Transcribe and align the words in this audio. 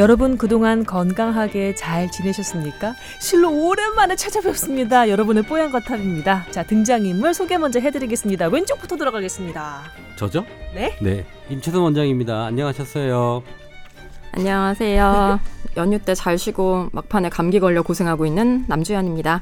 여러분 0.00 0.38
그동안 0.38 0.82
건강하게 0.82 1.74
잘 1.74 2.10
지내셨습니까? 2.10 2.94
실로 3.20 3.50
오랜만에 3.50 4.16
찾아뵙습니다. 4.16 5.10
여러분의 5.10 5.42
뽀얀 5.42 5.70
거탑입니다. 5.70 6.46
자 6.50 6.62
등장인물 6.62 7.34
소개 7.34 7.58
먼저 7.58 7.80
해드리겠습니다. 7.80 8.48
왼쪽부터 8.48 8.96
들어가겠습니다. 8.96 9.82
저죠? 10.16 10.46
네? 10.74 10.96
네. 11.02 11.26
임채선 11.50 11.82
원장입니다. 11.82 12.46
안녕하셨어요. 12.46 13.42
안녕하세요. 14.32 15.40
연휴 15.76 15.98
때 16.00 16.14
잘 16.14 16.36
쉬고 16.36 16.88
막판에 16.92 17.28
감기 17.28 17.60
걸려 17.60 17.82
고생하고 17.82 18.26
있는 18.26 18.64
남주현입니다. 18.68 19.40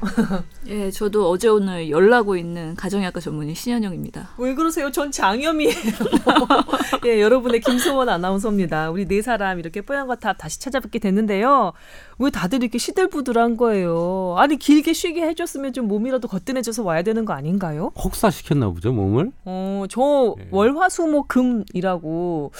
예, 0.67 0.91
저도 0.91 1.27
어제 1.29 1.47
오늘 1.47 1.89
열나고 1.89 2.37
있는 2.37 2.75
가정의학과 2.75 3.19
전문의 3.19 3.55
신현영입니다. 3.55 4.29
왜 4.37 4.53
그러세요? 4.53 4.91
전 4.91 5.09
장염이에요. 5.11 5.73
예, 7.05 7.19
여러분의 7.21 7.61
김소원 7.61 8.09
아나운서입니다. 8.09 8.91
우리 8.91 9.07
네 9.07 9.21
사람 9.23 9.57
이렇게 9.59 9.81
뽀얀거탑 9.81 10.37
다시 10.37 10.59
찾아뵙게 10.59 10.99
됐는데요. 10.99 11.73
왜 12.19 12.29
다들 12.29 12.61
이렇게 12.61 12.77
시들부들한 12.77 13.57
거예요? 13.57 14.35
아니 14.37 14.57
길게 14.57 14.93
쉬게 14.93 15.23
해줬으면 15.23 15.73
좀 15.73 15.87
몸이라도 15.87 16.27
거뜬해져서 16.27 16.83
와야 16.83 17.01
되는 17.01 17.25
거 17.25 17.33
아닌가요? 17.33 17.91
혹사 17.95 18.29
시켰나 18.29 18.69
보죠, 18.69 18.91
몸을? 18.93 19.31
어, 19.45 19.85
저 19.89 20.35
네. 20.37 20.47
월화수목금이라고 20.51 22.51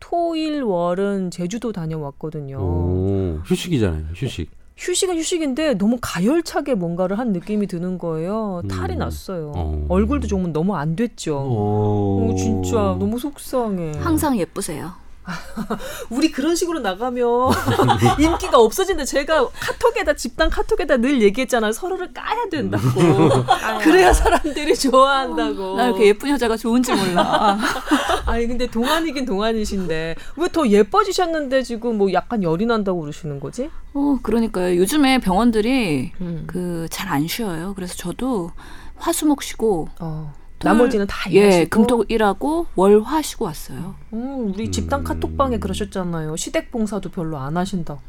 토일 0.00 0.62
월은 0.62 1.30
제주도 1.30 1.72
다녀왔거든요. 1.72 2.58
오, 2.58 3.40
휴식이잖아요. 3.44 4.04
휴식. 4.14 4.50
휴식은 4.76 5.16
휴식인데 5.16 5.74
너무 5.74 5.98
가열차게 6.02 6.74
뭔가를 6.74 7.18
한 7.18 7.32
느낌이 7.32 7.66
드는 7.66 7.96
거예요. 7.96 8.62
탈이 8.68 8.92
음. 8.94 8.98
났어요. 8.98 9.52
어. 9.56 9.86
얼굴도 9.88 10.26
좀 10.26 10.52
너무 10.52 10.76
안 10.76 10.96
됐죠. 10.96 11.34
오, 11.34 12.30
어, 12.30 12.34
진짜 12.36 12.76
너무 12.76 13.18
속상해. 13.18 13.92
항상 13.98 14.38
예쁘세요. 14.38 14.92
우리 16.10 16.30
그런 16.30 16.54
식으로 16.54 16.78
나가면 16.80 17.24
인기가 18.18 18.58
없어진다. 18.58 19.04
제가 19.04 19.48
카톡에다 19.48 20.14
집단 20.14 20.48
카톡에다 20.50 20.96
늘 20.98 21.20
얘기했잖아요. 21.22 21.72
서로를 21.72 22.12
까야 22.12 22.48
된다고. 22.50 22.84
그래야 23.82 24.12
사람들이 24.12 24.74
좋아한다고. 24.76 25.76
나 25.76 25.86
이렇게 25.86 26.06
예쁜 26.08 26.30
여자가 26.30 26.56
좋은지 26.56 26.92
몰라. 26.94 27.58
아니 28.26 28.46
근데 28.46 28.66
동안이긴 28.66 29.24
동안이신데 29.26 30.14
왜 30.36 30.48
더 30.56 30.66
예뻐지셨는데 30.66 31.62
지금 31.64 31.98
뭐 31.98 32.10
약간 32.14 32.42
열이 32.42 32.64
난다고 32.66 33.00
그러시는 33.00 33.40
거지? 33.40 33.68
어, 33.92 34.18
그러니까요. 34.22 34.76
요즘에 34.76 35.18
병원들이 35.18 36.12
음. 36.20 36.44
그잘 36.46 37.08
안 37.08 37.26
쉬어요. 37.28 37.72
그래서 37.74 37.94
저도 37.94 38.52
화수목 38.96 39.42
쉬고 39.42 39.88
어. 40.00 40.32
토요일- 40.58 40.76
나머지는 40.78 41.06
다 41.06 41.30
예, 41.32 41.34
일하시고. 41.38 41.68
금토 41.70 42.04
일하고 42.08 42.66
월화 42.76 43.20
쉬고 43.22 43.44
왔어요. 43.44 43.94
음, 44.14 44.52
우리 44.54 44.70
집단 44.70 45.00
음. 45.00 45.04
카톡방에 45.04 45.58
그러셨잖아요. 45.58 46.36
시댁 46.36 46.70
봉사도 46.70 47.10
별로 47.10 47.36
안 47.38 47.56
하신다고. 47.56 48.00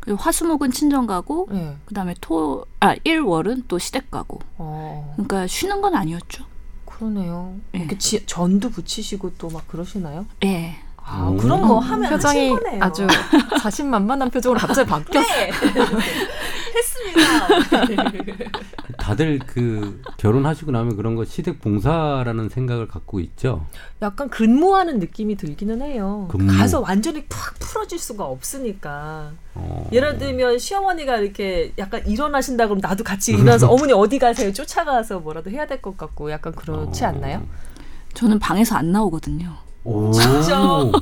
그리고 0.00 0.18
화수목은 0.20 0.72
친정 0.72 1.06
가고 1.06 1.48
예. 1.52 1.76
그다음에 1.86 2.14
토 2.20 2.66
아, 2.80 2.94
일월은 3.04 3.64
또 3.68 3.78
시댁 3.78 4.10
가고. 4.10 4.40
어. 4.58 5.12
그러니까 5.16 5.46
쉬는 5.46 5.80
건 5.80 5.94
아니었죠. 5.94 6.44
그러네요. 6.86 7.54
예. 7.74 7.78
이렇게 7.78 7.96
지, 7.98 8.24
전도 8.26 8.70
붙이시고 8.70 9.34
또 9.38 9.48
막 9.48 9.66
그러시나요? 9.68 10.26
예. 10.44 10.74
아, 11.04 11.28
음. 11.28 11.36
그런 11.36 11.62
거 11.66 11.78
하면 11.78 12.10
표정이. 12.10 12.56
아주 12.80 13.06
자신만만한 13.60 14.30
표정으로 14.30 14.58
갑자기 14.60 14.88
바뀌었어. 14.88 15.28
네. 15.28 15.50
했습니다. 16.74 18.48
다들 19.02 19.40
그 19.40 20.00
결혼하시고 20.16 20.70
나면 20.70 20.94
그런 20.96 21.16
거 21.16 21.24
시댁 21.24 21.60
봉사라는 21.60 22.48
생각을 22.48 22.86
갖고 22.86 23.18
있죠. 23.18 23.66
약간 24.00 24.30
근무하는 24.30 25.00
느낌이 25.00 25.34
들기는 25.34 25.82
해요. 25.82 26.28
근무. 26.30 26.56
가서 26.56 26.78
완전히 26.80 27.24
팍 27.26 27.58
풀어질 27.58 27.98
수가 27.98 28.24
없으니까. 28.24 29.32
어. 29.54 29.88
예를 29.92 30.18
들면 30.18 30.60
시어머니가 30.60 31.16
이렇게 31.16 31.72
약간 31.78 32.06
일어나신다 32.06 32.66
그러면 32.66 32.80
나도 32.80 33.02
같이 33.02 33.32
일어나서 33.32 33.66
어머니 33.72 33.92
어디 33.92 34.20
가세요? 34.20 34.52
쫓아가서 34.52 35.18
뭐라도 35.18 35.50
해야 35.50 35.66
될 35.66 35.82
것 35.82 35.96
같고 35.96 36.30
약간 36.30 36.52
그렇지 36.54 37.04
어. 37.04 37.08
않나요? 37.08 37.42
저는 38.14 38.38
방에서 38.38 38.76
안 38.76 38.92
나오거든요. 38.92 39.52
오. 39.82 40.12
진짜? 40.12 40.60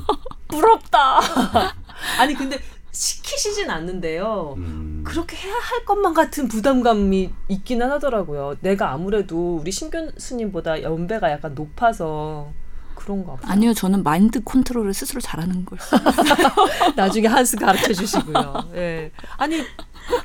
부럽다. 0.48 1.20
아니 2.18 2.32
근데 2.34 2.58
시키시진 2.92 3.70
않는데요. 3.70 4.54
음. 4.58 5.02
그렇게 5.06 5.36
해야 5.36 5.54
할 5.54 5.84
것만 5.84 6.14
같은 6.14 6.48
부담감이 6.48 7.30
있기는 7.48 7.90
하더라고요. 7.90 8.56
내가 8.60 8.92
아무래도 8.92 9.56
우리 9.56 9.70
신 9.70 9.90
교수님보다 9.90 10.82
연배가 10.82 11.30
약간 11.30 11.54
높아서 11.54 12.52
그런가 12.94 13.34
봐. 13.34 13.40
아니요, 13.52 13.72
저는 13.72 14.02
마인드 14.02 14.42
컨트롤을 14.42 14.92
스스로 14.92 15.20
잘하는 15.20 15.64
걸. 15.64 15.78
나중에 16.96 17.28
한스 17.28 17.56
가르쳐 17.56 17.92
주시고요. 17.92 18.70
예. 18.74 19.10
아니 19.36 19.62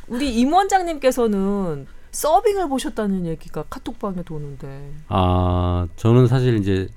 우리 0.08 0.36
임 0.36 0.52
원장님께서는 0.52 1.88
서빙을 2.12 2.70
보셨다는 2.70 3.26
얘기가 3.26 3.64
카톡방에 3.70 4.24
도는데. 4.24 4.92
아, 5.10 5.88
저는 5.98 6.28
사실 6.28 6.58
이제 6.58 6.88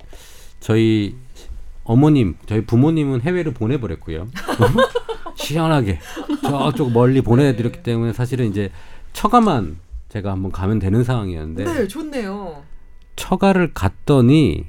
저희 0.59 1.15
어머님, 1.83 2.37
저희 2.45 2.65
부모님은 2.65 3.21
해외로 3.21 3.51
보내버렸고요. 3.51 4.27
시원하게 5.39 5.99
저쪽 6.41 6.91
멀리 6.91 7.21
보내드렸기 7.21 7.81
때문에 7.83 8.13
사실은 8.13 8.47
이제 8.47 8.69
처가만 9.13 9.77
제가 10.09 10.31
한번 10.31 10.51
가면 10.51 10.79
되는 10.79 11.03
상황이었는데 11.03 11.63
네, 11.65 11.87
좋네요. 11.87 12.63
처가를 13.15 13.73
갔더니 13.73 14.65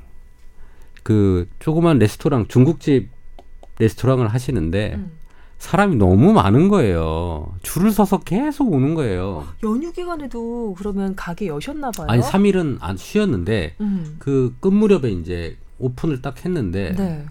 그 1.03 1.48
조그만 1.58 1.98
레스토랑 1.98 2.48
중국집 2.48 3.08
레스토랑을 3.78 4.28
하시는데 4.28 4.94
음. 4.97 5.12
사람이 5.58 5.97
너무 5.97 6.32
많은 6.32 6.69
거예요. 6.69 7.54
줄을 7.62 7.91
서서 7.91 8.20
계속 8.20 8.72
오는 8.72 8.94
거예요. 8.94 9.47
연휴 9.62 9.92
기간에도 9.92 10.75
그러면 10.78 11.14
가게 11.16 11.48
여셨나 11.48 11.91
봐요. 11.91 12.06
아니 12.08 12.22
3일은 12.22 12.78
안 12.81 12.97
쉬었는데 12.97 13.75
음. 13.81 14.16
그끝 14.19 14.72
무렵에 14.72 15.10
이제 15.10 15.56
오픈을 15.78 16.22
딱 16.22 16.44
했는데 16.44 16.94
네. 16.97 17.25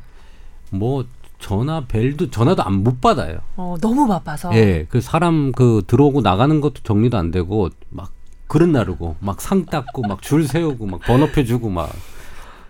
뭐 0.71 1.06
전화 1.39 1.85
벨도 1.88 2.29
전화도 2.29 2.63
안 2.63 2.83
못 2.83 3.01
받아요. 3.01 3.39
어, 3.55 3.75
너무 3.81 4.07
바빠서. 4.07 4.53
예, 4.55 4.85
그 4.89 5.01
사람 5.01 5.51
그 5.51 5.83
들어오고 5.88 6.22
나가는 6.22 6.61
것도 6.61 6.75
정리도 6.83 7.17
안 7.17 7.31
되고 7.31 7.69
막 7.89 8.11
그릇 8.47 8.67
나르고 8.67 9.16
막 9.19 9.39
상 9.41 9.66
닦고 9.66 10.01
막 10.03 10.22
줄 10.22 10.47
세우고 10.47 10.85
막 10.85 11.00
번호표 11.01 11.44
주고 11.45 11.69
막 11.69 11.89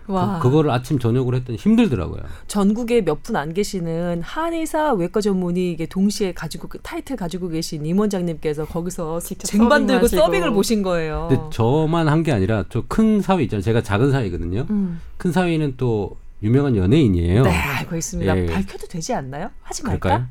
와. 0.06 0.40
그, 0.42 0.50
거를 0.50 0.70
아침 0.72 0.98
저녁으로 0.98 1.36
했더니 1.36 1.56
힘들더라고요. 1.56 2.20
전국에 2.48 3.00
몇 3.02 3.22
분 3.22 3.36
안 3.36 3.54
계시는 3.54 4.22
한의사 4.22 4.92
외과 4.94 5.20
전문의 5.20 5.70
이게 5.70 5.86
동시에 5.86 6.32
가지고 6.32 6.66
그 6.68 6.78
타이틀 6.80 7.14
가지고 7.16 7.48
계신 7.48 7.86
임 7.86 7.98
원장님께서 8.00 8.64
거기서 8.64 9.20
쟁반 9.20 9.86
들고. 9.86 10.08
서빙을 10.08 10.52
보신 10.52 10.82
거예요. 10.82 11.28
근데 11.30 11.42
저만 11.52 12.08
한 12.08 12.24
게 12.24 12.32
아니라 12.32 12.64
저 12.68 12.82
큰 12.88 13.20
사위 13.20 13.44
있잖아요. 13.44 13.62
제가 13.62 13.82
작은 13.82 14.10
사위거든요. 14.10 14.66
음. 14.70 15.00
큰 15.16 15.30
사위는 15.30 15.74
또 15.76 16.16
유명한 16.42 16.76
연예인이에요. 16.76 17.42
네, 17.42 17.50
알고 17.50 17.96
있습니다. 17.96 18.36
예. 18.38 18.46
밝혀도 18.46 18.86
되지 18.86 19.14
않나요? 19.14 19.50
하지 19.62 19.82
말까? 19.82 19.98
그럴까요? 19.98 20.28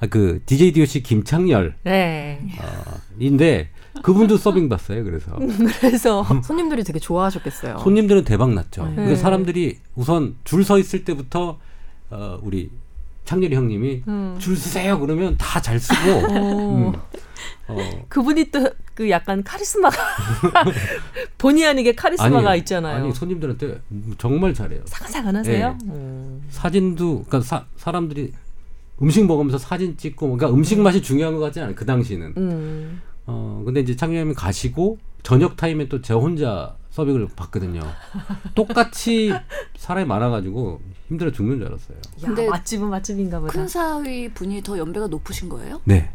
아, 0.00 0.06
그 0.06 0.40
DJ 0.46 0.72
DOC 0.72 1.02
김창렬 1.02 1.74
네. 1.84 2.40
어, 2.60 2.94
인데 3.18 3.70
그분도 4.02 4.36
서빙 4.38 4.68
봤어요. 4.68 5.02
그래서 5.04 5.36
그래서 5.80 6.24
손님들이 6.44 6.84
되게 6.84 6.98
좋아하셨겠어요. 6.98 7.78
손님들은 7.78 8.24
대박 8.24 8.52
났죠. 8.52 8.86
네. 8.86 8.94
그러니까 8.94 9.16
사람들이 9.16 9.78
우선 9.96 10.36
줄 10.44 10.62
서 10.64 10.78
있을 10.78 11.04
때부터 11.04 11.58
어, 12.10 12.38
우리 12.42 12.70
창렬이 13.28 13.54
형님이 13.54 14.02
음. 14.08 14.36
줄 14.38 14.56
서세요 14.56 14.98
그러면 14.98 15.36
다 15.36 15.60
잘 15.60 15.78
쓰고 15.78 16.10
어, 16.32 16.74
음. 16.76 16.92
어, 17.68 17.76
그분이 18.08 18.50
또 18.50 18.64
그 18.98 19.08
약간 19.10 19.44
카리스마가 19.44 19.96
본의 21.38 21.64
아니게 21.68 21.94
카리스마가 21.94 22.50
아니, 22.50 22.58
있잖아요. 22.58 23.04
아니 23.04 23.14
손님들한테 23.14 23.80
정말 24.18 24.52
잘해요. 24.52 24.80
사근사근하세요. 24.86 25.78
네. 25.84 25.88
음. 25.88 26.42
사진도 26.48 27.22
그러니까 27.22 27.40
사, 27.42 27.64
사람들이 27.76 28.32
음식 29.00 29.24
먹으면서 29.24 29.56
사진 29.56 29.96
찍고 29.96 30.32
그러니까 30.36 30.50
음식 30.50 30.80
맛이 30.80 31.00
중요한 31.00 31.34
것 31.34 31.40
같지 31.42 31.60
않아요. 31.60 31.76
그 31.76 31.86
당시는. 31.86 32.34
음. 32.38 33.00
어 33.26 33.62
근데 33.64 33.78
이제 33.78 33.94
창렬님이 33.94 34.34
가시고 34.34 34.98
저녁 35.22 35.56
타임에 35.56 35.88
또제 35.88 36.12
혼자 36.12 36.74
서빙을 36.98 37.28
봤거든요. 37.36 37.80
똑같이 38.56 39.32
사람이 39.76 40.04
많아가지고 40.08 40.80
힘들어 41.06 41.30
죽는 41.30 41.58
줄 41.58 41.68
알았어요. 41.68 41.96
야, 41.96 42.26
근데 42.26 42.48
맛집은 42.48 42.88
맛집인가 42.90 43.38
보다. 43.38 43.52
큰 43.52 43.68
사위 43.68 44.28
분이 44.34 44.62
더 44.64 44.76
연배가 44.76 45.06
높으신 45.06 45.48
거예요? 45.48 45.80
네, 45.84 46.10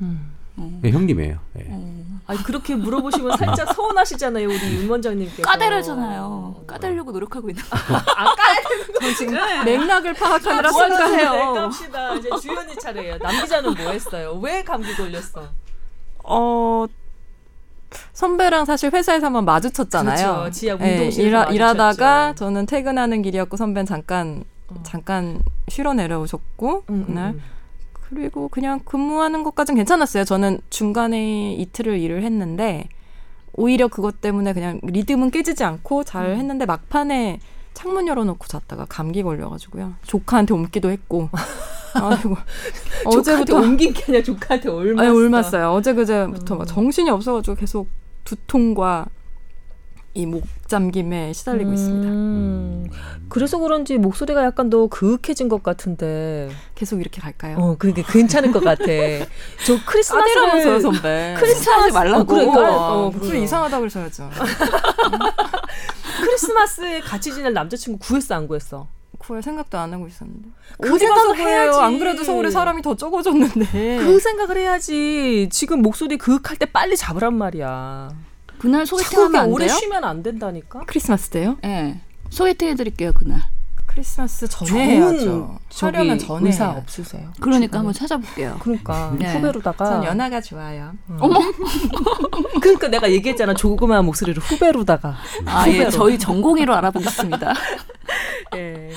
음. 0.00 0.32
어. 0.56 0.80
네, 0.82 0.90
형님이에요. 0.90 1.38
네. 1.52 1.66
어. 1.70 2.20
아니 2.26 2.42
그렇게 2.42 2.74
물어보시면 2.74 3.36
살짝 3.36 3.70
서운하시잖아요, 3.72 4.48
우리 4.48 4.80
임 4.82 4.90
원장님께서. 4.90 5.42
까대려잖아요. 5.42 6.64
까대려고 6.66 7.12
노력하고 7.12 7.48
있는 7.48 7.62
거. 7.70 7.76
아, 7.76 8.34
까대는 8.34 8.94
전 9.00 9.14
지금 9.14 9.34
네. 9.34 9.62
맥락을 9.64 10.12
파악하느라. 10.14 10.72
순간해요. 10.72 11.52
갑시다. 11.54 12.14
이제 12.16 12.28
주연이 12.42 12.74
차례예요. 12.76 13.16
남 13.18 13.40
기자는 13.40 13.74
뭐 13.74 13.90
했어요? 13.92 14.32
왜 14.42 14.64
감기 14.64 14.92
걸렸어? 14.96 15.48
어 16.24 16.86
선배랑 18.20 18.66
사실 18.66 18.92
회사에서 18.92 19.26
한번 19.26 19.46
마주쳤잖아요. 19.46 20.32
그렇죠. 20.34 20.50
지하 20.50 20.76
네, 20.76 20.92
운동실에서 20.92 21.26
일하, 21.26 21.38
마주쳤죠. 21.38 21.54
일하다가 21.54 22.34
저는 22.34 22.66
퇴근하는 22.66 23.22
길이었고 23.22 23.56
선배는 23.56 23.86
잠깐 23.86 24.44
어. 24.68 24.74
잠깐 24.82 25.40
쉬러 25.68 25.94
내려오셨고 25.94 26.84
음, 26.90 27.04
그날 27.06 27.32
음. 27.32 27.40
그리고 27.92 28.48
그냥 28.48 28.80
근무하는 28.84 29.42
것까진 29.42 29.74
괜찮았어요. 29.74 30.24
저는 30.24 30.60
중간에 30.68 31.54
이틀을 31.54 31.98
일을 31.98 32.22
했는데 32.22 32.88
오히려 33.54 33.88
그것 33.88 34.20
때문에 34.20 34.52
그냥 34.52 34.80
리듬은 34.82 35.30
깨지지 35.30 35.64
않고 35.64 36.04
잘 36.04 36.26
음. 36.26 36.36
했는데 36.36 36.66
막판에 36.66 37.40
창문 37.72 38.06
열어놓고 38.06 38.46
잤다가 38.46 38.84
감기 38.86 39.22
걸려가지고요. 39.22 39.94
조카한테 40.06 40.52
옮기도 40.52 40.90
했고. 40.90 41.30
아이고 41.94 42.36
어제부터 43.04 43.56
옮긴 43.56 43.92
게 43.92 44.04
아니라 44.04 44.22
조카한테 44.22 44.68
얼마 44.68 45.02
아니 45.02 45.10
울맞어요. 45.10 45.70
어제 45.72 45.94
그제부터 45.94 46.54
음. 46.54 46.58
막 46.58 46.66
정신이 46.66 47.08
없어가지고 47.08 47.56
계속 47.56 47.88
두통과 48.24 49.06
이 50.14 50.26
목 50.26 50.42
잠김에 50.66 51.32
시달리고 51.32 51.72
있습니다. 51.72 52.08
음, 52.08 52.90
그래서 53.28 53.58
그런지 53.58 53.96
목소리가 53.96 54.44
약간 54.44 54.68
더 54.68 54.88
그윽해진 54.88 55.48
것 55.48 55.62
같은데. 55.62 56.48
계속 56.74 57.00
이렇게 57.00 57.20
갈까요? 57.20 57.56
어, 57.58 57.76
그게 57.78 58.02
괜찮을 58.02 58.50
것 58.52 58.62
같아. 58.62 58.84
저 58.84 59.76
크리스마스를 59.86 60.80
선배. 60.80 61.34
크리스마스 61.38 61.92
말라고. 61.92 62.20
어, 62.20 62.24
그러니까. 62.24 62.60
어, 62.76 62.92
어, 63.06 63.10
목소리 63.10 63.28
그래요. 63.30 63.44
이상하다 63.44 63.78
그러셔야죠. 63.78 64.30
크리스마스에 66.22 67.00
같이 67.00 67.32
지낼 67.32 67.52
남자친구 67.52 67.98
구했어 68.00 68.34
안 68.34 68.46
구했어? 68.48 68.88
구할 69.20 69.42
생각도 69.42 69.78
안 69.78 69.92
하고 69.92 70.08
있었는데. 70.08 70.48
그 70.80 70.94
어디 70.94 71.06
가서? 71.06 71.34
해야지. 71.34 71.78
안 71.78 71.98
그래도 71.98 72.24
서울에 72.24 72.50
사람이 72.50 72.80
더 72.82 72.96
적어졌는데. 72.96 73.98
그 73.98 74.18
생각을 74.18 74.56
해야지. 74.56 75.48
지금 75.52 75.82
목소리 75.82 76.16
그윽할 76.16 76.56
때 76.56 76.64
빨리 76.66 76.96
잡으란 76.96 77.34
말이야. 77.34 78.10
그날 78.58 78.86
소개팅하면 78.86 79.40
안 79.40 79.48
오래 79.50 79.66
돼요? 79.66 79.76
쉬면 79.76 80.04
안 80.04 80.22
된다니까. 80.22 80.84
크리스마스 80.86 81.28
때요? 81.30 81.58
예. 81.64 81.68
네. 81.68 82.00
소개팅 82.30 82.68
해드릴게요 82.68 83.12
그날. 83.12 83.42
크리스마스 83.94 84.46
전에 84.46 84.68
좋은 84.70 84.80
해야죠. 84.80 85.58
하려면 85.80 86.16
전에 86.18 86.46
의사 86.46 86.66
해야죠. 86.66 86.78
없으세요? 86.80 87.32
그러니까 87.40 87.78
한번 87.78 87.92
찾아볼게요. 87.92 88.56
그러니까 88.60 89.14
네. 89.18 89.32
후배로다가 89.34 89.84
전 89.84 90.04
연하가 90.04 90.40
좋아요. 90.40 90.92
어머. 91.18 91.40
그러니까 92.62 92.86
내가 92.88 93.10
얘기했잖아 93.10 93.54
조그마한 93.54 94.04
목소리로 94.04 94.40
후배로다가 94.40 95.16
아 95.44 95.64
예, 95.68 95.72
후배로. 95.72 95.90
저희 95.90 96.18
전공의로 96.18 96.72
알아보겠습니다. 96.74 97.52
예. 98.56 98.90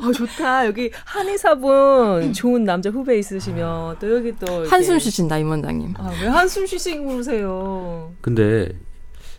아 0.00 0.12
좋다 0.12 0.66
여기 0.66 0.90
한의사분 1.04 2.32
좋은 2.34 2.64
남자 2.64 2.90
후배 2.90 3.18
있으시면 3.18 3.96
또 4.00 4.16
여기 4.16 4.34
또 4.38 4.46
이렇게- 4.46 4.68
한숨 4.70 4.98
쉬신다 4.98 5.38
임 5.38 5.50
원장님. 5.50 5.94
아왜 5.96 6.26
한숨 6.26 6.66
쉬시고 6.66 7.06
그러세요? 7.06 8.12
근데 8.20 8.70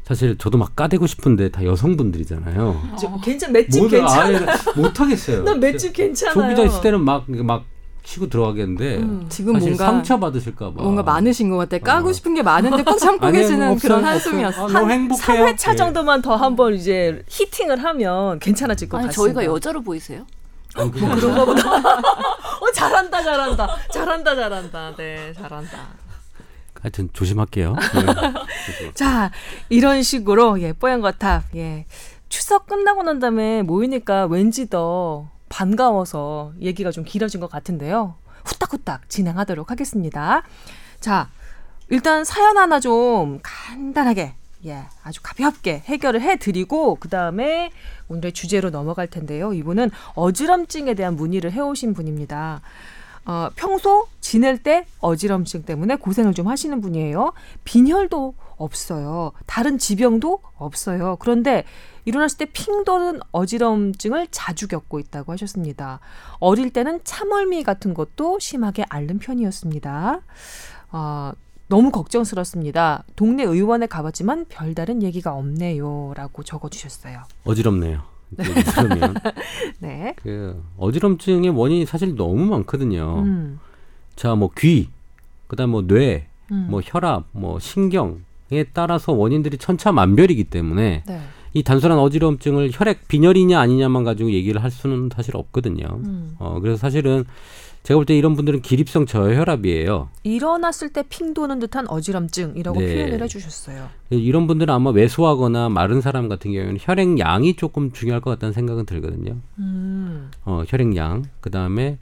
사실 0.04 0.38
저도 0.38 0.58
막 0.58 0.76
까대고 0.76 1.08
싶은데 1.08 1.50
다 1.50 1.64
여성분들이잖아요. 1.64 2.82
저, 3.00 3.16
괜찮 3.24 3.52
맷집 3.54 3.90
괜찮아. 3.90 4.22
아예 4.24 4.40
못하겠어요. 4.76 5.44
난 5.44 5.60
맷집 5.60 5.94
괜찮아요. 5.94 6.34
소비자 6.34 6.64
있을 6.64 6.82
때는 6.82 7.02
막막 7.06 7.64
치고 8.04 8.28
들어가겠는데 8.28 8.98
음. 8.98 9.26
지금 9.30 9.54
사실 9.54 9.70
뭔가 9.70 9.86
상처 9.86 10.20
받으실까 10.20 10.74
봐. 10.74 10.84
뭔가 10.84 11.04
많으신 11.04 11.50
것 11.50 11.56
같아. 11.56 11.78
까고 11.80 12.10
어. 12.10 12.12
싶은 12.14 12.34
게 12.34 12.44
많은데 12.44 12.84
꼭 12.84 12.98
참고 12.98 13.28
아니에요, 13.28 13.44
계시는 13.44 13.72
없어요, 13.72 13.90
그런. 13.96 14.04
한숨이었어. 14.06 14.68
아, 14.78 14.88
행복해요. 14.88 15.46
3회차 15.46 15.72
예. 15.72 15.76
정도만 15.78 16.22
더 16.22 16.36
한번 16.36 16.74
이제 16.74 17.24
히팅을 17.30 17.82
하면 17.82 18.40
괜찮아질 18.40 18.90
것 18.90 18.98
아니 18.98 19.08
같습니다. 19.08 19.34
저희가 19.40 19.54
여자로 19.54 19.82
보이세요? 19.84 20.26
아니, 20.76 20.92
그게 20.92 21.06
뭐 21.06 21.16
그런가 21.16 21.46
보다. 21.46 21.70
어 22.60 22.72
잘한다 22.74 23.24
잘한다 23.24 23.68
잘한다 23.94 24.36
잘한다 24.36 24.96
네 24.98 25.32
잘한다. 25.34 25.78
하여튼 26.84 27.10
조심할게요. 27.14 27.76
네. 28.82 28.94
자 28.94 29.32
이런 29.70 30.04
식으로 30.04 30.62
예 30.62 30.74
뽀얀 30.74 31.02
거탑 31.02 31.56
예 31.56 31.86
추석 32.28 32.68
끝나고 32.68 33.04
난 33.04 33.20
다음에 33.20 33.64
모이니까 33.64 34.26
왠지 34.26 34.70
더 34.70 35.30
반가워서 35.48 36.54
얘기가 36.60 36.92
좀 36.92 37.06
길어진 37.06 37.40
것 37.40 37.50
같은데요. 37.50 38.16
후딱후딱 38.44 39.10
진행하도록 39.10 39.72
하겠습니다. 39.72 40.44
자 41.00 41.30
일단 41.88 42.26
사연 42.26 42.58
하나 42.58 42.82
좀 42.82 43.40
간단하게 43.42 44.36
예 44.66 44.84
아주 45.04 45.22
가볍게 45.24 45.84
해결을 45.86 46.22
해드리고 46.22 46.96
그 47.00 47.08
다음에 47.08 47.72
오늘의 48.10 48.34
주제로 48.34 48.72
넘어갈 48.72 49.08
텐데요. 49.08 49.54
이분은 49.54 49.90
어지럼증에 50.16 50.96
대한 50.96 51.16
문의를 51.16 51.54
해오신 51.54 51.94
분입니다. 51.94 52.62
어, 53.26 53.50
평소 53.56 54.08
지낼 54.22 54.62
때 54.62 54.86
어지럼증 55.00 55.64
때문에 55.64 55.96
고생을 55.96 56.34
좀 56.34 56.48
하시는 56.48 56.82
분이에요. 56.82 57.34
빈혈도 57.64 58.36
없어요. 58.58 59.32
다른 59.46 59.78
지병도 59.78 60.40
없어요. 60.58 61.18
그런데 61.20 61.64
일어났을 62.06 62.38
때 62.38 62.46
핑 62.46 62.84
도는 62.84 63.22
어지럼증을 63.32 64.28
자주 64.32 64.68
겪고 64.68 65.00
있다고 65.00 65.32
하셨습니다. 65.32 66.00
어릴 66.40 66.72
때는 66.72 67.00
참얼미 67.04 67.64
같은 67.64 67.94
것도 67.94 68.40
심하게 68.40 68.84
앓는 68.90 69.20
편이었습니다. 69.20 70.20
어, 70.92 71.32
너무 71.68 71.92
걱정스럽습니다. 71.92 73.04
동네 73.16 73.44
의원에 73.44 73.88
가봤지만 73.88 74.46
별다른 74.50 75.02
얘기가 75.02 75.34
없네요. 75.34 76.14
라고 76.16 76.44
적어주셨어요. 76.44 77.24
어지럽네요. 77.46 78.02
들으면 78.36 79.16
네. 79.80 80.16
그 80.22 80.62
어지럼증의 80.78 81.50
원인이 81.50 81.86
사실 81.86 82.16
너무 82.16 82.46
많거든요. 82.46 83.20
음, 83.20 83.60
자, 84.16 84.36
뭐 84.36 84.50
귀, 84.58 84.90
그다음 85.48 85.72
뭐 85.72 85.82
뇌, 85.86 86.28
음. 86.52 86.68
뭐 86.70 86.82
혈압, 86.84 87.26
뭐 87.32 87.60
신경에 87.60 88.66
따라서 88.74 89.12
원인들이 89.12 89.58
천차만별이기 89.58 90.46
때문에 90.46 91.04
네. 91.06 91.22
이 91.54 91.64
단순한 91.64 92.00
어지럼증을 92.00 92.72
혈액 92.74 93.08
빈혈이냐 93.08 93.60
아니냐만 93.60 94.04
가지고 94.04 94.32
얘기를 94.32 94.64
할 94.64 94.72
수는 94.72 95.10
사실 95.14 95.38
없거든요. 95.38 95.86
음. 96.04 96.36
어, 96.40 96.60
그래서 96.60 96.78
사실은 96.78 97.26
제가 97.84 97.98
볼 97.98 98.06
때 98.06 98.18
이런 98.18 98.34
분들은 98.36 98.62
기립성 98.62 99.06
저혈압이에요. 99.06 100.08
일어났을 100.24 100.90
때 100.94 101.04
핑 101.04 101.34
도는 101.34 101.60
듯한 101.60 101.88
어지럼증이라고 101.90 102.80
네. 102.80 102.96
표현을 102.96 103.22
해주셨어요. 103.24 103.90
이런 104.10 104.48
분들은 104.48 104.74
아마 104.74 104.90
왜소하거나 104.92 105.68
마른 105.70 106.00
사람 106.00 106.30
같은 106.30 106.52
경우에는 106.54 106.78
혈액 106.80 107.20
양이 107.20 107.56
조금 107.56 107.92
중요할 107.92 108.22
것 108.22 108.30
같다는 108.32 108.54
생각은 108.54 108.86
들거든요. 108.86 109.36
음. 109.60 110.32
어, 110.46 110.64
혈액 110.66 110.96
양, 110.96 111.24
그 111.42 111.52
다음에 111.52 111.98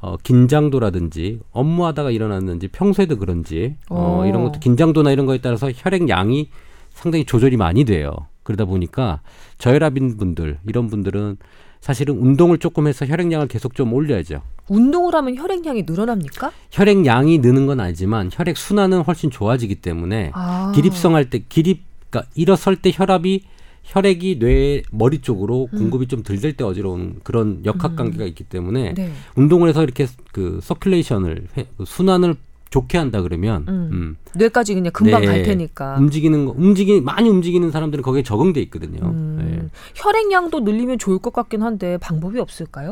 어, 0.00 0.16
긴장도라든지 0.22 1.40
업무하다가 1.50 2.10
일어났는지 2.12 2.68
평소에도 2.68 3.16
그런지 3.16 3.76
어, 3.90 4.20
오. 4.22 4.26
이런 4.26 4.44
것도 4.44 4.60
긴장도나 4.60 5.10
이런 5.10 5.26
거에 5.26 5.38
따라서 5.38 5.70
혈액 5.74 6.08
양이 6.10 6.48
상당히 6.92 7.24
조절이 7.24 7.56
많이 7.56 7.84
돼요. 7.84 8.12
그러다 8.44 8.66
보니까 8.66 9.20
저혈압인 9.58 10.16
분들 10.16 10.58
이런 10.68 10.86
분들은 10.88 11.38
사실은 11.84 12.16
운동을 12.16 12.56
조금 12.56 12.86
해서 12.86 13.04
혈액량을 13.04 13.46
계속 13.46 13.74
좀 13.74 13.92
올려야죠. 13.92 14.40
운동을 14.70 15.14
하면 15.16 15.36
혈액량이 15.36 15.82
늘어납니까? 15.86 16.50
혈액량이 16.70 17.40
느는 17.40 17.66
건 17.66 17.78
아니지만 17.78 18.30
혈액 18.32 18.56
순환은 18.56 19.02
훨씬 19.02 19.30
좋아지기 19.30 19.74
때문에 19.76 20.30
아. 20.32 20.72
기립성 20.74 21.14
할 21.14 21.28
때 21.28 21.44
기립 21.46 21.82
그러니까 22.08 22.30
일어설 22.34 22.76
때 22.76 22.90
혈압이 22.90 23.42
혈액이 23.82 24.38
뇌 24.38 24.80
머리 24.92 25.18
쪽으로 25.18 25.68
공급이 25.76 26.06
좀덜 26.06 26.40
될 26.40 26.56
때 26.56 26.64
어지러운 26.64 27.20
그런 27.22 27.60
역학 27.66 27.96
관계가 27.96 28.24
있기 28.24 28.44
때문에 28.44 28.94
네. 28.94 29.12
운동을 29.36 29.68
해서 29.68 29.82
이렇게 29.82 30.06
그 30.32 30.60
서큘레이션을 30.62 31.44
순환을 31.84 32.34
좋게 32.74 32.98
한다 32.98 33.22
그러면 33.22 33.64
음. 33.68 33.88
음, 33.92 34.16
뇌까지 34.34 34.74
그냥 34.74 34.92
금방 34.92 35.20
네. 35.20 35.26
갈 35.28 35.42
테니까. 35.44 35.94
움직이는 35.96 36.44
거 36.46 36.54
움직이 36.56 37.00
많이 37.00 37.28
움직이는 37.28 37.70
사람들은 37.70 38.02
거기에 38.02 38.24
적응돼 38.24 38.60
있거든요. 38.62 38.98
음. 39.06 39.38
예. 39.62 39.68
혈액량도 39.94 40.58
늘리면 40.60 40.98
좋을 40.98 41.20
것 41.20 41.32
같긴 41.32 41.62
한데 41.62 41.98
방법이 41.98 42.40
없을까요? 42.40 42.90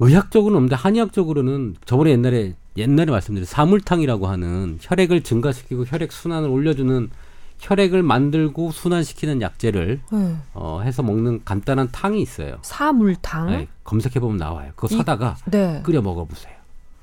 의학적으로는 0.00 0.56
없는데 0.56 0.74
한의학적으로는 0.74 1.76
저번에 1.84 2.10
옛날에 2.10 2.54
옛날에 2.76 3.12
말씀드린 3.12 3.44
사물탕이라고 3.46 4.26
하는 4.26 4.78
혈액을 4.80 5.22
증가시키고 5.22 5.84
혈액 5.86 6.10
순환을 6.10 6.48
올려주는 6.48 7.10
혈액을 7.58 8.02
만들고 8.02 8.72
순환시키는 8.72 9.40
약재를 9.40 10.00
네. 10.10 10.36
어, 10.54 10.80
해서 10.82 11.02
먹는 11.04 11.42
간단한 11.44 11.90
탕이 11.92 12.20
있어요. 12.22 12.56
사물탕. 12.62 13.50
네, 13.50 13.68
검색해 13.84 14.18
보면 14.18 14.36
나와요. 14.38 14.72
그거 14.74 14.88
이- 14.92 14.96
사다가 14.98 15.36
네. 15.48 15.80
끓여 15.84 16.02
먹어보세요. 16.02 16.54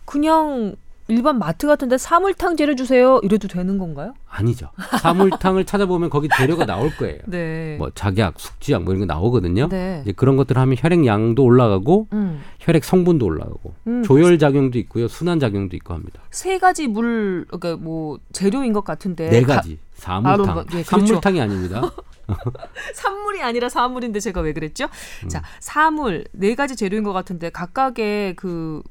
그냥 0.03 0.75
일반 1.09 1.39
마트 1.39 1.67
같은데 1.67 1.97
사물탕 1.97 2.57
재료 2.57 2.75
주세요. 2.75 3.19
이래도 3.23 3.47
되는 3.47 3.77
건가요? 3.77 4.13
아니죠. 4.29 4.69
사물탕을 5.01 5.65
찾아보면 5.65 6.09
거기 6.09 6.27
재료가 6.35 6.65
나올 6.65 6.89
거예요. 6.97 7.19
네. 7.27 7.77
뭐 7.77 7.89
작약, 7.95 8.39
숙지약 8.39 8.83
뭐 8.83 8.93
이런 8.93 9.07
거 9.07 9.13
나오거든요. 9.13 9.69
네. 9.69 10.01
이제 10.03 10.11
그런 10.11 10.35
것들을 10.35 10.61
하면 10.61 10.75
혈액 10.77 11.05
양도 11.05 11.43
올라가고 11.43 12.07
음. 12.11 12.41
혈액 12.59 12.83
성분도 12.83 13.25
올라가고 13.25 13.73
음. 13.87 14.03
조혈 14.03 14.37
작용도 14.37 14.77
있고요, 14.79 15.07
순환 15.07 15.39
작용도 15.39 15.75
있고 15.77 15.93
합니다. 15.93 16.19
세 16.29 16.57
가지 16.59 16.87
물, 16.87 17.45
그러니까 17.49 17.81
뭐 17.81 18.19
재료인 18.33 18.73
것 18.73 18.83
같은데 18.83 19.29
네 19.29 19.41
가- 19.43 19.55
가지 19.55 19.79
사물탕, 19.93 20.49
아, 20.49 20.53
뭐, 20.53 20.63
예, 20.73 20.83
그렇죠. 20.83 20.89
산물탕이 21.07 21.39
아닙니다. 21.41 21.81
산물이 22.93 23.41
아니라 23.41 23.69
사물인데 23.69 24.19
제가 24.19 24.41
왜 24.41 24.51
그랬죠? 24.51 24.87
음. 25.23 25.29
자, 25.29 25.41
사물 25.61 26.25
네 26.33 26.55
가지 26.55 26.75
재료인 26.75 27.03
것 27.03 27.13
같은데 27.13 27.49
각각의 27.49 28.35
그 28.35 28.81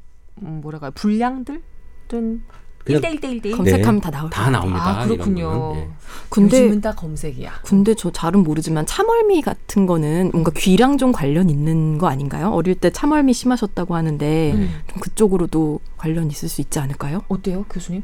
음, 0.43 0.61
뭐랄까요 0.63 0.91
분량들 0.93 1.63
1대1 2.09 3.21
대1대1. 3.21 3.57
검색하면 3.57 4.01
다 4.01 4.11
나올 4.11 4.31
다 4.31 4.51
나옵니다. 4.51 5.01
아, 5.01 5.07
그렇군요. 5.07 5.73
예. 5.77 5.89
근데 6.29 6.63
요즘은 6.63 6.81
다 6.81 6.93
검색이야. 6.95 7.61
근데 7.65 7.95
저 7.95 8.11
잘은 8.11 8.43
모르지만 8.43 8.87
참얼미 8.87 9.43
같은 9.43 9.87
거는 9.87 10.31
뭔가 10.33 10.53
귀랑 10.57 10.99
좀 10.99 11.13
관련 11.13 11.51
있는 11.51 11.99
거 11.99 12.09
아닌가요? 12.09 12.51
어릴 12.51 12.75
때 12.75 12.91
참얼미 12.91 13.33
심하셨다고 13.33 13.95
하는데 13.95 14.53
음. 14.55 14.71
좀 14.87 15.01
그쪽으로도 15.01 15.81
관련 15.97 16.31
있을 16.31 16.49
수 16.49 16.61
있지 16.61 16.79
않을까요? 16.79 17.23
어때요, 17.29 17.65
교수님? 17.69 18.03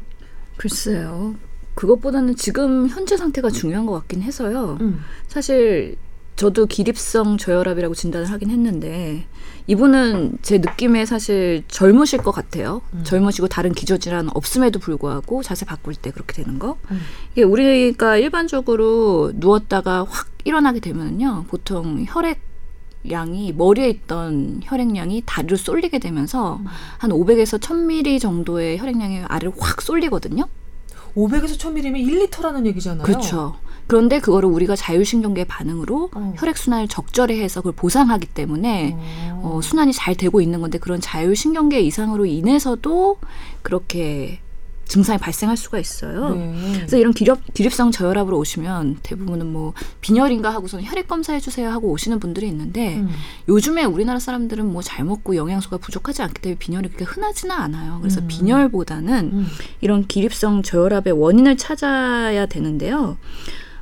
글쎄요. 0.57 1.35
그것보다는 1.75 2.35
지금 2.35 2.87
현재 2.87 3.17
상태가 3.17 3.49
중요한 3.49 3.85
것 3.85 3.93
같긴 3.93 4.21
해서요. 4.21 4.77
음. 4.81 4.99
사실 5.27 5.95
저도 6.35 6.65
기립성 6.65 7.37
저혈압이라고 7.37 7.95
진단을 7.95 8.29
하긴 8.29 8.49
했는데 8.49 9.25
이분은 9.67 10.39
제 10.41 10.57
느낌에 10.57 11.05
사실 11.05 11.63
젊으실 11.67 12.19
것 12.19 12.31
같아요. 12.31 12.81
음. 12.93 13.03
젊으시고 13.03 13.47
다른 13.47 13.71
기저질환 13.73 14.29
없음에도 14.33 14.79
불구하고 14.79 15.41
자세 15.41 15.65
바꿀 15.65 15.95
때 15.95 16.11
그렇게 16.11 16.33
되는 16.33 16.59
거. 16.59 16.77
음. 16.91 16.99
이게 17.31 17.43
우리가 17.43 18.17
일반적으로 18.17 19.31
누웠다가 19.35 20.05
확 20.09 20.27
일어나게 20.43 20.79
되면요. 20.79 21.45
보통 21.47 22.05
혈액 22.07 22.41
양이 23.11 23.51
머리에 23.51 23.89
있던 23.89 24.61
혈액량이 24.63 25.23
다리로 25.25 25.57
쏠리게 25.57 25.99
되면서 25.99 26.57
음. 26.57 26.65
한 26.97 27.11
500에서 27.11 27.59
1000ml 27.59 28.19
정도의 28.19 28.77
혈액량이 28.79 29.23
아래로 29.27 29.53
확 29.59 29.81
쏠리거든요. 29.81 30.45
500에서 31.15 31.57
1000ml면 31.57 32.29
1리터라는 32.29 32.65
얘기잖아요. 32.67 33.03
그렇죠. 33.03 33.55
그런데 33.87 34.19
그거를 34.19 34.49
우리가 34.49 34.75
자율신경계 34.75 35.45
반응으로 35.45 36.09
어. 36.13 36.33
혈액 36.37 36.57
순환을 36.57 36.87
적절히 36.87 37.41
해서 37.41 37.61
그걸 37.61 37.73
보상하기 37.73 38.27
때문에 38.27 38.95
어, 39.41 39.59
순환이 39.61 39.93
잘 39.93 40.15
되고 40.15 40.41
있는 40.41 40.61
건데 40.61 40.77
그런 40.77 41.01
자율신경계 41.01 41.81
이상으로 41.81 42.25
인해서도 42.25 43.17
그렇게 43.61 44.39
증상이 44.85 45.17
발생할 45.17 45.55
수가 45.57 45.79
있어요. 45.79 46.35
네. 46.35 46.73
그래서 46.75 46.97
이런 46.97 47.13
기립, 47.13 47.37
기립성 47.53 47.91
저혈압으로 47.91 48.37
오시면 48.37 48.99
대부분은 49.01 49.51
뭐 49.51 49.73
빈혈인가 50.01 50.53
하고서는 50.53 50.85
혈액 50.85 51.07
검사해 51.07 51.39
주세요 51.39 51.69
하고 51.71 51.89
오시는 51.89 52.19
분들이 52.19 52.47
있는데 52.49 52.97
음. 52.97 53.09
요즘에 53.47 53.85
우리나라 53.85 54.19
사람들은 54.19 54.71
뭐 54.71 54.83
잘 54.83 55.05
먹고 55.05 55.35
영양소가 55.37 55.77
부족하지 55.77 56.21
않기 56.21 56.41
때문에 56.41 56.59
빈혈이 56.59 56.89
그렇게 56.89 57.05
흔하지는 57.05 57.55
않아요. 57.55 57.99
그래서 58.01 58.19
음. 58.21 58.27
빈혈보다는 58.27 59.29
음. 59.33 59.47
이런 59.79 60.05
기립성 60.05 60.61
저혈압의 60.61 61.13
원인을 61.13 61.57
찾아야 61.57 62.45
되는데요. 62.45 63.17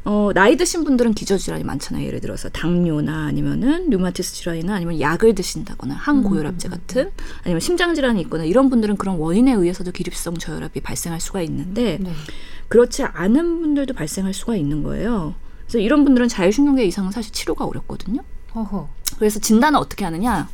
어, 0.03 0.31
나이 0.33 0.57
드신 0.57 0.83
분들은 0.83 1.13
기저질환이 1.13 1.63
많잖아요. 1.63 2.05
예를 2.05 2.21
들어서 2.21 2.49
당뇨나 2.49 3.25
아니면은 3.25 3.89
류마티스 3.89 4.33
질환이나 4.33 4.75
아니면 4.75 4.99
약을 4.99 5.35
드신다거나 5.35 5.93
항고혈압제 5.93 6.69
같은 6.69 7.11
아니면 7.43 7.59
심장 7.59 7.93
질환이 7.93 8.21
있거나 8.21 8.43
이런 8.43 8.69
분들은 8.69 8.97
그런 8.97 9.17
원인에 9.17 9.51
의해서도 9.53 9.91
기립성 9.91 10.37
저혈압이 10.37 10.81
발생할 10.81 11.21
수가 11.21 11.41
있는데 11.43 11.99
네. 12.01 12.13
그렇지 12.67 13.03
않은 13.03 13.61
분들도 13.61 13.93
발생할 13.93 14.33
수가 14.33 14.55
있는 14.55 14.81
거예요. 14.81 15.35
그래서 15.63 15.77
이런 15.77 16.03
분들은 16.03 16.27
자율신경계 16.29 16.83
이상은 16.85 17.11
사실 17.11 17.31
치료가 17.31 17.65
어렵거든요. 17.65 18.23
허허. 18.55 18.89
그래서 19.17 19.39
진단은 19.39 19.79
어떻게 19.79 20.03
하느냐? 20.03 20.49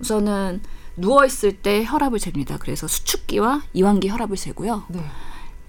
우선은 0.00 0.60
누워 0.96 1.24
있을 1.24 1.52
때 1.52 1.84
혈압을 1.86 2.18
잽니다. 2.18 2.58
그래서 2.58 2.86
수축기와 2.86 3.62
이완기 3.72 4.10
혈압을 4.10 4.36
재고요. 4.36 4.84
네. 4.88 5.00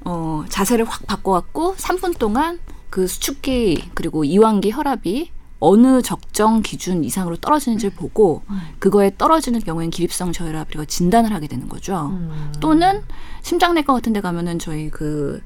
어, 0.02 0.44
자세를 0.50 0.84
확 0.86 1.08
바꿔갖고 1.08 1.76
3분 1.76 2.18
동안 2.18 2.60
그 2.94 3.08
수축기 3.08 3.90
그리고 3.96 4.24
이완기 4.24 4.70
혈압이 4.70 5.32
어느 5.60 6.04
적정 6.04 6.62
기준 6.62 7.04
이상으로 7.04 7.38
떨어지는지를 7.38 7.96
보고 7.96 8.44
그거에 8.78 9.12
떨어지는 9.18 9.62
경우에는 9.62 9.90
기립성 9.90 10.32
저혈압이라고 10.32 10.86
진단을 10.86 11.34
하게 11.34 11.48
되는 11.48 11.68
거죠. 11.68 12.10
음. 12.12 12.54
또는 12.60 13.02
심장내과 13.42 13.94
같은 13.94 14.14
데 14.14 14.22
가면은 14.22 14.60
저희 14.60 14.92
그 14.92 15.42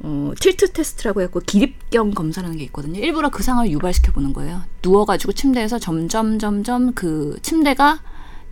어, 0.00 0.32
틸트 0.38 0.74
테스트라고 0.74 1.22
해갖고 1.22 1.40
기립경 1.46 2.10
검사라는 2.10 2.58
게 2.58 2.64
있거든요. 2.64 3.00
일부러 3.00 3.30
그 3.30 3.42
상황을 3.42 3.70
유발시켜 3.70 4.12
보는 4.12 4.34
거예요. 4.34 4.60
누워가지고 4.82 5.32
침대에서 5.32 5.78
점점 5.78 6.38
점점 6.38 6.92
그 6.92 7.38
침대가 7.40 8.00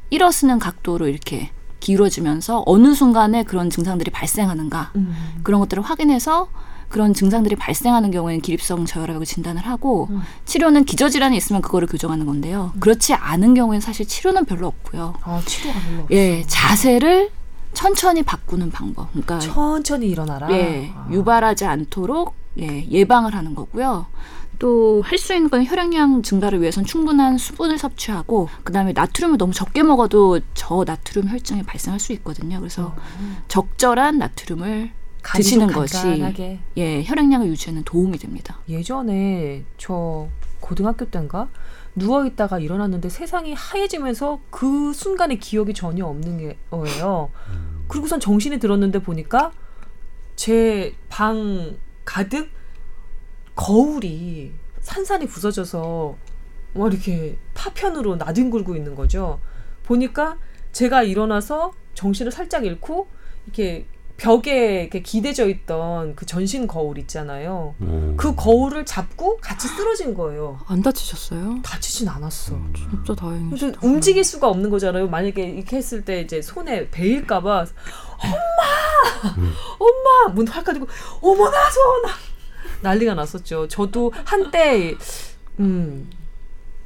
일어서는 0.08 0.58
각도로 0.58 1.06
이렇게 1.06 1.50
기울어지면서 1.80 2.62
어느 2.64 2.94
순간에 2.94 3.42
그런 3.42 3.68
증상들이 3.68 4.10
발생하는가 4.10 4.92
음. 4.96 5.14
그런 5.42 5.60
것들을 5.60 5.82
확인해서 5.82 6.48
그런 6.92 7.14
증상들이 7.14 7.56
발생하는 7.56 8.10
경우에는 8.10 8.42
기립성 8.42 8.84
저혈압이라고 8.84 9.24
진단을 9.24 9.66
하고 9.66 10.08
음. 10.10 10.20
치료는 10.44 10.84
기저질환이 10.84 11.34
있으면 11.38 11.62
그거를 11.62 11.88
교정하는 11.88 12.26
건데요. 12.26 12.72
그렇지 12.80 13.14
않은 13.14 13.54
경우에는 13.54 13.80
사실 13.80 14.06
치료는 14.06 14.44
별로 14.44 14.66
없고요. 14.66 15.14
아, 15.22 15.40
치료가 15.46 15.80
별로 15.80 16.02
없어. 16.02 16.14
예, 16.14 16.44
자세를 16.46 17.30
천천히 17.72 18.22
바꾸는 18.22 18.70
방법. 18.70 19.08
그러니까 19.12 19.38
천천히 19.38 20.06
일어나라. 20.08 20.52
예, 20.52 20.92
아. 20.94 21.08
유발하지 21.10 21.64
않도록 21.64 22.34
예, 22.60 22.86
예방을 22.90 23.34
하는 23.34 23.54
거고요. 23.54 24.06
또 24.58 25.00
할 25.02 25.18
수 25.18 25.34
있는 25.34 25.48
건 25.48 25.64
혈액량 25.64 26.22
증가를 26.22 26.60
위해서는 26.60 26.86
충분한 26.86 27.38
수분을 27.38 27.78
섭취하고 27.78 28.48
그다음에 28.64 28.92
나트륨을 28.92 29.38
너무 29.38 29.52
적게 29.54 29.82
먹어도 29.82 30.40
저 30.54 30.84
나트륨 30.86 31.28
혈증이 31.30 31.62
발생할 31.64 31.98
수 31.98 32.12
있거든요. 32.12 32.58
그래서 32.60 32.94
적절한 33.48 34.18
나트륨을 34.18 34.90
드시는 35.36 35.68
좀 35.68 35.74
것이. 35.74 35.96
예, 36.76 37.02
혈액량을 37.04 37.46
유지하는 37.48 37.82
도움이 37.84 38.18
됩니다. 38.18 38.58
예전에 38.68 39.64
저 39.78 40.28
고등학교 40.60 41.04
때인가 41.06 41.48
누워 41.94 42.24
있다가 42.26 42.58
일어났는데 42.58 43.08
세상이 43.08 43.52
하얘지면서 43.54 44.40
그 44.50 44.92
순간에 44.92 45.36
기억이 45.36 45.74
전혀 45.74 46.06
없는 46.06 46.38
게- 46.38 46.56
거예요. 46.70 47.30
그리고선 47.88 48.18
정신이 48.20 48.58
들었는데 48.58 49.00
보니까 49.00 49.52
제 50.36 50.94
방 51.08 51.76
가득 52.04 52.50
거울이 53.54 54.52
산산이 54.80 55.26
부서져서 55.26 56.16
뭐 56.74 56.88
이렇게 56.88 57.36
파편으로 57.54 58.16
나뒹굴고 58.16 58.74
있는 58.76 58.94
거죠. 58.94 59.38
보니까 59.84 60.38
제가 60.72 61.02
일어나서 61.02 61.72
정신을 61.94 62.32
살짝 62.32 62.64
잃고 62.64 63.08
이렇게 63.44 63.86
벽에 64.32 64.82
이렇게 64.82 65.00
기대져 65.02 65.48
있던 65.48 66.14
그 66.14 66.24
전신 66.26 66.68
거울 66.68 66.96
있잖아요. 66.98 67.74
어. 67.80 68.14
그 68.16 68.36
거울을 68.36 68.86
잡고 68.86 69.38
같이 69.38 69.66
쓰러진 69.66 70.14
거예요. 70.14 70.60
안 70.68 70.80
다치셨어요? 70.80 71.58
다치진 71.64 72.08
않았어. 72.08 72.54
음. 72.54 72.72
진짜 72.72 73.16
다행이죠. 73.16 73.72
움직일 73.82 74.22
수가 74.22 74.48
없는 74.48 74.70
거잖아요. 74.70 75.08
만약에 75.08 75.42
이렇게 75.42 75.76
했을 75.76 76.04
때 76.04 76.20
이제 76.20 76.40
손에 76.40 76.88
베일까봐 76.90 77.66
엄마, 78.22 79.34
엄마 79.80 80.32
문 80.32 80.46
활 80.48 80.62
가지고 80.62 80.86
어머나 81.20 81.58
소나 81.70 82.14
난리가 82.82 83.14
났었죠. 83.14 83.66
저도 83.66 84.12
한때 84.24 84.94
음 85.58 86.08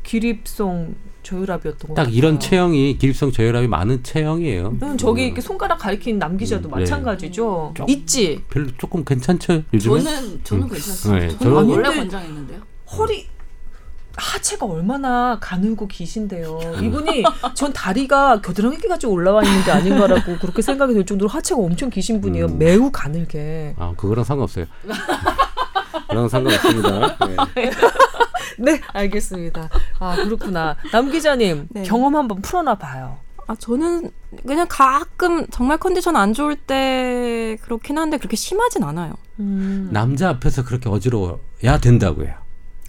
기립성 0.05 0.95
저혈압이었던 1.27 1.89
것 1.89 1.95
딱 1.95 2.03
같아요. 2.05 2.15
이런 2.15 2.39
체형이 2.41 2.99
기립성 2.99 3.33
저혈압이 3.33 3.67
많은 3.69 4.03
체형이에요. 4.03 4.79
음, 4.81 4.97
저기 4.97 5.27
이렇게 5.27 5.41
손가락 5.41 5.79
가리킨 5.79 6.19
남 6.19 6.37
기자도 6.37 6.69
음, 6.69 6.75
네. 6.75 6.81
마찬가지죠. 6.81 7.73
좀- 7.77 7.89
있지. 7.89 8.43
별로 8.49 8.69
조금 8.79 9.05
괜찮죠 9.05 9.63
요즘에? 9.75 10.03
저는 10.03 10.41
저는 10.45 10.63
음. 10.65 10.69
괜찮습니다. 10.69 11.27
네, 11.27 11.39
저는 11.39 11.53
저는- 11.63 11.71
원래 11.71 11.97
권장했는데요. 11.97 12.61
허리 12.99 13.27
하체가 14.19 14.65
얼마나 14.65 15.39
가늘고 15.41 15.89
기신데요. 15.89 16.59
이분이 16.83 17.23
전 17.55 17.71
다리가 17.75 18.41
겨드랑이까지 18.41 19.07
올라와 19.07 19.43
있는 19.45 19.63
게 19.65 19.71
아닌가라고 19.71 20.39
그렇게 20.39 20.63
생각이 20.63 20.95
들 20.95 21.05
정도로 21.05 21.29
하체가 21.29 21.61
엄청 21.61 21.91
기신 21.91 22.23
분이에요. 22.23 22.47
음. 22.47 22.59
매우 22.59 22.91
가늘게. 22.91 23.75
아 23.79 23.93
그거랑 23.97 24.25
상관없어요. 24.25 24.65
그랑 26.09 26.29
상관없습니다. 26.29 27.17
네. 27.55 27.71
네, 28.59 28.81
알겠습니다. 28.93 29.69
아 29.99 30.17
그렇구나. 30.17 30.77
남 30.93 31.11
기자님 31.11 31.69
네. 31.71 31.83
경험 31.83 32.17
한번 32.17 32.41
풀어놔 32.43 32.77
봐요. 32.77 33.19
아 33.47 33.55
저는 33.55 34.11
그냥 34.47 34.67
가끔 34.69 35.47
정말 35.49 35.79
컨디션 35.79 36.17
안 36.17 36.33
좋을 36.33 36.57
때 36.57 37.57
그렇긴 37.63 37.99
한데 37.99 38.17
그렇게 38.19 38.37
심하진 38.37 38.83
않아요. 38.83 39.15
음, 39.39 39.89
남자 39.93 40.31
앞에서 40.31 40.65
그렇게 40.65 40.89
어지러워야 40.89 41.79
된다고요. 41.81 42.35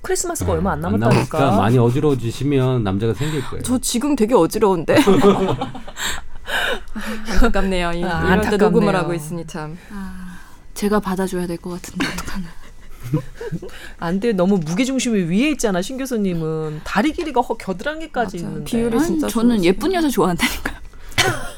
크리스마스가 0.01 0.53
얼마 0.53 0.71
안 0.71 0.79
남았다니까. 0.79 1.57
많이 1.57 1.77
어지러워지시면 1.77 2.83
남자가 2.83 3.13
생길 3.13 3.43
거예요. 3.45 3.61
저 3.63 3.77
지금 3.79 4.15
되게 4.15 4.33
어지러운데. 4.33 4.95
아, 6.93 6.99
안타깝네요. 7.33 7.91
이, 7.93 8.03
아, 8.05 8.17
안타깝네요. 8.19 8.57
녹음을 8.69 8.95
하고 8.95 9.13
있으니 9.13 9.45
참. 9.45 9.77
아, 9.91 10.37
제가 10.73 10.99
받아줘야 10.99 11.45
될 11.47 11.57
것 11.57 11.71
같은데 11.71 12.07
어떡하나. 12.07 12.45
안 13.99 14.19
돼. 14.19 14.33
너무 14.33 14.57
무게 14.57 14.83
중심이 14.83 15.19
위에 15.21 15.51
있잖아. 15.51 15.81
신 15.81 15.97
교수님은 15.97 16.81
다리 16.83 17.13
길이가 17.13 17.41
허 17.41 17.55
겨드랑이까지 17.55 18.37
맞아. 18.37 18.47
있는데. 18.47 18.69
비율이 18.69 18.97
아니, 18.97 19.05
진짜 19.05 19.27
저는. 19.27 19.63
예쁜 19.63 19.93
여자 19.93 20.09
좋아한다니까요. 20.09 20.75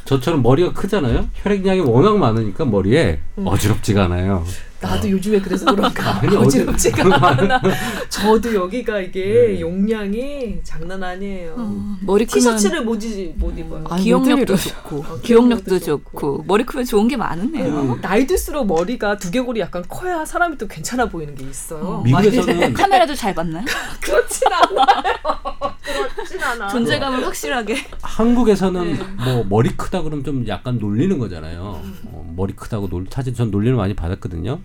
저처럼 0.06 0.42
머리가 0.42 0.74
크잖아요. 0.74 1.30
혈액량이 1.36 1.82
워낙 1.82 2.18
많으니까 2.18 2.66
머리에 2.66 3.20
음. 3.38 3.48
어지럽지가 3.48 4.06
않아요. 4.06 4.44
나도 4.82 5.10
요즘에 5.10 5.40
그래서 5.42 5.66
그런가 5.66 6.20
아니, 6.22 6.36
어지럽지가 6.36 7.04
않아. 7.28 7.62
저도 8.10 8.54
여기가 8.56 9.00
이게 9.02 9.24
네. 9.56 9.60
용량이 9.62 10.60
장난 10.64 11.04
아니에요. 11.04 11.56
어, 11.58 11.98
머리 12.02 12.26
크면 12.26 12.40
티셔츠를 12.58 12.84
못, 12.84 13.04
이- 13.04 13.34
못 13.36 13.58
입어요. 13.58 13.84
아니, 13.90 14.04
기억력도 14.04 14.56
좋고 14.56 14.98
어, 14.98 15.20
기억력도 15.22 15.22
기억력도 15.22 15.80
좋고 15.80 16.44
머리 16.48 16.64
크면 16.66 16.86
좋은 16.86 17.08
게 17.08 17.18
많으네요. 17.18 18.00
나이 18.02 18.26
들수록 18.26 18.68
머리가 18.68 19.18
두개골이 19.18 19.60
약간 19.60 19.84
커야 19.88 20.24
사람이 20.26 20.58
또 20.58 20.68
괜찮아 20.68 21.08
보이는 21.08 21.36
게 21.36 21.46
있어요. 21.46 22.02
미국에서는 22.06 22.74
카메라도 22.74 23.14
잘 23.16 23.36
봤나요? 23.36 23.66
그렇진 24.02 24.48
않아요. 24.52 25.74
그렇진 26.16 26.42
않아. 26.42 26.68
존재감을 26.70 27.26
확실하게. 27.26 27.78
한국에서는 28.02 28.94
네. 28.94 29.00
뭐 29.34 29.46
머리 29.50 29.70
크다 29.76 30.02
그러면 30.04 30.24
좀 30.24 30.48
약간 30.48 30.78
놀리는 30.80 31.18
거잖아요. 31.18 31.82
어, 32.06 32.34
머리 32.36 32.54
크다고 32.56 32.88
놀 32.90 33.06
사실 33.10 33.34
전 33.34 33.52
놀리는 33.52 33.76
많이 33.76 33.94
받았거든요. 33.96 34.60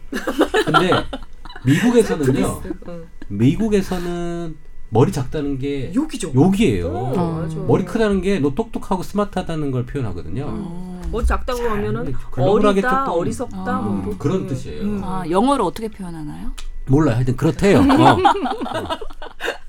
근데 0.65 0.91
미국에서는요. 1.65 2.63
응. 2.89 3.05
미국에서는 3.29 4.57
머리 4.91 5.11
작다는 5.11 5.59
게 5.59 5.93
욕이죠. 5.95 6.33
욕이에요. 6.35 6.89
어, 6.89 7.41
맞아. 7.43 7.57
머리 7.57 7.85
크다는 7.85 8.21
게 8.21 8.39
너 8.41 8.55
똑똑하고 8.55 9.03
스마트하다는 9.03 9.71
걸 9.71 9.87
표현하거든요. 9.87 10.45
음. 10.47 11.03
머리 11.11 11.25
작다고 11.27 11.59
잘, 11.59 11.71
하면은 11.71 12.13
글로벌하게 12.31 12.81
어리다, 12.81 13.13
어리석다 13.13 13.57
아, 13.77 13.81
뭐. 13.81 14.17
그런 14.19 14.47
뜻이에요. 14.47 14.83
음. 14.83 15.01
아, 15.05 15.25
영어로 15.29 15.65
어떻게 15.67 15.89
표현하나요? 15.89 16.53
몰라요. 16.87 17.17
하여튼 17.17 17.37
그렇대요. 17.37 17.79
어. 17.79 17.83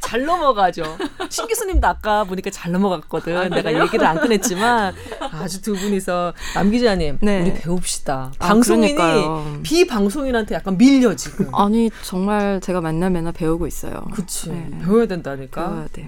잘 0.00 0.24
넘어가죠. 0.24 0.96
신 1.30 1.46
교수님도 1.46 1.86
아까 1.86 2.24
보니까 2.24 2.50
잘 2.50 2.72
넘어갔거든. 2.72 3.36
아, 3.36 3.48
내가? 3.48 3.72
얘기를 3.82 4.06
안 4.06 4.18
꺼냈지만 4.20 4.94
아주 5.32 5.62
두 5.62 5.74
분이서 5.74 6.32
남 6.54 6.70
기자님 6.70 7.18
네. 7.22 7.42
우리 7.42 7.54
배웁시다. 7.54 8.32
아, 8.38 8.46
방송인이 8.48 8.94
그러니까요. 8.94 9.60
비방송인한테 9.62 10.54
약간 10.54 10.76
밀려 10.78 11.14
지금. 11.16 11.54
아니 11.54 11.90
정말 12.02 12.60
제가 12.60 12.80
만나면 12.80 13.32
배우고 13.32 13.66
있어요. 13.66 14.04
그치 14.12 14.50
네. 14.50 14.70
배워야 14.82 15.06
된다니까. 15.06 15.68
배워야 15.68 15.88
돼요. 15.92 16.06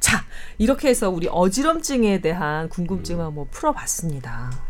자 0.00 0.24
이렇게 0.58 0.88
해서 0.88 1.10
우리 1.10 1.28
어지럼증에 1.30 2.20
대한 2.20 2.68
궁금증을 2.68 3.24
한번 3.24 3.46
풀어봤습니다. 3.50 4.67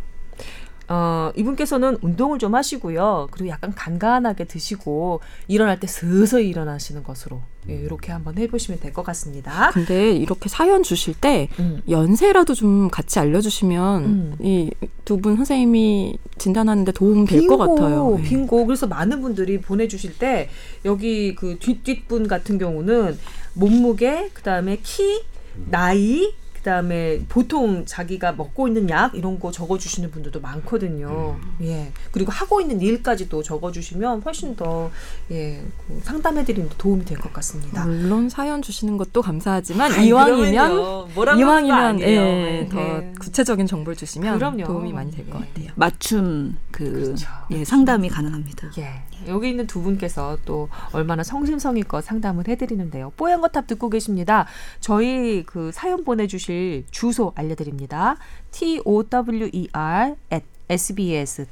어, 0.91 1.31
이분께서는 1.37 1.99
운동을 2.01 2.39
좀 2.39 2.55
하시고요. 2.55 3.29
그리고 3.31 3.51
약간 3.51 3.75
간간하게 3.75 4.45
드시고 4.45 5.21
일어날 5.47 5.79
때 5.79 5.87
서서히 5.87 6.49
일어나시는 6.49 7.03
것으로 7.03 7.43
예, 7.69 7.75
이렇게 7.75 8.11
한번 8.13 8.39
해보시면 8.39 8.81
될 8.81 8.93
것 8.95 9.03
같습니다. 9.03 9.71
근데 9.75 10.13
이렇게 10.13 10.49
사연 10.49 10.83
주실 10.83 11.13
때 11.21 11.49
음. 11.59 11.83
연세라도 11.91 12.55
좀 12.55 12.89
같이 12.89 13.19
알려주시면 13.19 14.05
음. 14.05 14.37
이두 14.41 15.19
분 15.19 15.37
선생님이 15.37 16.17
진단하는데 16.39 16.93
도움 16.93 17.27
될 17.27 17.47
것 17.47 17.59
같아요. 17.59 18.17
네. 18.17 18.23
빙고. 18.23 18.65
그래서 18.65 18.87
많은 18.87 19.21
분들이 19.21 19.61
보내주실 19.61 20.19
때 20.19 20.49
여기 20.87 21.35
그 21.35 21.59
뒷뒷분 21.59 22.29
같은 22.29 22.57
경우는 22.59 23.19
몸무게, 23.53 24.31
그 24.33 24.43
다음에 24.43 24.79
키, 24.83 25.23
나이, 25.71 26.33
그 26.69 26.71
다음에 26.71 27.21
보통 27.31 27.87
자기가 27.87 28.33
먹고 28.33 28.69
있는 28.69 28.91
약 28.91 29.15
이런 29.15 29.41
거 29.41 29.51
적어 29.51 29.79
주시는 29.79 30.11
분들도 30.11 30.39
많거든요. 30.41 31.41
예. 31.63 31.91
그리고 32.13 32.31
하고 32.31 32.61
있는 32.61 32.83
일까지도 32.83 33.43
적어 33.43 33.73
주시면 33.73 34.21
훨씬 34.21 34.55
더 34.55 34.91
예, 35.31 35.63
그 35.89 35.99
상담해 36.05 36.45
드리는 36.45 36.69
데 36.69 36.75
도움이 36.77 37.07
될 37.07 37.17
것 37.19 37.33
같습니다. 37.33 37.87
물론 37.87 38.29
사연 38.29 38.61
주시는 38.61 38.99
것도 38.99 39.23
감사하지만 39.23 39.93
아이, 39.93 40.09
이왕이면 40.09 41.09
이왕이면 41.39 41.73
아니에요. 41.85 42.21
예, 42.21 42.69
더 42.71 42.79
예. 42.79 43.15
구체적인 43.19 43.67
정보를 43.67 43.97
주시면 43.97 44.37
그럼요. 44.37 44.65
도움이 44.65 44.93
많이 44.93 45.11
될 45.11 45.25
것 45.31 45.39
같아요. 45.39 45.71
맞춤 45.75 46.59
그 46.71 46.85
그렇죠. 46.93 47.29
예, 47.51 47.65
상담이 47.65 48.11
가능합니다. 48.11 48.73
예. 48.77 49.05
여기 49.27 49.51
있는 49.51 49.67
두 49.67 49.83
분께서 49.83 50.39
또 50.45 50.69
얼마나 50.93 51.23
성심성의껏 51.23 52.05
상담을 52.05 52.49
해드리는데요. 52.49 53.13
뽀얀 53.17 53.41
거탑 53.41 53.67
듣고 53.67 53.91
계십니다. 53.91 54.47
저희 54.81 55.43
그 55.45 55.73
사연 55.73 56.05
보내주실 56.05 56.85
주소 56.91 57.33
알려드립니다. 57.35 58.17
t 58.51 58.81
o 58.85 59.03
w 59.03 59.51
e 59.53 59.69
r 59.73 60.15
at 60.33 60.45
sbs.co.kr입니다. 60.69 61.47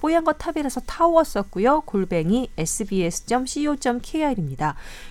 뽀얀 0.00 0.24
거 0.24 0.32
탑이라서 0.32 0.80
타워 0.86 1.22
썼고요. 1.22 1.82
골뱅이 1.82 2.50
sbs.co.kr입니다. 2.56 3.54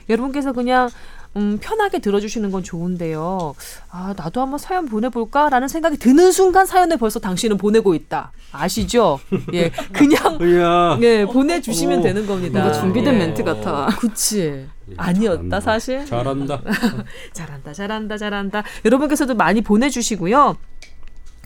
여러분께서 0.10 0.52
그냥 0.52 0.90
음, 1.36 1.60
편하게 1.62 2.00
들어주시는 2.00 2.52
건 2.52 2.64
좋은데요. 2.64 3.56
아, 3.92 4.14
나도 4.18 4.42
한번 4.42 4.58
사연 4.58 4.86
보내볼까라는 4.86 5.68
생각이 5.68 5.98
드는 5.98 6.32
순간 6.32 6.66
사연을 6.66 6.98
벌써 6.98 7.20
당신은 7.20 7.58
보내고 7.58 7.94
있다. 7.94 8.32
아시죠? 8.52 9.20
예, 9.54 9.70
그냥 9.92 10.40
으야. 10.42 10.98
예 11.02 11.26
보내주시면 11.26 12.00
오. 12.00 12.02
되는 12.02 12.26
겁니다. 12.26 12.60
뭔가 12.60 12.80
준비된 12.80 13.14
예. 13.14 13.18
멘트 13.20 13.44
같아. 13.44 13.88
그치. 14.00 14.68
아니었다 14.98 15.60
사실. 15.60 16.04
잘한다. 16.06 16.62
잘한다, 17.34 17.74
잘한다, 17.74 18.18
잘한다. 18.18 18.64
여러분께서도 18.86 19.36
많이 19.36 19.62
보내주시고요. 19.62 20.58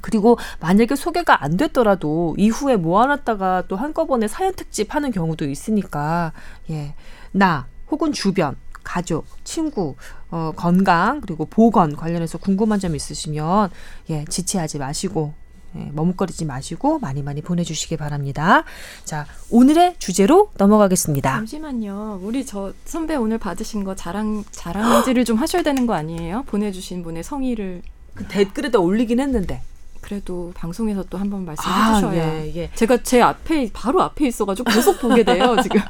그리고 0.02 0.38
만약에 0.60 0.96
소개가 0.96 1.44
안 1.44 1.56
됐더라도 1.56 2.36
이후에 2.38 2.76
모아놨다가 2.76 3.64
또 3.70 3.76
한꺼번에 3.78 4.28
사연 4.28 4.54
특집 4.54 4.96
하는 4.96 5.12
경우도 5.12 5.46
있으니까 5.46 6.34
예, 6.70 6.94
나 7.32 7.68
혹은 7.90 8.12
주변 8.12 8.56
가족, 8.84 9.26
친구, 9.44 9.96
어, 10.32 10.52
건강 10.56 11.22
그리고 11.22 11.46
보건 11.46 11.96
관련해서 11.96 12.38
궁금한 12.38 12.80
점 12.80 12.96
있으시면 12.96 13.70
예, 14.10 14.26
지체하지 14.26 14.80
마시고 14.80 15.34
예, 15.76 15.90
머뭇거리지 15.94 16.46
마시고 16.46 17.00
많이 17.00 17.24
많이 17.24 17.42
보내주시기 17.42 17.98
바랍니다. 17.98 18.64
자, 19.06 19.26
오늘의 19.50 19.96
주제로 20.00 20.52
넘어가겠습니다. 20.58 21.32
잠시만요. 21.32 22.20
우리 22.22 22.46
저 22.46 22.74
선배 22.86 23.16
오늘 23.16 23.38
받으신 23.38 23.84
거 23.84 23.96
자랑 23.96 24.44
자랑질을 24.52 25.26
좀 25.26 25.38
하셔야 25.38 25.64
되는 25.64 25.88
거 25.88 25.94
아니에요? 25.94 26.44
보내주신 26.44 27.04
분의 27.04 27.24
성의를 27.24 27.82
그 28.14 28.28
댓글에다 28.28 28.80
올리긴 28.80 29.20
했는데. 29.20 29.62
그래도 30.04 30.52
방송에서 30.56 31.04
또 31.10 31.18
한번 31.18 31.46
말씀해 31.46 31.74
아, 31.74 31.96
주셔야. 31.96 32.44
예, 32.44 32.52
예. 32.56 32.70
제가 32.76 32.98
제 33.04 33.22
앞에 33.22 33.70
바로 33.74 34.02
앞에 34.02 34.28
있어가지고 34.28 34.70
계속 34.72 35.00
보게 35.00 35.24
돼요 35.24 35.56
지금. 35.64 35.82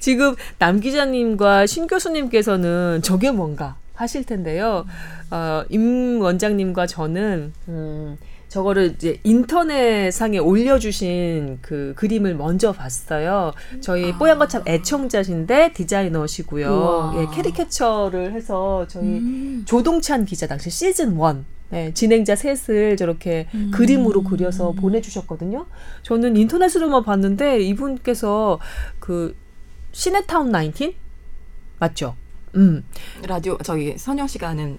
지금 0.00 0.36
남 0.58 0.78
기자님과 0.78 1.66
신 1.66 1.86
교수님께서는 1.86 3.00
저게 3.02 3.30
뭔가 3.30 3.76
하실 3.94 4.24
텐데요. 4.24 4.86
어, 5.30 5.64
임 5.70 6.20
원장님과 6.20 6.86
저는 6.86 7.52
음, 7.68 8.16
저거를 8.48 8.94
이제 8.94 9.18
인터넷 9.24 10.10
상에 10.10 10.38
올려주신 10.38 11.58
그 11.60 11.94
그림을 11.96 12.34
먼저 12.34 12.72
봤어요. 12.72 13.52
저희 13.80 14.12
뽀얀 14.12 14.38
거참 14.38 14.62
애청자신데 14.66 15.72
디자이너시고요. 15.72 16.68
우와. 16.68 17.14
예, 17.18 17.26
캐리캐처를 17.34 18.32
해서 18.32 18.86
저희 18.88 19.04
음. 19.04 19.62
조동찬 19.66 20.24
기자 20.24 20.46
당시 20.46 20.70
시즌 20.70 21.16
원 21.16 21.44
네, 21.70 21.92
진행자 21.92 22.34
셋을 22.36 22.96
저렇게 22.96 23.46
음. 23.54 23.70
그림으로 23.72 24.22
그려서 24.22 24.72
보내주셨거든요. 24.72 25.66
저는 26.02 26.36
인터넷으로만 26.36 27.04
봤는데 27.04 27.60
이분께서 27.60 28.58
그 28.98 29.36
시네타운 29.92 30.52
19 30.52 30.94
맞죠? 31.78 32.16
음 32.54 32.84
라디오 33.26 33.58
저기 33.58 33.98
선영 33.98 34.26
씨가 34.26 34.48
하는 34.48 34.78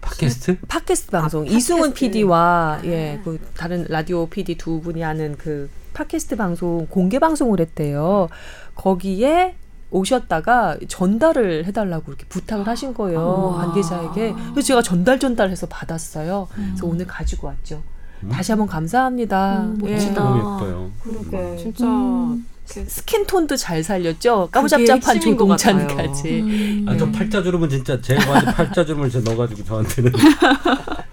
팟캐스트? 0.00 0.58
팟캐스트 0.68 1.10
방송 1.10 1.44
팟캐스트. 1.44 1.56
이승훈 1.56 1.92
PD와 1.94 2.80
아. 2.82 2.86
예 2.86 3.20
그 3.24 3.38
다른 3.56 3.84
라디오 3.88 4.26
PD 4.28 4.56
두 4.56 4.80
분이 4.80 5.00
하는 5.02 5.36
그 5.38 5.70
팟캐스트 5.94 6.36
방송 6.36 6.86
공개 6.88 7.18
방송을 7.18 7.60
했대요. 7.60 8.28
거기에 8.74 9.56
오셨다가 9.90 10.76
전달을 10.86 11.64
해달라고 11.66 12.04
이렇게 12.12 12.24
부탁을 12.28 12.66
하신 12.66 12.94
거예요 12.94 13.18
우와. 13.20 13.56
관계자에게. 13.66 14.34
그래서 14.52 14.66
제가 14.66 14.82
전달 14.82 15.18
전달해서 15.18 15.66
받았어요. 15.66 16.48
그래서 16.52 16.86
오늘 16.86 17.06
가지고 17.06 17.46
왔죠. 17.48 17.82
다시 18.30 18.52
한번 18.52 18.66
감사합니다. 18.66 19.60
음, 19.60 19.80
예. 19.84 19.92
멋지다. 19.92 20.22
너무 20.24 20.38
예뻐요. 20.38 20.90
그러게. 21.02 21.56
진짜 21.56 21.84
음. 21.86 22.46
스킨 22.66 23.26
톤도 23.26 23.56
잘 23.56 23.82
살렸죠. 23.82 24.48
까무잡잡한 24.52 25.20
조동찬까지. 25.20 26.40
음. 26.40 26.86
아, 26.88 26.96
저 26.98 27.10
팔자 27.10 27.42
주름은 27.42 27.70
진짜 27.70 27.98
제가 28.00 28.24
봐도 28.30 28.46
팔자 28.52 28.84
주름을 28.84 29.08
진짜 29.08 29.30
넣어가지고 29.30 29.64
저한테는 29.64 30.12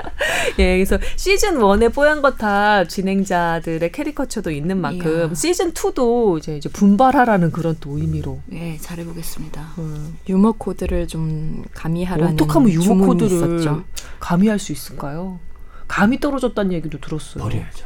예, 0.60 0.75
그래서 0.77 0.97
시즌 1.15 1.60
1의 1.60 1.93
뽀얀 1.93 2.21
거탑 2.21 2.89
진행자들의 2.89 3.91
캐리커처도 3.91 4.51
있는 4.51 4.79
만큼 4.79 5.27
이야. 5.29 5.34
시즌 5.34 5.71
2도 5.73 6.38
이제, 6.38 6.58
이제 6.58 6.69
분발하라는 6.69 7.51
그런 7.51 7.75
또 7.79 7.97
의미로. 7.97 8.41
예, 8.51 8.77
잘해보겠습니다. 8.77 9.73
음, 9.79 10.17
유머 10.29 10.53
코드를 10.53 11.08
좀 11.08 11.63
가미하라는 11.73 12.34
어떡하면 12.34 12.69
유머 12.69 12.84
주문이 12.84 13.08
코드를 13.08 13.31
있었죠. 13.38 13.84
가미할 14.19 14.60
수 14.60 14.71
있을까요? 14.71 15.39
감이 15.88 16.19
떨어졌다는 16.19 16.73
얘기도 16.73 16.99
들었어요. 16.99 17.43
버려야죠. 17.43 17.86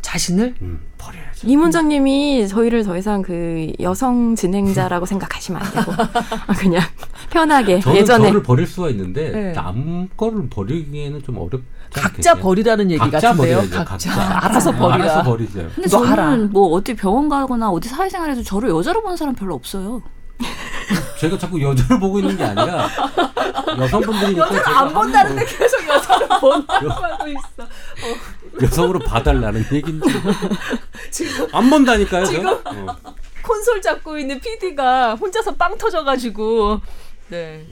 자신을? 0.00 0.54
음, 0.62 0.80
버려야죠. 0.98 1.48
임 1.48 1.60
원장님이 1.62 2.46
저희를 2.48 2.84
더 2.84 2.96
이상 2.96 3.22
그 3.22 3.72
여성 3.80 4.36
진행자라고 4.36 5.04
생각하시면 5.06 5.60
안 5.60 5.72
되고 5.72 5.92
아, 6.46 6.54
그냥 6.56 6.80
편하게 7.30 7.80
저는 7.80 7.96
예전에 7.98 8.26
저를 8.28 8.42
버릴 8.42 8.66
수가 8.66 8.88
있는데 8.90 9.30
네. 9.30 9.52
남 9.52 10.08
거를 10.16 10.48
버리기에는 10.48 11.22
좀 11.22 11.38
어렵지 11.38 11.64
각자 11.92 12.08
않겠어요? 12.08 12.34
버리라는 12.42 12.90
얘기 12.90 12.98
각자 12.98 13.20
같은데요. 13.30 13.56
버려야죠, 13.58 13.84
각자. 13.84 14.10
각자. 14.10 14.38
알아서 14.46 14.70
어, 14.70 14.72
버리라. 14.74 14.94
알아서 15.12 15.22
버리세요. 15.22 15.68
근데 15.74 15.88
너 15.88 16.04
알아. 16.04 16.16
저는 16.30 16.50
뭐 16.52 16.68
어디 16.72 16.94
병원 16.94 17.28
가거나 17.28 17.70
어디 17.70 17.88
사회생활에서 17.88 18.42
저를 18.42 18.70
여자로 18.70 19.02
보는 19.02 19.16
사람 19.16 19.34
별로 19.34 19.54
없어요. 19.54 20.02
제가 21.18 21.38
자꾸 21.38 21.60
여자를 21.62 21.98
보고 21.98 22.18
있는 22.20 22.36
게 22.36 22.44
아니라 22.44 22.86
여성분들이니까 23.78 24.46
여자를 24.46 24.68
안 24.76 24.92
본다는데 24.92 25.44
계속 25.46 25.88
여자를 25.88 26.28
본다고 26.40 26.90
하고 26.90 27.26
있어. 27.28 27.68
여성으로 28.62 28.98
봐달라는 29.00 29.64
얘긴지 29.72 30.08
지금 31.10 31.46
안 31.52 31.70
본다니까요. 31.70 32.24
저? 32.26 32.30
지금- 32.32 32.48
어. 32.48 32.86
콘솔 33.42 33.80
잡고 33.80 34.18
있는 34.18 34.40
PD가 34.40 35.14
혼자서 35.14 35.54
빵 35.54 35.78
터져가지고 35.78 36.80
네. 37.28 37.66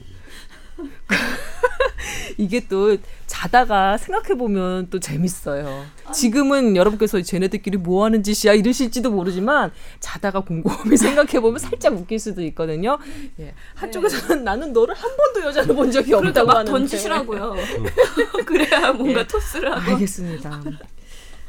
이게 2.37 2.67
또 2.67 2.97
자다가 3.27 3.97
생각해 3.97 4.35
보면 4.37 4.89
또 4.89 4.99
재밌어요. 4.99 5.85
지금은 6.13 6.75
여러분께서 6.75 7.21
쟤네들끼리 7.21 7.77
뭐 7.77 8.05
하는 8.05 8.23
짓이야 8.23 8.53
이러실지도 8.53 9.09
모르지만 9.11 9.71
자다가 9.99 10.41
곰곰이 10.41 10.97
생각해 10.97 11.39
보면 11.39 11.59
살짝 11.59 11.93
웃길 11.93 12.19
수도 12.19 12.41
있거든요. 12.43 12.97
예. 13.39 13.53
한쪽에서는 13.75 14.43
나는 14.43 14.73
너를 14.73 14.95
한 14.95 15.15
번도 15.15 15.47
여자로 15.47 15.75
본 15.75 15.91
적이 15.91 16.11
그러니까 16.11 16.29
없다고 16.41 16.47
막 16.47 16.53
하는데. 16.57 16.71
던지시라고요. 16.71 17.55
그래야 18.45 18.91
뭔가 18.91 19.21
예. 19.21 19.27
토스를 19.27 19.71
하고. 19.71 19.91
알겠습니다. 19.93 20.61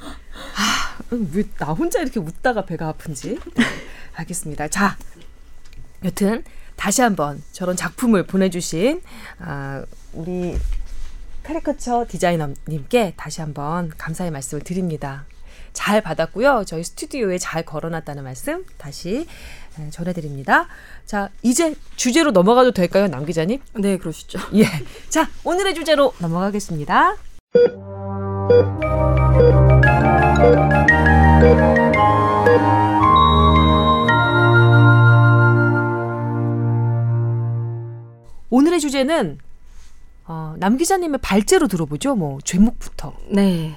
아, 0.01 0.99
왜나 1.11 1.73
혼자 1.73 2.01
이렇게 2.01 2.21
웃다가 2.21 2.65
배가 2.65 2.89
아픈지. 2.89 3.39
네, 3.55 3.65
알겠습니다. 4.15 4.69
자, 4.69 4.97
여튼 6.05 6.45
다시 6.77 7.03
한번 7.03 7.43
저런 7.53 7.77
작품을 7.77 8.27
보내주신 8.27 9.01
아, 9.41 9.85
우리 10.13 10.57
카리커처 11.43 12.07
디자이너님께 12.09 13.15
다시 13.17 13.41
한번 13.41 13.91
감사의 13.97 14.31
말씀을 14.31 14.63
드립니다. 14.63 15.25
잘 15.73 16.01
받았고요. 16.01 16.65
저희 16.67 16.83
스튜디오에 16.83 17.39
잘 17.39 17.63
걸어놨다는 17.63 18.25
말씀 18.25 18.65
다시 18.79 19.27
네, 19.77 19.91
전해드립니다. 19.91 20.69
자, 21.05 21.29
이제 21.43 21.75
주제로 21.97 22.31
넘어가도 22.31 22.73
될까요, 22.73 23.09
남 23.09 23.27
기자님? 23.27 23.61
네 23.75 23.99
그러시죠. 23.99 24.39
예. 24.57 24.65
자, 25.11 25.29
오늘의 25.45 25.75
주제로 25.75 26.15
넘어가겠습니다. 26.19 27.17
오늘의 38.51 38.81
주제는 38.81 39.39
어, 40.27 40.55
남 40.59 40.77
기자님의 40.77 41.21
발제로 41.23 41.69
들어보죠. 41.69 42.17
뭐 42.17 42.39
죄목부터. 42.45 43.15
네. 43.31 43.77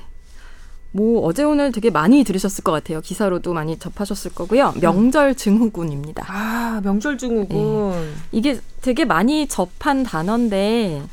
뭐 0.91 1.21
어제 1.23 1.43
오늘 1.43 1.71
되게 1.71 1.91
많이 1.91 2.23
들으셨을 2.23 2.63
것 2.63 2.71
같아요. 2.71 3.01
기사로도 3.01 3.53
많이 3.53 3.77
접하셨을 3.77 4.33
거고요. 4.33 4.73
명절 4.81 5.35
증후군입니다. 5.35 6.25
아 6.27 6.81
명절 6.83 7.19
증후군. 7.19 8.11
이게 8.31 8.59
되게 8.81 9.05
많이 9.05 9.47
접한 9.47 10.01
단어인데 10.03 11.03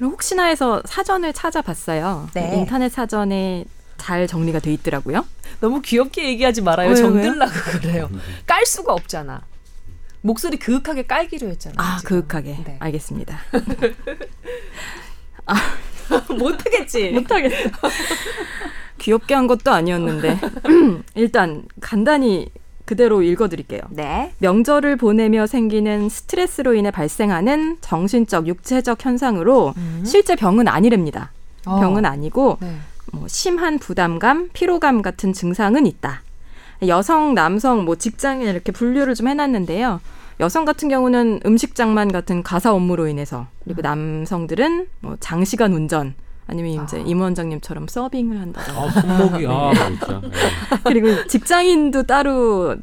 혹시나 0.00 0.46
해서 0.46 0.82
사전을 0.84 1.32
찾아봤어요. 1.32 2.28
네. 2.34 2.58
인터넷 2.58 2.88
사전에 2.88 3.66
잘 3.98 4.26
정리가 4.26 4.58
돼 4.58 4.72
있더라고요. 4.72 5.24
너무 5.60 5.80
귀엽게 5.80 6.24
얘기하지 6.30 6.62
말아요. 6.62 6.94
정들라고 6.94 7.52
그래요. 7.80 8.10
깔 8.46 8.66
수가 8.66 8.92
없잖아. 8.94 9.42
목소리 10.22 10.58
그윽하게 10.58 11.04
깔기로 11.04 11.48
했잖아. 11.48 11.74
아, 11.78 11.98
지금. 11.98 12.22
그윽하게. 12.22 12.64
네. 12.64 12.76
알겠습니다. 12.80 13.38
못하겠지. 16.36 17.10
못하겠어. 17.12 17.70
귀엽게 18.98 19.34
한 19.34 19.46
것도 19.46 19.70
아니었는데. 19.70 20.38
일단 21.14 21.64
간단히 21.80 22.50
그대로 22.84 23.22
읽어드릴게요. 23.22 23.82
네. 23.90 24.34
명절을 24.38 24.96
보내며 24.96 25.46
생기는 25.46 26.08
스트레스로 26.08 26.74
인해 26.74 26.90
발생하는 26.90 27.78
정신적, 27.80 28.48
육체적 28.48 29.04
현상으로 29.04 29.74
실제 30.04 30.34
병은 30.34 30.66
아니랍니다. 30.66 31.30
어. 31.66 31.78
병은 31.78 32.04
아니고 32.04 32.58
네. 32.60 32.74
뭐 33.12 33.28
심한 33.28 33.78
부담감, 33.78 34.50
피로감 34.52 35.02
같은 35.02 35.32
증상은 35.32 35.86
있다. 35.86 36.22
여성, 36.88 37.34
남성, 37.34 37.84
뭐 37.84 37.96
직장인 37.96 38.48
이렇게 38.48 38.72
분류를 38.72 39.14
좀 39.14 39.28
해놨는데요. 39.28 40.00
여성 40.40 40.64
같은 40.64 40.88
경우는 40.88 41.40
음식 41.44 41.74
장만 41.74 42.10
같은 42.12 42.42
가사 42.42 42.72
업무로 42.72 43.06
인해서 43.08 43.46
그리고 43.64 43.82
남성들은 43.82 44.86
뭐 45.00 45.16
장시간 45.20 45.72
운전 45.74 46.14
아니면 46.46 46.82
이제 46.82 47.02
임 47.04 47.20
원장님처럼 47.20 47.86
서빙을 47.88 48.40
한다던가 48.40 48.82
아 48.82 48.88
손목이 48.90 49.46
아 49.46 49.72
진짜. 49.86 50.20
예. 50.24 50.30
그리고 50.84 51.26
직장인도 51.26 52.04
따로 52.04 52.76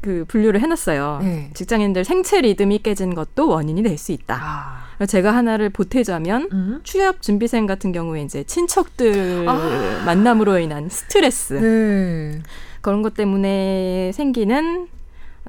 그 0.00 0.24
분류를 0.28 0.60
해놨어요. 0.60 1.18
네. 1.22 1.50
직장인들 1.52 2.04
생체 2.04 2.40
리듬이 2.40 2.78
깨진 2.82 3.14
것도 3.14 3.48
원인이 3.48 3.82
될 3.82 3.98
수 3.98 4.12
있다. 4.12 4.38
아. 4.40 5.06
제가 5.06 5.34
하나를 5.34 5.70
보태자면 5.70 6.48
음? 6.52 6.80
취업 6.84 7.20
준비생 7.22 7.66
같은 7.66 7.90
경우에 7.90 8.22
이제 8.22 8.44
친척들 8.44 9.46
아. 9.48 10.02
만남으로 10.06 10.58
인한 10.58 10.88
스트레스 10.90 11.54
네. 11.54 12.42
그런 12.80 13.02
것 13.02 13.14
때문에 13.14 14.12
생기는 14.14 14.88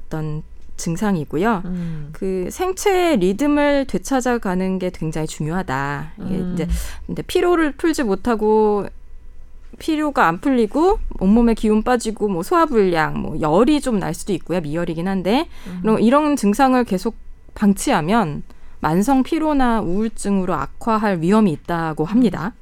어떤 0.00 0.42
증상이고요. 0.76 1.62
음. 1.64 2.08
그 2.12 2.48
생체 2.50 3.16
리듬을 3.16 3.86
되찾아가는 3.86 4.78
게 4.78 4.90
굉장히 4.92 5.26
중요하다. 5.26 6.12
이게 6.18 6.34
음. 6.34 6.52
이제 6.54 6.68
근데 7.06 7.22
피로를 7.22 7.72
풀지 7.72 8.02
못하고 8.02 8.86
피로가 9.78 10.26
안 10.26 10.40
풀리고 10.40 10.98
온몸에 11.20 11.54
기운 11.54 11.82
빠지고 11.82 12.28
뭐 12.28 12.42
소화불량, 12.42 13.20
뭐 13.20 13.40
열이 13.40 13.80
좀 13.80 13.98
날 13.98 14.12
수도 14.14 14.32
있고요. 14.32 14.60
미열이긴 14.60 15.08
한데 15.08 15.48
이런, 15.82 16.00
이런 16.00 16.36
증상을 16.36 16.82
계속 16.84 17.14
방치하면 17.54 18.42
만성 18.80 19.22
피로나 19.22 19.80
우울증으로 19.80 20.54
악화할 20.54 21.20
위험이 21.20 21.52
있다고 21.52 22.04
합니다. 22.04 22.52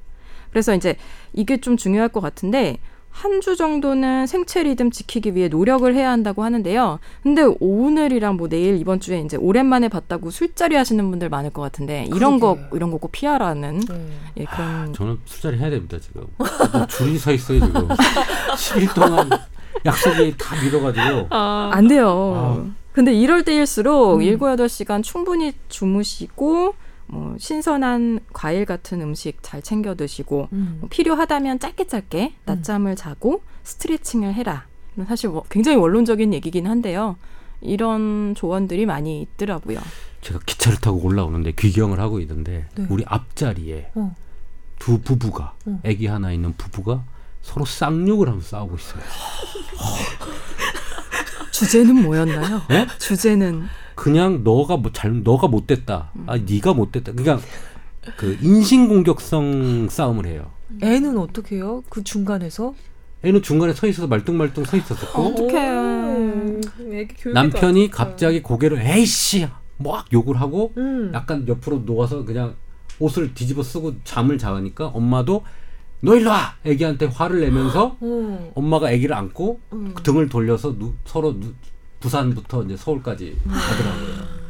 그래서 0.50 0.74
이제 0.74 0.96
이게 1.32 1.56
좀 1.58 1.76
중요할 1.76 2.08
것 2.10 2.20
같은데 2.20 2.78
한 3.10 3.40
주 3.40 3.56
정도는 3.56 4.26
생체 4.26 4.62
리듬 4.62 4.90
지키기 4.90 5.34
위해 5.34 5.48
노력을 5.48 5.92
해야 5.94 6.10
한다고 6.10 6.42
하는데요. 6.44 6.98
근데 7.22 7.42
오늘이랑 7.60 8.36
뭐 8.36 8.48
내일 8.48 8.76
이번 8.78 9.00
주에 9.00 9.20
이제 9.20 9.36
오랜만에 9.36 9.88
봤다고 9.88 10.30
술자리 10.30 10.76
하시는 10.76 11.08
분들 11.10 11.28
많을 11.28 11.50
것 11.50 11.62
같은데 11.62 12.06
이런 12.14 12.38
거 12.40 12.54
그러게요. 12.54 12.76
이런 12.76 12.90
거 12.90 12.98
꼭 12.98 13.12
피하라는 13.12 13.80
네. 13.80 14.06
예, 14.38 14.44
그런 14.44 14.92
저는 14.92 15.18
술자리 15.24 15.58
해야 15.58 15.70
됩니다 15.70 15.96
지금. 16.00 16.24
뭐 16.36 16.86
줄이 16.86 17.16
서 17.18 17.32
있어요 17.32 17.60
지금. 17.60 17.88
10일 18.56 18.94
동안 18.94 19.30
약속이 19.86 20.34
다 20.38 20.54
미뤄가지고. 20.62 21.28
안 21.34 21.88
돼요. 21.88 22.34
아. 22.36 22.80
근데 22.92 23.14
이럴 23.14 23.44
때일수록 23.44 24.16
음. 24.16 24.22
일곱 24.22 24.50
여덟 24.50 24.68
시간 24.68 25.02
충분히 25.02 25.52
주무시고 25.68 26.74
뭐 27.12 27.34
신선한 27.38 28.20
과일 28.32 28.64
같은 28.64 29.00
음식 29.00 29.42
잘 29.42 29.62
챙겨 29.62 29.94
드시고 29.94 30.48
음. 30.52 30.78
뭐 30.80 30.88
필요하다면 30.88 31.58
짧게 31.58 31.86
짧게 31.86 32.34
낮잠을 32.44 32.96
자고 32.96 33.42
스트레칭을 33.64 34.34
해라. 34.34 34.66
사실 35.06 35.30
뭐 35.30 35.42
굉장히 35.48 35.76
원론적인 35.78 36.32
얘기긴 36.34 36.66
한데요. 36.66 37.16
이런 37.60 38.34
조언들이 38.36 38.86
많이 38.86 39.22
있더라고요. 39.22 39.80
제가 40.20 40.40
기차를 40.44 40.78
타고 40.78 40.98
올라오는데 41.02 41.52
귀경을 41.52 42.00
하고 42.00 42.20
있는데 42.20 42.66
네. 42.74 42.86
우리 42.88 43.04
앞자리에 43.06 43.92
어. 43.94 44.14
두 44.78 45.00
부부가 45.00 45.54
어. 45.66 45.80
아기 45.84 46.06
하나 46.06 46.32
있는 46.32 46.54
부부가 46.56 47.04
서로 47.42 47.64
쌍욕을 47.64 48.28
하면서 48.28 48.48
싸우고 48.48 48.76
있어요. 48.76 49.02
주제는 51.52 52.02
뭐였나요? 52.02 52.62
네? 52.68 52.86
주제는 52.98 53.66
그냥 54.04 54.42
너가 54.44 54.78
뭐잘 54.78 55.22
너가 55.22 55.46
못됐다. 55.46 56.10
아 56.26 56.38
네가 56.38 56.72
못됐다. 56.72 57.12
그냥 57.12 57.38
그 58.16 58.38
인신 58.40 58.88
공격성 58.88 59.88
싸움을 59.90 60.24
해요. 60.24 60.50
애는 60.82 61.18
어떻게 61.18 61.56
해요? 61.56 61.82
그 61.90 62.02
중간에서? 62.02 62.72
애는 63.22 63.42
중간에 63.42 63.74
서 63.74 63.86
있어서 63.86 64.08
말똥말똥 64.08 64.64
서 64.64 64.78
있었었고 64.78 65.22
어떡해. 65.22 65.68
오, 65.70 66.60
애기 66.92 67.14
교육이 67.14 67.34
남편이. 67.34 67.90
갑자기 67.90 68.40
고개를 68.42 68.80
에이씨 68.80 69.46
막 69.76 70.06
욕을 70.14 70.40
하고 70.40 70.72
음. 70.78 71.10
약간 71.12 71.46
옆으로 71.46 71.84
누워서 71.84 72.24
그냥 72.24 72.54
옷을 73.00 73.34
뒤집어 73.34 73.62
쓰고 73.62 73.96
잠을 74.04 74.38
자니까 74.38 74.86
엄마도 74.86 75.44
너 76.00 76.16
일로 76.16 76.30
와 76.30 76.54
애기한테 76.64 77.04
화를 77.04 77.40
내면서 77.40 77.98
어. 78.00 78.52
엄마가 78.54 78.92
애기를 78.92 79.14
안고 79.14 79.60
음. 79.74 79.94
등을 80.02 80.30
돌려서 80.30 80.78
누- 80.78 80.94
서로 81.04 81.38
누- 81.38 81.52
부산부터 82.00 82.64
이제 82.64 82.76
서울까지 82.76 83.36
음. 83.46 83.50
가더라고요. 83.50 84.40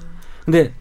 근데 0.44 0.72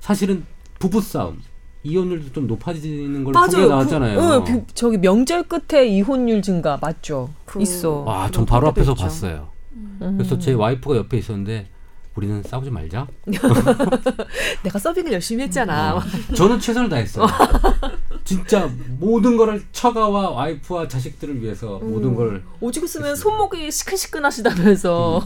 사실은 0.00 0.44
부부 0.78 1.00
싸움 1.00 1.40
이혼율도 1.82 2.32
좀 2.32 2.46
높아지는 2.46 3.24
걸로 3.24 3.46
통계. 3.46 3.66
나왔잖아요. 3.66 4.18
그, 4.18 4.26
어, 4.34 4.44
그, 4.44 4.64
저기 4.74 4.98
명절 4.98 5.44
끝에 5.44 5.86
이혼율 5.86 6.42
증가 6.42 6.78
맞죠? 6.80 7.30
그- 7.44 7.60
있어. 7.62 7.98
와, 8.00 8.18
그런 8.20 8.32
전 8.32 8.46
바로 8.46 8.68
앞에서 8.68 8.92
있죠. 8.92 9.02
봤어요. 9.02 9.48
음. 9.72 10.14
그래서 10.18 10.38
제 10.38 10.52
와이프가 10.52 10.96
옆에 10.96 11.18
있었는데 11.18 11.68
우리는 12.14 12.42
싸우지 12.42 12.70
말자. 12.70 13.06
내가 14.62 14.78
서빙을 14.78 15.12
열심히 15.12 15.42
했잖아. 15.44 15.96
어, 15.96 16.02
저는 16.34 16.60
최선을 16.60 16.88
다했어요. 16.88 17.26
진짜 18.24 18.70
모든 18.98 19.36
거를 19.36 19.62
처가와 19.72 20.30
와이프와 20.30 20.88
자식들을 20.88 21.42
위해서 21.42 21.78
모든 21.82 22.14
걸 22.14 22.42
오지구 22.60 22.86
쓰면 22.86 23.16
손목이 23.16 23.70
시큰시큰하시다면서. 23.70 25.22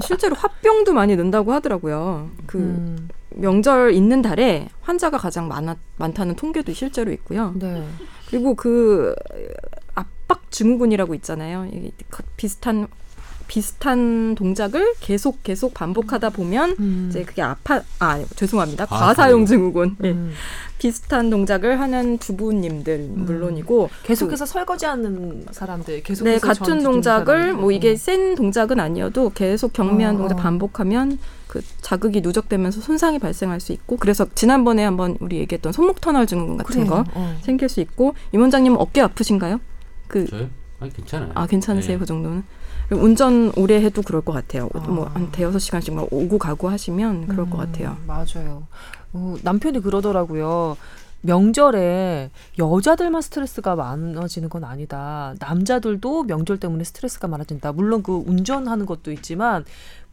실제로 0.00 0.34
화병도 0.36 0.92
많이 0.92 1.16
는다고 1.16 1.52
하더라고요. 1.52 2.30
그 2.46 2.58
음, 2.58 3.08
명절 3.30 3.92
있는 3.92 4.22
달에 4.22 4.68
환자가 4.80 5.18
가장 5.18 5.48
많아, 5.48 5.76
많다는 5.96 6.36
통계도 6.36 6.72
실제로 6.72 7.12
있고요. 7.12 7.54
네. 7.56 7.86
그리고 8.28 8.54
그 8.54 9.14
압박 9.94 10.50
증후군이라고 10.50 11.14
있잖아요. 11.14 11.68
그 12.10 12.22
비슷한 12.36 12.88
비슷한 13.48 14.34
동작을 14.34 14.94
계속 15.00 15.42
계속 15.42 15.74
반복하다 15.74 16.30
보면 16.30 16.76
음. 16.78 17.06
이제 17.08 17.24
그게 17.24 17.42
아파 17.42 17.80
아 17.98 18.22
죄송합니다 18.36 18.86
과사용. 18.86 19.06
과사용 19.08 19.46
증후군 19.46 19.96
예. 20.04 20.10
음. 20.10 20.32
비슷한 20.78 21.28
동작을 21.30 21.80
하는 21.80 22.20
주부님들 22.20 23.08
물론이고 23.10 23.90
계속해서 24.04 24.46
설거지하는 24.46 25.46
사람들 25.50 25.94
네 25.94 26.02
계속해서 26.02 26.46
같은 26.46 26.82
동작을. 26.84 27.54
뭐 27.54 27.72
이게 27.72 27.92
어. 27.92 27.96
센 27.96 28.36
동작은 28.36 28.78
아니어도 28.78 29.30
계속 29.30 29.72
경미한 29.72 30.14
어, 30.14 30.18
동작 30.18 30.34
어. 30.38 30.42
반복하면 30.42 31.18
그 31.48 31.62
자극이 31.80 32.20
누적되면서 32.20 32.80
손상이 32.80 33.18
발생할 33.18 33.58
수 33.58 33.72
있고 33.72 33.96
그래서 33.96 34.26
지난번에 34.34 34.84
한번 34.84 35.16
우리 35.20 35.38
얘기했던 35.38 35.72
손목 35.72 36.00
터널 36.00 36.26
증후군 36.26 36.58
같은 36.58 36.84
그래요. 36.86 37.02
거 37.04 37.04
어. 37.14 37.36
생길 37.42 37.68
수 37.68 37.80
있고 37.80 38.14
임 38.32 38.42
원장님 38.42 38.76
어깨 38.78 39.00
아프신가요? 39.00 39.58
그 40.06 40.26
저요? 40.26 40.48
아니 40.80 40.92
괜찮아요. 40.92 41.32
아 41.34 41.46
괜찮으세요 41.46 41.94
예. 41.94 41.98
그 41.98 42.06
정도는 42.06 42.44
운전 42.90 43.52
오래 43.56 43.82
해도 43.82 44.02
그럴 44.02 44.22
것 44.22 44.32
같아요 44.32 44.68
아. 44.74 44.78
뭐한 44.78 45.30
대여섯 45.30 45.60
시간씩 45.60 45.94
막 45.94 46.08
오고 46.10 46.38
가고 46.38 46.68
하시면 46.70 47.26
그럴 47.26 47.48
것 47.50 47.58
음, 47.58 47.66
같아요 47.66 47.96
맞아요. 48.06 48.66
어, 49.12 49.36
남편이 49.42 49.80
그러더라고요. 49.80 50.76
명절에 51.20 52.30
여자들만 52.58 53.22
스트레스가 53.22 53.74
많아지는 53.74 54.48
건 54.48 54.64
아니다. 54.64 55.34
남자들도 55.40 56.24
명절 56.24 56.60
때문에 56.60 56.84
스트레스가 56.84 57.26
많아진다. 57.26 57.72
물론 57.72 58.02
그 58.02 58.12
운전하는 58.12 58.86
것도 58.86 59.10
있지만 59.12 59.64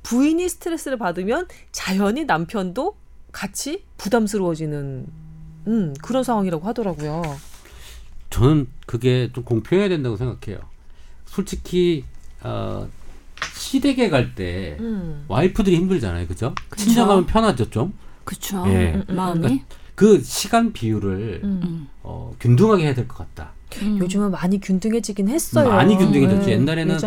부인이 0.03 0.47
스트레스를 0.49 0.97
받으면 0.97 1.47
자연히 1.71 2.25
남편도 2.25 2.95
같이 3.31 3.83
부담스러워지는 3.97 5.05
음, 5.67 5.93
그런 6.01 6.23
상황이라고 6.23 6.65
하더라고요. 6.65 7.21
저는 8.29 8.67
그게 8.85 9.29
좀 9.33 9.43
공평해야 9.43 9.89
된다고 9.89 10.15
생각해요. 10.17 10.59
솔직히 11.25 12.05
어, 12.45 12.87
시댁에 13.53 14.09
갈때 14.09 14.77
음. 14.79 15.25
와이프들이 15.27 15.75
힘들잖아요, 15.77 16.27
그죠? 16.27 16.53
친정 16.77 17.07
가면 17.07 17.25
편하죠 17.25 17.69
좀. 17.69 17.93
그쵸. 18.23 18.63
예. 18.67 19.01
마음이. 19.07 19.61
그 19.95 20.21
시간 20.21 20.73
비율을 20.73 21.41
음. 21.43 21.61
음. 21.63 21.87
어, 22.03 22.33
균등하게 22.39 22.83
해야 22.85 22.93
될 22.93 23.07
것 23.07 23.17
같다. 23.17 23.51
음. 23.81 23.97
요즘은 23.99 24.31
많이 24.31 24.59
균등해지긴 24.59 25.27
했어요. 25.29 25.69
많이 25.69 25.97
균등해졌지. 25.97 26.45
네, 26.47 26.51
옛날에는. 26.53 26.97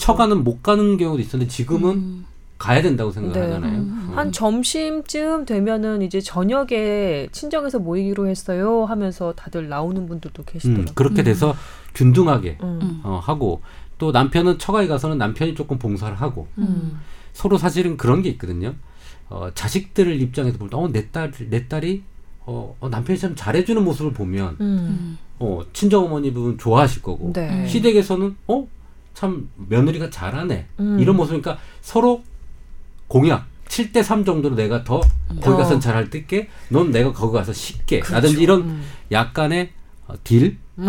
처가는 0.00 0.44
못 0.44 0.62
가는 0.62 0.96
경우도 0.96 1.20
있었는데 1.20 1.50
지금은 1.50 1.90
음. 1.90 2.26
가야 2.58 2.80
된다고 2.82 3.10
생각하잖아요. 3.12 3.72
네. 3.82 3.90
어. 3.90 4.12
한 4.16 4.32
점심쯤 4.32 5.44
되면은 5.44 6.00
이제 6.02 6.20
저녁에 6.20 7.28
친정에서 7.30 7.78
모이기로 7.80 8.28
했어요 8.28 8.84
하면서 8.86 9.34
다들 9.34 9.68
나오는 9.68 10.06
분들도 10.06 10.42
음, 10.42 10.44
계시더라고요. 10.46 10.94
그렇게 10.94 11.22
돼서 11.22 11.54
균등하게 11.94 12.58
음. 12.62 12.78
음. 12.82 13.00
어, 13.04 13.20
하고 13.22 13.60
또 13.98 14.12
남편은 14.12 14.58
처가에 14.58 14.86
가서는 14.86 15.18
남편이 15.18 15.54
조금 15.54 15.78
봉사를 15.78 16.14
하고 16.20 16.48
음. 16.58 17.00
서로 17.32 17.58
사실은 17.58 17.96
그런 17.96 18.22
게 18.22 18.28
있거든요. 18.30 18.74
어, 19.28 19.50
자식들 19.54 20.20
입장에서 20.20 20.58
볼 20.58 20.70
때, 20.70 20.76
어, 20.76 20.88
내 20.88 21.10
딸, 21.10 21.32
내 21.50 21.66
딸이 21.68 22.02
어, 22.46 22.76
어, 22.78 22.88
남편이 22.88 23.18
참 23.18 23.34
잘해주는 23.34 23.82
모습을 23.82 24.12
보면, 24.12 24.56
음. 24.60 25.18
어, 25.40 25.62
친정 25.72 26.04
어머니 26.04 26.32
부분 26.32 26.56
좋아하실 26.56 27.02
거고, 27.02 27.32
네. 27.32 27.66
시댁에서는, 27.66 28.36
어, 28.46 28.68
참 29.14 29.48
며느리가 29.56 30.10
잘하네. 30.10 30.66
음. 30.78 31.00
이런 31.00 31.16
모습이니까 31.16 31.58
서로 31.80 32.22
공약. 33.08 33.46
7대 33.66 34.02
3 34.02 34.24
정도로 34.24 34.54
내가 34.54 34.84
더 34.84 35.00
거기 35.42 35.56
가서 35.56 35.74
어. 35.74 35.78
잘할 35.80 36.08
뜰게 36.08 36.48
넌 36.68 36.92
내가 36.92 37.12
거기 37.12 37.36
가서 37.36 37.52
쉽게 37.52 38.00
라든지 38.00 38.40
이런 38.40 38.60
음. 38.60 38.82
약간의 39.10 39.72
어, 40.06 40.14
딜 40.22 40.58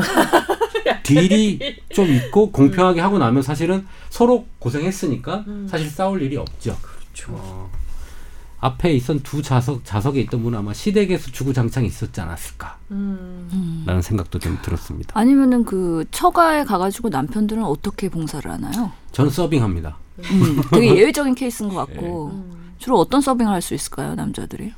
딜이 1.08 1.60
좀 1.94 2.08
있고 2.14 2.52
공평하게 2.52 3.02
하고 3.02 3.18
나면 3.18 3.42
사실은 3.44 3.86
서로 4.10 4.46
고생했으니까 4.60 5.44
음. 5.48 5.68
사실 5.70 5.90
싸울 5.90 6.22
일이 6.22 6.38
없죠. 6.38 6.78
그렇죠. 6.82 7.34
어, 7.36 7.70
앞에 8.60 8.92
있던 8.96 9.20
두 9.22 9.42
좌석 9.42 9.86
좌석에 9.86 10.20
있던 10.22 10.42
분은 10.44 10.58
아마 10.60 10.74
시댁에서 10.74 11.32
주구장창 11.32 11.86
있었지 11.86 12.20
않았을까라는 12.22 12.78
음. 12.92 13.86
음. 13.88 14.02
생각도 14.02 14.40
좀 14.40 14.58
들었습니다. 14.64 15.18
아니면은 15.18 15.64
그 15.64 16.06
처가에 16.12 16.64
가가지고 16.64 17.10
남편들은 17.10 17.64
어떻게 17.64 18.10
봉사를 18.10 18.50
하나요? 18.50 18.92
전 19.12 19.30
서빙합니다. 19.30 19.98
음, 20.20 20.62
되게 20.72 20.96
예외적인 20.96 21.36
케이스인 21.36 21.70
것 21.70 21.76
같고 21.86 22.32
음. 22.32 22.74
주로 22.80 22.98
어떤 23.00 23.22
서빙을 23.22 23.52
할 23.52 23.62
수 23.62 23.74
있을까요, 23.76 24.16
남자들이? 24.16 24.74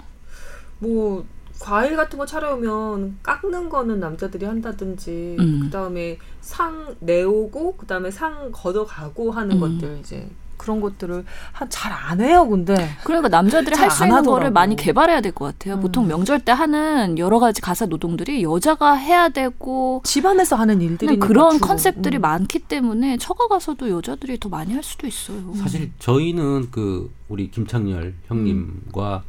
뭐 0.79 1.25
과일 1.59 1.95
같은 1.95 2.17
거 2.17 2.25
차려오면 2.25 3.19
깎는 3.21 3.69
거는 3.69 3.99
남자들이 3.99 4.45
한다든지 4.45 5.35
음. 5.39 5.59
그다음에 5.63 6.17
상 6.41 6.95
내오고 6.99 7.75
그다음에 7.77 8.11
상 8.11 8.49
걷어가고 8.51 9.31
하는 9.31 9.57
음. 9.57 9.59
것들 9.59 9.97
이제 9.99 10.29
그런 10.55 10.81
것들을 10.81 11.23
한잘안 11.53 12.19
해요 12.19 12.45
근데 12.49 12.75
그러니까 13.05 13.29
남자들이 13.29 13.73
잘할수안 13.77 14.09
있는 14.09 14.23
거를 14.23 14.47
하더라고. 14.47 14.53
많이 14.53 14.75
개발해야 14.75 15.21
될 15.21 15.31
것 15.31 15.45
같아요. 15.45 15.75
음. 15.75 15.79
보통 15.81 16.07
명절 16.07 16.41
때 16.41 16.51
하는 16.51 17.17
여러 17.17 17.39
가지 17.39 17.61
가사 17.61 17.85
노동들이 17.85 18.43
여자가 18.43 18.93
해야 18.95 19.29
되고 19.29 20.01
집안에서 20.03 20.57
하는 20.57 20.81
일들이 20.81 21.17
그런 21.17 21.59
컨셉들이 21.59 22.19
많기 22.19 22.59
때문에 22.59 23.15
처가 23.17 23.47
가서도 23.47 23.89
여자들이 23.89 24.37
더 24.39 24.49
많이 24.49 24.73
할 24.73 24.83
수도 24.83 25.07
있어요. 25.07 25.53
사실 25.55 25.91
저희는 25.99 26.71
그 26.71 27.09
우리 27.29 27.49
김창렬 27.51 28.15
형님과 28.27 29.23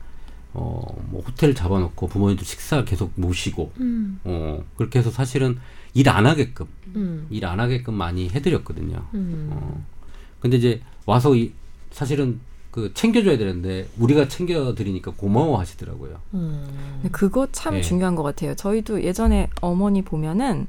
어, 0.53 0.83
뭐 1.11 1.23
호텔 1.27 1.55
잡아놓고 1.55 2.09
부모님들 2.09 2.45
식사 2.45 2.85
계속 2.85 3.13
모시고 3.15 3.73
음. 3.81 4.21
어, 4.25 4.63
그렇게 4.77 4.99
해서 4.99 5.11
사실은 5.11 5.59
일 5.95 6.09
안 6.09 6.27
하게끔 6.27 6.67
음. 6.97 7.27
일안 7.31 7.61
하게끔 7.61 7.95
많이 7.95 8.29
해드렸거든요. 8.29 9.07
음. 9.15 9.49
어. 9.53 9.85
근데 10.41 10.57
이제 10.57 10.81
와서 11.07 11.35
이, 11.35 11.53
사실은 11.91 12.41
그 12.71 12.93
챙겨줘야 12.95 13.37
되는데 13.37 13.89
우리가 13.99 14.29
챙겨드리니까 14.29 15.13
고마워 15.17 15.59
하시더라고요. 15.59 16.21
음. 16.35 16.65
근데 16.95 17.09
그거 17.11 17.49
참 17.51 17.77
예. 17.77 17.81
중요한 17.83 18.15
것 18.15 18.23
같아요. 18.23 18.55
저희도 18.55 19.03
예전에 19.03 19.49
어머니 19.61 20.03
보면은 20.03 20.67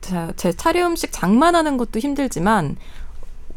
자, 0.00 0.32
제 0.36 0.52
차례 0.52 0.82
음식 0.82 1.12
장만하는 1.12 1.76
것도 1.76 1.98
힘들지만 1.98 2.76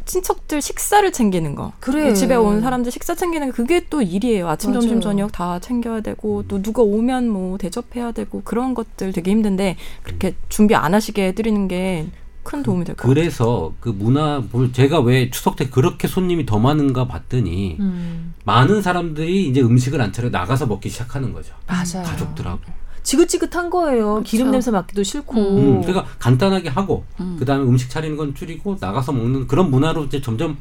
친척들 0.08 0.62
식사를 0.62 1.12
챙기는 1.12 1.54
거. 1.54 1.74
그래. 1.80 2.14
집에 2.14 2.34
온 2.36 2.62
사람들 2.62 2.92
식사 2.92 3.14
챙기는 3.14 3.50
거 3.50 3.54
그게 3.54 3.86
또 3.90 4.02
일이에요. 4.02 4.48
아침, 4.50 4.72
맞아요. 4.72 4.82
점심, 4.82 5.02
저녁 5.02 5.32
다 5.32 5.60
챙겨야 5.60 6.02
되고 6.02 6.44
또 6.48 6.62
누가 6.62 6.82
오면 6.82 7.30
뭐 7.30 7.58
대접해야 7.58 8.12
되고 8.14 8.42
그런 8.44 8.74
것들 8.74 9.12
되게 9.14 9.32
힘든데 9.32 9.76
그렇게 10.04 10.36
준비 10.50 10.74
안 10.74 10.94
하시게 10.96 11.28
해드리는 11.28 11.68
게 11.68 12.08
큰 12.48 12.64
도움이 12.64 12.86
될 12.86 12.96
것 12.96 13.02
같아요. 13.02 13.14
그래서 13.14 13.74
그 13.82 13.90
문화 13.90 14.40
볼- 14.40 14.72
제가 14.72 15.02
왜 15.02 15.30
추석 15.30 15.58
때 15.58 15.68
그렇게 15.70 16.08
손님이 16.08 16.46
더 16.46 16.58
많은가 16.60 17.06
봤더니 17.06 17.76
음. 17.82 18.34
많은 18.46 18.82
사람들이 18.82 19.50
이제 19.50 19.60
음식을 19.60 20.00
안 20.00 20.14
차려 20.14 20.30
나가서 20.30 20.66
먹기 20.66 20.88
시작하는 20.88 21.34
거죠. 21.34 21.54
맞아요. 21.68 22.06
가족들하고. 22.08 22.62
지긋지긋한 23.08 23.70
거예요. 23.70 24.22
기름 24.26 24.52
냄새 24.52 24.70
맡기도 24.70 25.02
싫고. 25.02 25.34
음, 25.40 25.82
그러니까 25.82 26.06
간단하게 26.20 26.68
하고 26.68 27.06
음. 27.22 27.38
그다음에 27.40 27.64
음식 27.64 27.90
차리는 27.90 28.18
건 28.18 28.36
줄이고 28.36 28.76
나가서 28.82 29.14
먹는 29.14 29.48
그런 29.48 29.72
문화로 29.72 30.04
이제 30.04 30.20
점점 30.20 30.58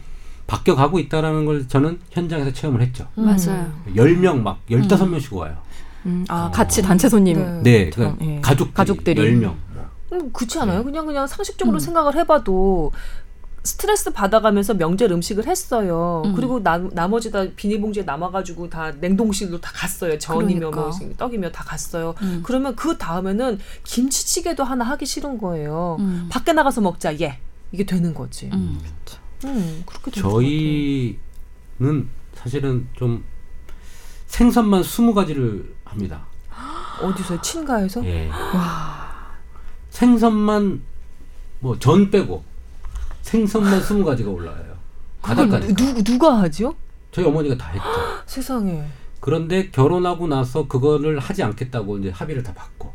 바뀌어 0.46 0.76
가고 0.76 1.00
있다라는 1.00 1.44
걸 1.44 1.66
저는 1.66 1.98
현장에서 2.11 2.52
체험을 2.52 2.82
했죠. 2.82 3.09
음. 3.18 3.24
맞아요. 3.24 3.72
10명 3.96 4.42
막 4.42 4.61
15명씩 4.70 5.32
와요. 5.37 5.56
음, 6.06 6.24
아 6.28 6.44
어. 6.46 6.50
같이 6.52 6.82
단체 6.82 7.09
손님. 7.09 7.37
네. 7.37 7.62
네. 7.64 7.90
저- 7.90 8.16
그 8.16 8.24
예. 8.24 8.40
가족들이, 8.40 8.74
가족들이. 8.74 9.20
10명. 9.40 9.54
음, 10.12 10.30
그렇지 10.32 10.61
않아요? 10.61 10.78
네. 10.78 10.85
그냥 10.85 11.04
그냥 11.04 11.26
상식적으로 11.26 11.78
음. 11.78 11.80
생각을 11.80 12.14
해봐도 12.14 12.92
스트레스 13.66 14.11
받아가면서 14.12 14.74
명절 14.74 15.11
음식을 15.12 15.46
했어요. 15.46 16.22
음. 16.24 16.35
그리고 16.35 16.62
나, 16.62 16.79
나머지 16.79 17.31
다 17.31 17.44
비닐봉지에 17.57 18.05
남아가지고 18.05 18.70
다 18.70 18.92
냉동실로 18.92 19.61
다 19.61 19.72
갔어요. 19.74 20.16
전이며 20.18 20.70
뭐 20.70 20.90
그러니까. 20.90 21.16
떡이며 21.18 21.50
다 21.50 21.64
갔어요. 21.64 22.14
음. 22.22 22.42
그러면 22.44 22.74
그 22.76 22.96
다음에는 22.96 23.59
김치찌개도 23.85 24.64
하나 24.64 24.85
하기 24.85 25.05
싫은 25.05 25.38
거예요. 25.38 25.96
음. 26.00 26.29
밖에 26.31 26.52
나가서 26.52 26.81
먹자. 26.81 27.18
예. 27.20 27.38
이게 27.72 27.85
되는 27.85 28.14
거지. 28.14 28.48
음, 28.52 28.81
음. 29.44 29.83
그렇게 29.85 30.11
되는 30.12 30.22
것 30.29 30.31
저희는 30.40 31.18
사실은 32.35 32.88
좀 32.94 33.24
생선만 34.26 34.83
20가지를 34.83 35.66
합니다. 35.85 36.26
같아요. 36.48 37.11
어디서 37.11 37.40
친가에서? 37.42 38.05
예. 38.07 38.31
생선만 39.90 40.83
뭐 41.61 41.79
전 41.79 42.11
빼고 42.11 42.44
생선만 43.26 43.80
20가지가 43.80 44.32
올라와요. 44.32 44.76
그걸 45.20 45.48
바닷가니까. 45.48 45.74
누, 45.74 46.04
누가 46.04 46.38
하죠? 46.42 46.76
저희 47.10 47.24
어머니가 47.26 47.56
다 47.56 47.70
했죠. 47.70 47.84
세상에. 48.24 48.84
그런데 49.18 49.68
결혼하고 49.70 50.28
나서 50.28 50.68
그거를 50.68 51.18
하지 51.18 51.42
않겠다고 51.42 51.98
이제 51.98 52.10
합의를 52.10 52.44
다 52.44 52.54
받고. 52.54 52.92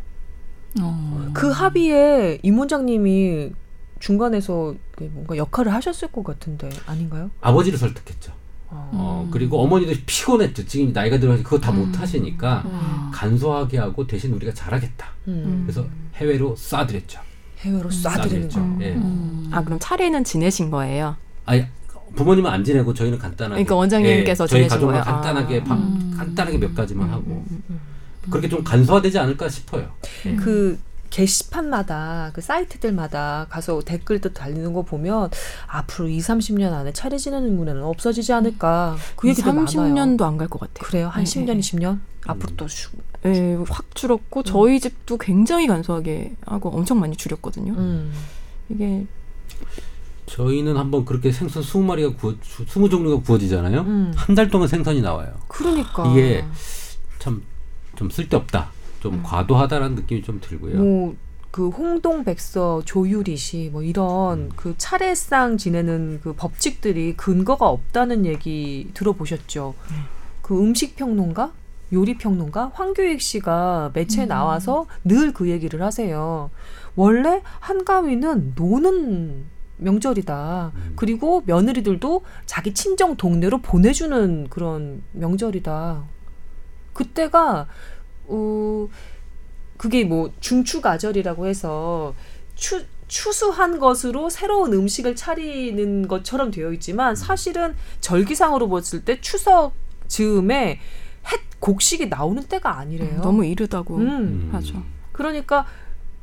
어. 0.80 1.30
그 1.34 1.50
합의에 1.50 2.40
임 2.44 2.58
원장님이 2.58 3.52
중간에서 4.00 4.74
뭔가 4.98 5.36
역할을 5.36 5.74
하셨을 5.74 6.14
것 6.14 6.24
같은데 6.24 6.70
아닌가요? 6.86 7.30
아버지를 7.42 7.78
설득했죠. 7.78 8.32
어. 8.70 8.90
어, 8.94 9.30
그리고 9.32 9.62
어머니도 9.62 9.92
피곤했죠. 10.06 10.66
지금 10.66 10.94
나이가 10.94 11.20
들어서 11.20 11.44
그거 11.44 11.60
다못 11.60 12.00
하시니까 12.00 12.64
음. 12.68 13.12
간소하게 13.14 13.80
하고 13.80 14.08
대신 14.08 14.32
우리가 14.32 14.54
잘하겠다. 14.54 15.08
음. 15.28 15.64
그래서 15.66 15.86
해외로 16.16 16.56
쏴드렸죠. 16.56 17.20
해외로 17.62 17.90
쏴드리는 17.90 18.50
쏴드렸죠. 18.50 18.78
거. 18.78 18.84
예. 18.84 18.94
음. 18.94 19.50
아 19.52 19.64
그럼 19.64 19.80
차례는 19.80 20.24
지내신 20.24 20.70
거예요? 20.72 21.16
아니 21.46 21.66
부모님은 22.16 22.50
안 22.50 22.64
지내고 22.64 22.94
저희는 22.94 23.18
간단하게. 23.18 23.56
그러니까 23.64 23.76
원장님께서 23.76 24.44
예, 24.44 24.48
저희 24.48 24.60
지내신 24.62 24.70
가족은 24.70 24.94
거예요? 24.94 25.04
간단하게 25.04 25.60
아. 25.60 25.64
밥, 25.64 25.76
음. 25.78 26.14
간단하게 26.18 26.58
몇 26.58 26.76
가지만 26.76 27.10
하고 27.10 27.46
음. 27.50 27.80
그렇게 28.30 28.50
좀 28.50 28.64
간소화되지 28.64 29.18
않을까 29.20 29.48
싶어요. 29.50 29.90
예. 30.26 30.36
그 30.36 30.80
게시판마다 31.12 32.32
그 32.34 32.42
사이트들마다 32.42 33.46
가서 33.50 33.82
댓글도 33.82 34.34
달리는 34.34 34.74
거 34.74 34.82
보면 34.82 35.30
앞으로 35.68 36.08
2, 36.08 36.18
30년 36.18 36.74
안에 36.74 36.94
차례 36.94 37.18
지내는 37.18 37.56
문화는 37.56 37.84
없어지지 37.84 38.34
않을까 38.34 38.96
그 39.16 39.28
얘기도 39.30 39.54
많아요. 39.54 39.66
30년도 39.68 40.22
안 40.24 40.38
갈 40.38 40.48
것 40.50 40.60
같아요. 40.60 40.88
그래요? 40.88 41.08
한 41.10 41.24
네, 41.24 41.30
10년, 41.30 41.46
네. 41.54 41.60
20년? 41.60 42.00
앞으로 42.26 42.56
또 42.56 42.68
슈. 42.68 42.90
예, 43.26 43.56
확 43.70 43.94
줄었고 43.94 44.42
저희 44.44 44.80
집도 44.80 45.18
굉장히 45.18 45.68
간소하게 45.68 46.36
하고 46.46 46.70
엄청 46.70 47.00
많이 47.00 47.16
줄였거든요. 47.16 47.74
음. 47.74 48.12
이게 48.70 49.06
저희는 50.26 50.78
한번 50.78 51.04
그렇게 51.06 51.32
생선 51.32 51.62
20마리가 51.62 52.18
구워 52.18 52.36
20종류가 52.42 53.24
구워지잖아요. 53.26 53.82
음. 53.82 54.14
한달 54.16 54.50
동안 54.50 54.68
생선이 54.68 55.02
나와요. 55.02 55.34
그러니까 55.48 56.08
이게 56.12 56.44
참 57.20 57.44
좀 57.98 58.10
쓸데없다. 58.10 58.72
좀 59.02 59.22
과도하다라는 59.24 59.96
느낌이 59.96 60.22
좀 60.24 60.40
들고요. 60.40 60.78
뭐 60.78 61.32
그 61.52 61.68
홍동 61.68 62.24
백서 62.24 62.82
조유리시 62.86 63.70
뭐 63.74 63.84
이런 63.84 64.40
음. 64.40 64.50
그 64.56 64.74
차례상 64.78 65.58
지내는 65.58 66.22
그 66.24 66.34
법칙들이 66.34 67.18
근거가 67.18 67.68
없다는 67.68 68.26
얘기 68.26 68.90
들어보셨죠? 68.94 69.76
그 70.42 70.58
음식 70.58 70.96
평론가, 70.96 71.52
요리 71.92 72.18
평론가 72.18 72.72
황교익 72.74 73.22
씨가 73.22 73.92
매체에 73.94 74.26
나와서 74.26 74.86
늘그 75.04 75.50
얘기를 75.50 75.82
하세요. 75.84 76.50
원래 76.96 77.42
한가위는 77.60 78.54
노는 78.56 79.44
명절이다. 79.76 80.72
음. 80.74 80.94
그리고 80.96 81.44
며느리들도 81.46 82.22
자기 82.46 82.74
친정 82.74 83.18
동네로 83.18 83.58
보내주는 83.58 84.48
그런 84.50 85.02
명절이다. 85.12 86.04
그때가 86.94 87.68
어 88.32 88.88
그게 89.78 90.04
뭐 90.04 90.32
중추가절이라고 90.40 91.48
해서 91.48 92.16
추 92.56 92.86
추수한 93.08 93.78
것으로 93.78 94.30
새로운 94.30 94.72
음식을 94.72 95.18
차리는 95.18 96.08
것처럼 96.08 96.50
되어 96.50 96.72
있지만 96.72 97.14
사실은 97.14 97.76
절기상으로 98.00 98.70
봤을 98.70 99.04
때 99.04 99.20
추석 99.20 99.74
즈음에 100.08 100.80
햇 101.30 101.40
곡식이 101.60 102.08
나오는 102.08 102.42
때가 102.44 102.78
아니래요. 102.78 103.22
너무 103.22 103.46
이르다고 103.46 103.98
음. 103.98 104.08
음. 104.08 104.50
하죠. 104.54 104.82
그러니까 105.12 105.66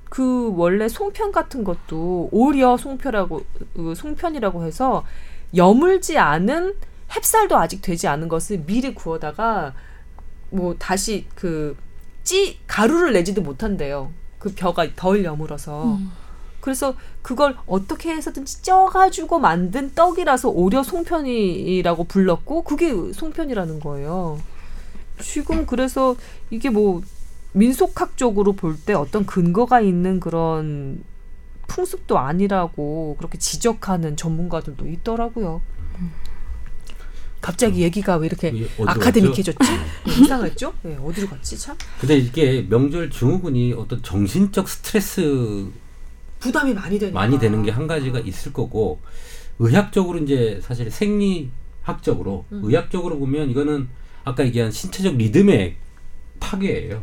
그 0.09 0.53
원래 0.57 0.89
송편 0.89 1.33
같은 1.33 1.63
것도 1.65 2.31
오려 2.33 2.77
송편이라고 2.77 3.45
그 3.75 3.95
송편이라고 3.95 4.65
해서 4.65 5.05
여물지 5.55 6.17
않은 6.17 6.75
햅쌀도 7.09 7.53
아직 7.53 7.83
되지 7.83 8.09
않은 8.09 8.29
것을 8.29 8.65
미리 8.65 8.95
구워다가 8.95 9.75
뭐 10.51 10.75
다시 10.79 11.27
그 11.35 11.77
찌 12.29 12.59
가루를 12.67 13.15
내지도 13.15 13.41
못한대요. 13.41 14.13
그 14.39 14.53
벼가 14.55 14.87
덜 14.95 15.25
여물어서. 15.25 15.95
음. 15.95 16.13
그래서 16.61 16.95
그걸 17.23 17.57
어떻게 17.65 18.11
해서든지 18.15 18.61
쪄가지고 18.61 19.39
만든 19.39 19.95
떡이라서 19.95 20.51
오려 20.51 20.83
송편이라고 20.83 22.05
불렀고 22.05 22.65
그게 22.65 22.93
송편이라는 23.15 23.81
거예요. 23.81 24.39
지금 25.23 25.65
그래서 25.65 26.17
이게 26.51 26.69
뭐 26.69 27.01
민속학적으로 27.53 28.53
볼 28.53 28.77
때 28.85 28.93
어떤 28.93 29.25
근거가 29.25 29.81
있는 29.81 30.21
그런 30.21 31.03
풍습도 31.67 32.19
아니라고 32.19 33.15
그렇게 33.17 33.39
지적하는 33.39 34.19
전문가들도 34.19 34.87
있더라고요. 34.87 35.63
갑자기 37.41 37.83
얘기가 37.83 38.17
왜 38.17 38.27
이렇게 38.27 38.49
어디로 38.49 38.89
아카데믹해졌지? 38.91 39.59
예, 40.09 40.13
이상했죠? 40.23 40.73
예, 40.87 40.97
어디로 41.01 41.29
갔지 41.29 41.57
참? 41.59 41.77
근데 42.01 42.17
이게 42.19 42.67
명절 42.69 43.11
증후군이 43.11 43.75
어떤 43.75 44.03
정신적 44.03 44.69
스트레스 44.69 45.69
부담이 46.41 46.75
많이 46.75 46.99
되니까. 46.99 47.19
많이 47.19 47.39
되는 47.39 47.63
게 47.63 47.71
한 47.71 47.87
가지가 47.87 48.21
있을 48.21 48.53
거고 48.53 49.01
의학적으로 49.59 50.19
이제 50.19 50.61
사실 50.63 50.91
생리학적으로 50.91 52.45
음. 52.53 52.61
의학적으로 52.65 53.19
보면 53.19 53.51
이거는 53.51 53.89
아까 54.25 54.45
얘기한 54.45 54.71
신체적 54.71 55.17
리듬의 55.17 55.77
파괴예요. 56.41 57.03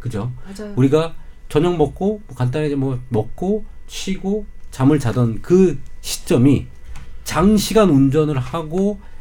그죠? 0.00 0.32
맞아요. 0.44 0.72
우리가 0.76 1.14
저녁 1.48 1.76
먹고 1.76 2.22
뭐 2.26 2.36
간단하게 2.36 2.74
뭐 2.76 2.98
먹고 3.08 3.64
쉬고 3.86 4.46
잠을 4.70 4.98
자던 4.98 5.40
그 5.42 5.78
시점이 6.00 6.66
장시간 7.24 7.90
운전을 7.90 8.38
하고 8.38 8.98
에, 9.00 9.13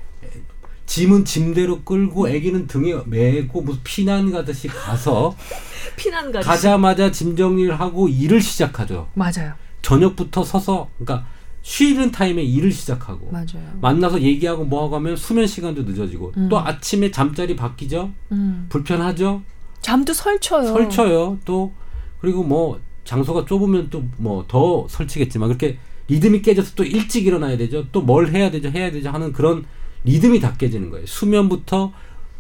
짐은 0.86 1.26
짐대로 1.26 1.82
끌고 1.84 2.28
아기는 2.28 2.68
등에 2.68 2.94
메고 3.06 3.62
무슨 3.62 3.80
피난 3.84 4.32
가듯이 4.32 4.68
가서 4.68 5.36
피난 5.96 6.32
가지. 6.32 6.48
가자마자 6.48 7.12
짐 7.12 7.36
정리를 7.36 7.80
하고 7.80 8.08
일을 8.10 8.42
시작하죠. 8.42 9.08
맞아요. 9.14 9.54
저녁부터 9.82 10.44
서서 10.44 10.90
그러니까 10.98 11.26
쉬는 11.62 12.12
타임에 12.12 12.44
일을 12.44 12.72
시작하고 12.72 13.30
맞아요. 13.32 13.64
만나서 13.82 14.22
얘기하고 14.22 14.66
뭐하고 14.66 14.96
하면 14.98 15.16
수면 15.16 15.48
시간도 15.48 15.84
늦어지고 15.84 16.34
음. 16.38 16.50
또 16.50 16.60
아침에 16.60 17.12
잠자리 17.12 17.56
바뀌죠. 17.56 18.12
음. 18.34 18.66
불편하죠. 18.70 19.42
잠도 19.82 20.14
설쳐요. 20.14 20.68
설쳐요. 20.68 21.40
또 21.46 21.74
그리고 22.20 22.44
뭐 22.44 22.80
장소가 23.06 23.46
좁으면 23.46 23.90
또 23.90 24.04
뭐 24.18 24.46
더 24.48 24.86
설치겠지만 24.90 25.48
그렇게 25.50 25.78
리듬이 26.10 26.42
깨져서 26.42 26.74
또 26.76 26.84
일찍 26.84 27.26
일어나야 27.28 27.56
되죠. 27.58 27.86
또 27.92 28.02
뭘 28.02 28.30
해야 28.34 28.52
되죠, 28.52 28.70
해야 28.70 28.92
되죠 28.92 29.10
하는 29.10 29.32
그런 29.32 29.66
리듬이 30.04 30.40
다 30.40 30.54
깨지는 30.54 30.90
거예요. 30.90 31.06
수면부터 31.06 31.94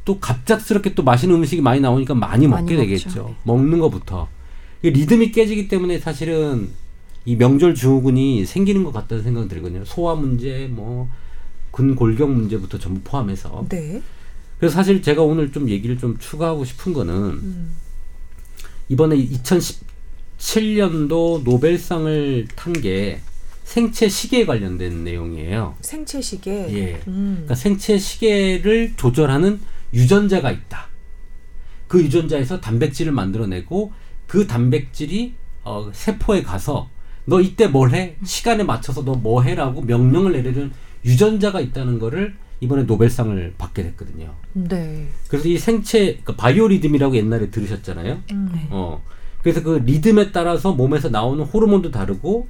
또 0.05 0.19
갑작스럽게 0.19 0.95
또 0.95 1.03
맛있는 1.03 1.35
음식이 1.37 1.61
많이 1.61 1.79
나오니까 1.79 2.13
많이 2.13 2.47
많이 2.47 2.63
먹게 2.63 2.75
먹죠. 2.75 2.85
되겠죠. 2.87 3.35
먹는 3.43 3.79
것부터 3.79 4.27
이 4.81 4.89
리듬이 4.89 5.31
깨지기 5.31 5.67
때문에 5.69 5.99
사실은 5.99 6.69
이 7.25 7.35
명절 7.37 7.73
증후군이 7.73 8.45
생기는 8.45 8.83
것 8.83 8.91
같다는 8.91 9.23
생각이 9.23 9.47
들거든요. 9.47 9.85
소화 9.85 10.13
문제, 10.15 10.67
뭐 10.69 11.09
근골격 11.71 12.29
문제부터 12.29 12.77
전부 12.79 12.99
포함해서. 13.01 13.65
네. 13.69 14.01
그래서 14.59 14.75
사실 14.75 15.01
제가 15.01 15.21
오늘 15.23 15.51
좀 15.53 15.69
얘기를 15.69 15.97
좀 15.97 16.17
추가하고 16.17 16.65
싶은 16.65 16.91
거는 16.93 17.13
음. 17.15 17.75
이번에 18.89 19.15
2017년도 20.37 21.43
노벨상을 21.43 22.47
탄 22.55 22.73
게 22.73 23.21
생체 23.73 24.07
시계에 24.07 24.45
관련된 24.45 25.03
내용이에요. 25.03 25.73
생체 25.81 26.21
시계. 26.21 26.51
예. 26.77 27.01
음. 27.07 27.31
그러니까 27.37 27.55
생체 27.55 27.97
시계를 27.97 28.93
조절하는 28.97 29.59
유전자가 29.95 30.51
있다. 30.51 30.89
그 31.87 31.99
유전자에서 32.03 32.61
단백질을 32.61 33.11
만들어내고 33.11 33.91
그 34.27 34.45
단백질이 34.45 35.33
어, 35.63 35.89
세포에 35.91 36.43
가서 36.43 36.91
너 37.25 37.41
이때 37.41 37.65
뭘 37.67 37.95
해? 37.95 38.15
시간에 38.23 38.63
맞춰서 38.63 39.03
너 39.03 39.15
뭐 39.15 39.41
해라고 39.41 39.81
명령을 39.81 40.33
내리는 40.33 40.71
유전자가 41.03 41.59
있다는 41.59 41.97
거를 41.97 42.35
이번에 42.59 42.83
노벨상을 42.83 43.55
받게 43.57 43.81
됐거든요. 43.81 44.35
네. 44.53 45.07
그래서 45.27 45.47
이 45.47 45.57
생체 45.57 46.19
그러니까 46.23 46.35
바이오리듬이라고 46.35 47.15
옛날에 47.15 47.49
들으셨잖아요. 47.49 48.21
음. 48.33 48.67
어. 48.69 49.03
그래서 49.41 49.63
그 49.63 49.81
리듬에 49.83 50.31
따라서 50.31 50.73
몸에서 50.73 51.09
나오는 51.09 51.43
호르몬도 51.43 51.89
다르고 51.89 52.47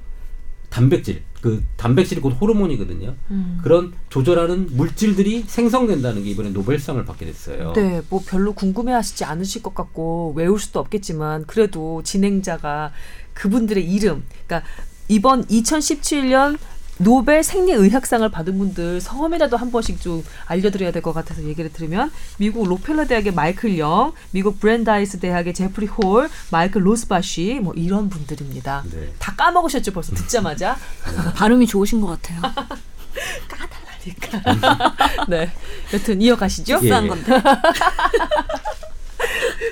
단백질, 0.74 1.22
그 1.40 1.62
단백질이 1.76 2.20
곧 2.20 2.30
호르몬이거든요. 2.30 3.14
음. 3.30 3.60
그런 3.62 3.92
조절하는 4.08 4.70
물질들이 4.72 5.44
생성된다는 5.46 6.24
게 6.24 6.30
이번에 6.30 6.50
노벨상을 6.50 7.02
받게 7.04 7.26
됐어요. 7.26 7.74
네, 7.74 8.02
뭐 8.10 8.20
별로 8.26 8.52
궁금해하시지 8.54 9.24
않으실 9.24 9.62
것 9.62 9.72
같고 9.72 10.32
외울 10.34 10.58
수도 10.58 10.80
없겠지만 10.80 11.44
그래도 11.46 12.02
진행자가 12.02 12.90
그분들의 13.34 13.88
이름, 13.88 14.24
그러니까 14.44 14.68
이번 15.06 15.44
2017년 15.46 16.58
노벨 16.98 17.42
생리의학상을 17.42 18.28
받은 18.28 18.56
분들 18.58 19.00
성함이라도 19.00 19.56
한 19.56 19.70
번씩 19.72 20.00
좀 20.00 20.24
알려드려야 20.46 20.92
될 20.92 21.02
것 21.02 21.12
같아서 21.12 21.42
얘기를 21.44 21.72
들으면 21.72 22.10
미국 22.38 22.66
록펠러 22.68 23.06
대학의 23.06 23.34
마이클 23.34 23.78
영, 23.78 24.12
미국 24.30 24.60
브랜다이스 24.60 25.18
대학의 25.18 25.52
제프리 25.54 25.86
홀, 25.86 26.30
마이클 26.50 26.86
로스배시 26.86 27.60
뭐 27.62 27.74
이런 27.74 28.08
분들입니다. 28.08 28.84
네. 28.92 29.12
다 29.18 29.34
까먹으셨죠 29.36 29.92
벌써 29.92 30.14
듣자마자 30.14 30.76
발음이 31.36 31.66
좋으신 31.66 32.00
것 32.00 32.06
같아요. 32.06 32.40
까달랄 33.48 33.94
있으니까. 34.06 34.40
네. 35.28 35.50
여튼 35.92 36.20
이어가시죠. 36.22 36.74
예, 36.74 36.80
비싼 36.80 37.04
예. 37.04 37.08
건데. 37.08 37.32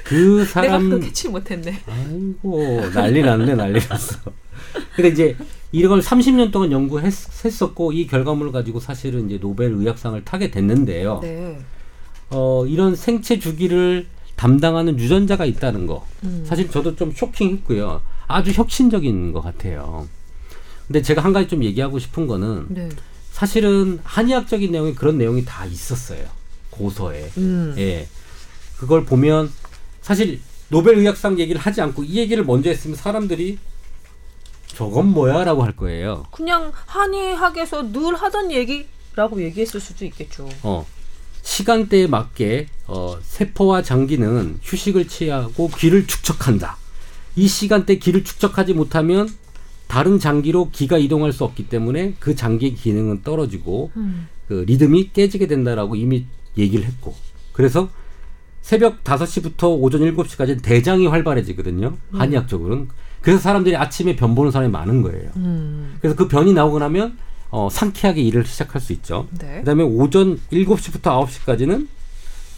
그 0.04 0.38
내가 0.38 0.44
사람 0.44 0.90
또 0.90 0.98
캐치 1.00 1.28
못했네. 1.28 1.80
아이고 1.86 2.90
난리 2.92 3.22
났네 3.22 3.54
난리 3.54 3.80
났어. 3.88 4.18
근데 4.94 5.08
이제 5.08 5.36
이걸 5.72 6.00
30년 6.00 6.50
동안 6.52 6.70
연구했었고 6.72 7.92
이 7.92 8.06
결과물을 8.06 8.52
가지고 8.52 8.80
사실은 8.80 9.26
이제 9.26 9.38
노벨 9.38 9.72
의학상을 9.72 10.22
타게 10.24 10.50
됐는데요. 10.50 11.20
네. 11.22 11.58
어, 12.30 12.66
이런 12.66 12.94
생체 12.96 13.38
주기를 13.38 14.06
담당하는 14.36 14.98
유전자가 14.98 15.44
있다는 15.44 15.86
거. 15.86 16.06
음. 16.24 16.44
사실 16.46 16.70
저도 16.70 16.96
좀 16.96 17.12
쇼킹했고요. 17.12 18.02
아주 18.26 18.50
혁신적인 18.52 19.32
것 19.32 19.40
같아요. 19.40 20.08
근데 20.86 21.02
제가 21.02 21.22
한 21.22 21.32
가지 21.32 21.48
좀 21.48 21.62
얘기하고 21.64 21.98
싶은 21.98 22.26
거는 22.26 22.66
네. 22.68 22.88
사실은 23.30 23.98
한의학적인 24.04 24.72
내용에 24.72 24.94
그런 24.94 25.16
내용이 25.16 25.44
다 25.44 25.64
있었어요. 25.64 26.24
고서에. 26.70 27.30
음. 27.38 27.74
예. 27.78 28.06
그걸 28.82 29.04
보면 29.04 29.48
사실 30.00 30.40
노벨 30.68 30.98
의학상 30.98 31.38
얘기를 31.38 31.60
하지 31.60 31.80
않고 31.80 32.02
이 32.02 32.16
얘기를 32.16 32.44
먼저 32.44 32.68
했으면 32.68 32.96
사람들이 32.96 33.58
저건 34.66 35.12
뭐야라고 35.12 35.62
할 35.62 35.76
거예요. 35.76 36.26
그냥 36.32 36.72
한의학에서 36.86 37.92
늘 37.92 38.16
하던 38.16 38.50
얘기라고 38.50 39.40
얘기했을 39.40 39.78
수도 39.78 40.04
있겠죠. 40.04 40.48
어. 40.64 40.84
시간대에 41.42 42.08
맞게 42.08 42.66
어, 42.88 43.18
세포와 43.22 43.82
장기는 43.82 44.58
휴식을 44.60 45.06
취하고 45.06 45.68
기를 45.68 46.08
축적한다. 46.08 46.76
이 47.36 47.46
시간대 47.46 47.98
기를 47.98 48.24
축적하지 48.24 48.74
못하면 48.74 49.28
다른 49.86 50.18
장기로 50.18 50.70
기가 50.70 50.98
이동할 50.98 51.32
수 51.32 51.44
없기 51.44 51.68
때문에 51.68 52.14
그 52.18 52.34
장기의 52.34 52.74
기능은 52.74 53.22
떨어지고 53.22 53.92
음. 53.94 54.26
그 54.48 54.64
리듬이 54.66 55.12
깨지게 55.12 55.46
된다라고 55.46 55.94
이미 55.94 56.26
얘기를 56.58 56.84
했고 56.84 57.14
그래서 57.52 57.88
새벽 58.62 59.02
5시부터 59.04 59.76
오전 59.80 60.00
7시까지는 60.02 60.62
대장이 60.62 61.06
활발해지거든요. 61.08 61.96
한의학 62.12 62.48
적으로는. 62.48 62.88
그래서 63.20 63.40
사람들이 63.40 63.76
아침에 63.76 64.16
변 64.16 64.34
보는 64.34 64.50
사람이 64.50 64.70
많은 64.72 65.02
거예요. 65.02 65.30
음. 65.36 65.96
그래서 66.00 66.16
그 66.16 66.28
변이 66.28 66.52
나오고 66.52 66.78
나면 66.78 67.18
어, 67.50 67.68
상쾌하게 67.70 68.22
일을 68.22 68.44
시작할 68.46 68.80
수 68.80 68.92
있죠. 68.94 69.28
네. 69.38 69.58
그다음에 69.58 69.82
오전 69.82 70.38
7시부터 70.50 71.02
9시까지는 71.26 71.86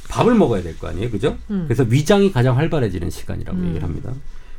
밥을 0.09 0.35
먹어야 0.35 0.63
될 0.63 0.77
거 0.79 0.89
아니에요. 0.89 1.11
그죠? 1.11 1.37
음. 1.51 1.65
그래서 1.67 1.85
위장이 1.89 2.31
가장 2.33 2.57
활발해지는 2.57 3.11
시간이라고 3.11 3.59
음. 3.59 3.67
얘기를 3.69 3.83
합니다. 3.83 4.13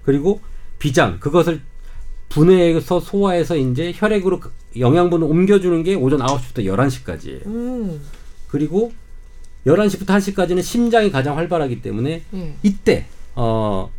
그리고 0.03 0.41
비장 0.79 1.19
그것을 1.19 1.61
분해해서 2.29 2.99
소화해서 2.99 3.55
이제 3.55 3.93
혈액으로 3.95 4.39
그 4.39 4.51
영양분을 4.77 5.25
옮겨주는 5.27 5.83
게 5.83 5.93
오전 5.95 6.19
9시부터 6.19 6.65
11시까지예요. 6.65 7.45
음. 7.45 8.01
그리고 8.49 8.91
11시부터 9.65 10.05
1시까지는 10.05 10.61
심장이 10.61 11.11
가장 11.11 11.37
활발하기 11.37 11.81
때문에 11.81 12.21
예. 12.33 12.55
이때 12.63 13.05
어 13.35 13.91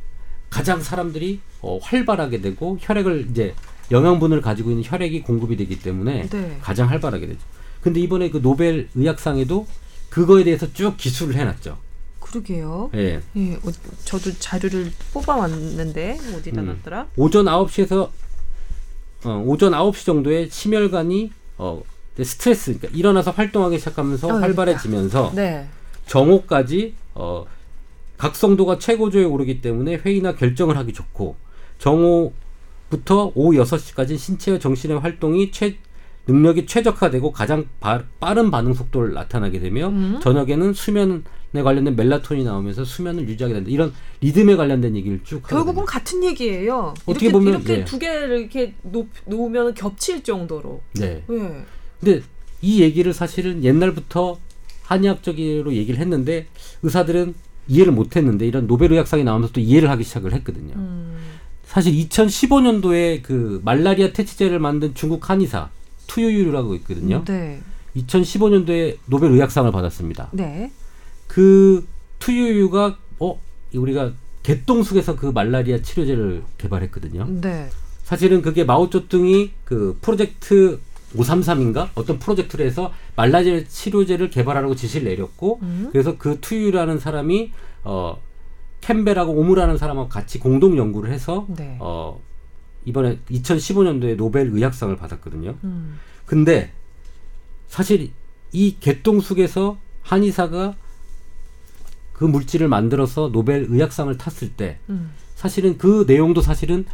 가장 0.49 0.81
사람들이 0.81 1.41
어, 1.61 1.79
활발하게 1.83 2.41
되고 2.41 2.79
혈액을 2.81 3.29
이제 3.31 3.55
영양분을 3.91 4.41
가지고 4.41 4.71
있는 4.71 4.85
혈액이 4.87 5.23
공급이 5.23 5.57
되기 5.57 5.79
때문에 5.79 6.29
네. 6.29 6.59
가장 6.61 6.89
활발하게 6.89 7.27
되죠. 7.27 7.41
근데 7.81 8.01
이번에 8.01 8.31
그 8.31 8.41
노벨 8.41 8.89
의학상에도 8.95 9.67
그거에 10.11 10.45
대해서 10.45 10.73
쭉 10.73 10.97
기술을 10.97 11.35
해놨죠. 11.37 11.79
그러게요. 12.21 12.91
예. 12.95 13.21
예, 13.37 13.55
어, 13.55 13.73
저도 14.05 14.33
자료를 14.39 14.93
뽑아왔는데 15.13 16.19
어디다 16.37 16.63
음. 16.63 16.67
놨더라? 16.67 17.09
오전 17.17 17.45
9시에서 17.47 18.11
어, 19.25 19.43
오전 19.47 19.73
9시 19.73 20.05
정도에 20.05 20.49
심혈관이 20.49 21.33
어, 21.59 21.83
스트레스, 22.25 22.79
그러니까 22.79 22.99
일어나서 22.99 23.31
활동하기 23.31 23.79
시작하면서 23.79 24.29
어, 24.29 24.33
활발해지면서 24.39 25.33
네. 25.35 25.69
정오까지 26.07 26.95
어, 27.15 27.45
각성도가 28.19 28.79
최고조에 28.79 29.25
오르기 29.25 29.61
때문에 29.61 29.97
회의나 29.97 30.35
결정을 30.35 30.77
하기 30.79 30.93
좋고 30.93 31.37
정오부터 31.79 33.33
오후 33.35 33.57
6시까지 33.63 34.17
신체와 34.19 34.59
정신의 34.59 34.99
활동이 35.01 35.51
최 35.51 35.77
능력이 36.29 36.67
최적화되고 36.67 37.31
가장 37.33 37.67
바- 37.79 38.03
빠른 38.19 38.51
반응 38.51 38.75
속도를 38.75 39.13
나타나게 39.15 39.61
되며 39.61 39.89
음. 39.89 40.19
저녁에는 40.21 40.73
수면에 40.73 41.23
관련된 41.63 41.95
멜라토닌이 41.95 42.45
나오면서 42.45 42.85
수면을 42.85 43.29
유지하게 43.29 43.55
된다. 43.55 43.71
이런 43.71 43.93
리듬에 44.21 44.57
관련된 44.57 44.97
얘기를 44.97 45.21
쭉 45.23 45.41
결국은. 45.47 45.85
같은 45.85 46.25
얘기예요. 46.25 46.95
어떻게 47.07 47.27
이렇게, 47.27 47.33
보면, 47.33 47.55
이렇게 47.61 47.77
네. 47.79 47.85
두 47.85 47.99
개를 48.01 48.41
이렇게 48.41 48.75
놓, 48.83 49.07
놓으면 49.27 49.75
겹칠 49.75 50.25
정도로. 50.25 50.81
네. 50.95 51.23
예. 51.31 51.65
근데 52.01 52.23
이 52.63 52.83
얘기를 52.83 53.13
사실은 53.13 53.65
옛날부터 53.65 54.39
한의학적으로 54.83 55.75
얘기를 55.75 55.99
했는데 56.01 56.47
의사들은 56.83 57.35
이해를 57.69 57.93
못 57.93 58.17
했는데 58.17 58.47
이런 58.47 58.67
노벨 58.67 58.93
의학상이 58.93 59.25
나오면서 59.25 59.53
또 59.53 59.61
이해를 59.61 59.91
하기 59.91 60.05
시작을 60.05 60.33
했거든요. 60.35 60.75
음. 60.77 61.17
사실 61.65 61.93
2015년도에 61.95 63.23
그 63.23 63.61
말라리아 63.65 64.13
퇴치제를 64.13 64.61
만든 64.61 64.95
중국 64.95 65.29
한의사 65.29 65.71
투유유라고 66.07 66.77
있거든요. 66.77 67.25
네. 67.25 67.61
2015년도에 67.97 68.99
노벨 69.07 69.33
의학상을 69.33 69.71
받았습니다. 69.73 70.31
네. 70.33 70.71
그 71.27 71.87
투유유가 72.21 72.99
어 73.19 73.41
우리가 73.75 74.13
개똥쑥에서 74.45 75.17
그 75.17 75.27
말라리아 75.27 75.83
치료제를 75.83 76.45
개발했거든요. 76.59 77.27
네. 77.41 77.69
사실은 78.05 78.43
그게 78.43 78.63
마오쩌둥이 78.63 79.51
그 79.65 79.99
프로젝트 80.01 80.79
533인가 81.17 81.89
어떤 81.95 82.19
프로젝트를 82.19 82.67
해서 82.67 82.93
말라리아 83.17 83.65
치료제를 83.65 84.31
개발하라고 84.31 84.75
지시를 84.75 85.09
내렸고 85.09 85.61
음. 85.63 85.89
그래서 85.93 86.17
그 86.19 86.39
투유유라는 86.41 86.99
사람이 86.99 87.53
어 87.85 88.19
캠벨하고 88.81 89.33
오무라는 89.33 89.79
사람하고 89.79 90.09
같이 90.09 90.39
공동 90.39 90.77
연구를 90.77 91.11
해서 91.11 91.47
네. 91.49 91.77
어 91.81 92.21
이번에 92.85 93.19
2015년도에 93.31 94.17
노벨 94.17 94.49
의학상을 94.53 94.95
받았거든요. 94.97 95.57
음. 95.65 95.99
근데 96.25 96.73
사실 97.67 98.11
이 98.53 98.77
개똥쑥에서 98.79 99.79
한의사가 100.03 100.77
그 102.13 102.25
물질을 102.25 102.69
만들어서 102.69 103.31
노벨 103.31 103.67
의학상을 103.69 104.17
탔을 104.17 104.53
때 104.53 104.79
음. 104.89 105.11
사실은 105.35 105.77
그 105.77 106.05
내용도 106.07 106.41
사실은 106.41 106.87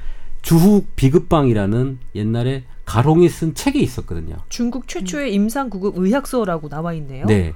주후 0.42 0.84
비급방이라는 0.96 1.98
옛날에 2.14 2.64
가롱이 2.84 3.28
쓴 3.28 3.54
책에 3.54 3.78
있었거든요. 3.80 4.36
중국 4.48 4.88
최초의 4.88 5.32
임상구급 5.34 5.96
의학서라고 5.96 6.68
나와 6.68 6.92
있네요. 6.94 7.26
네. 7.26 7.54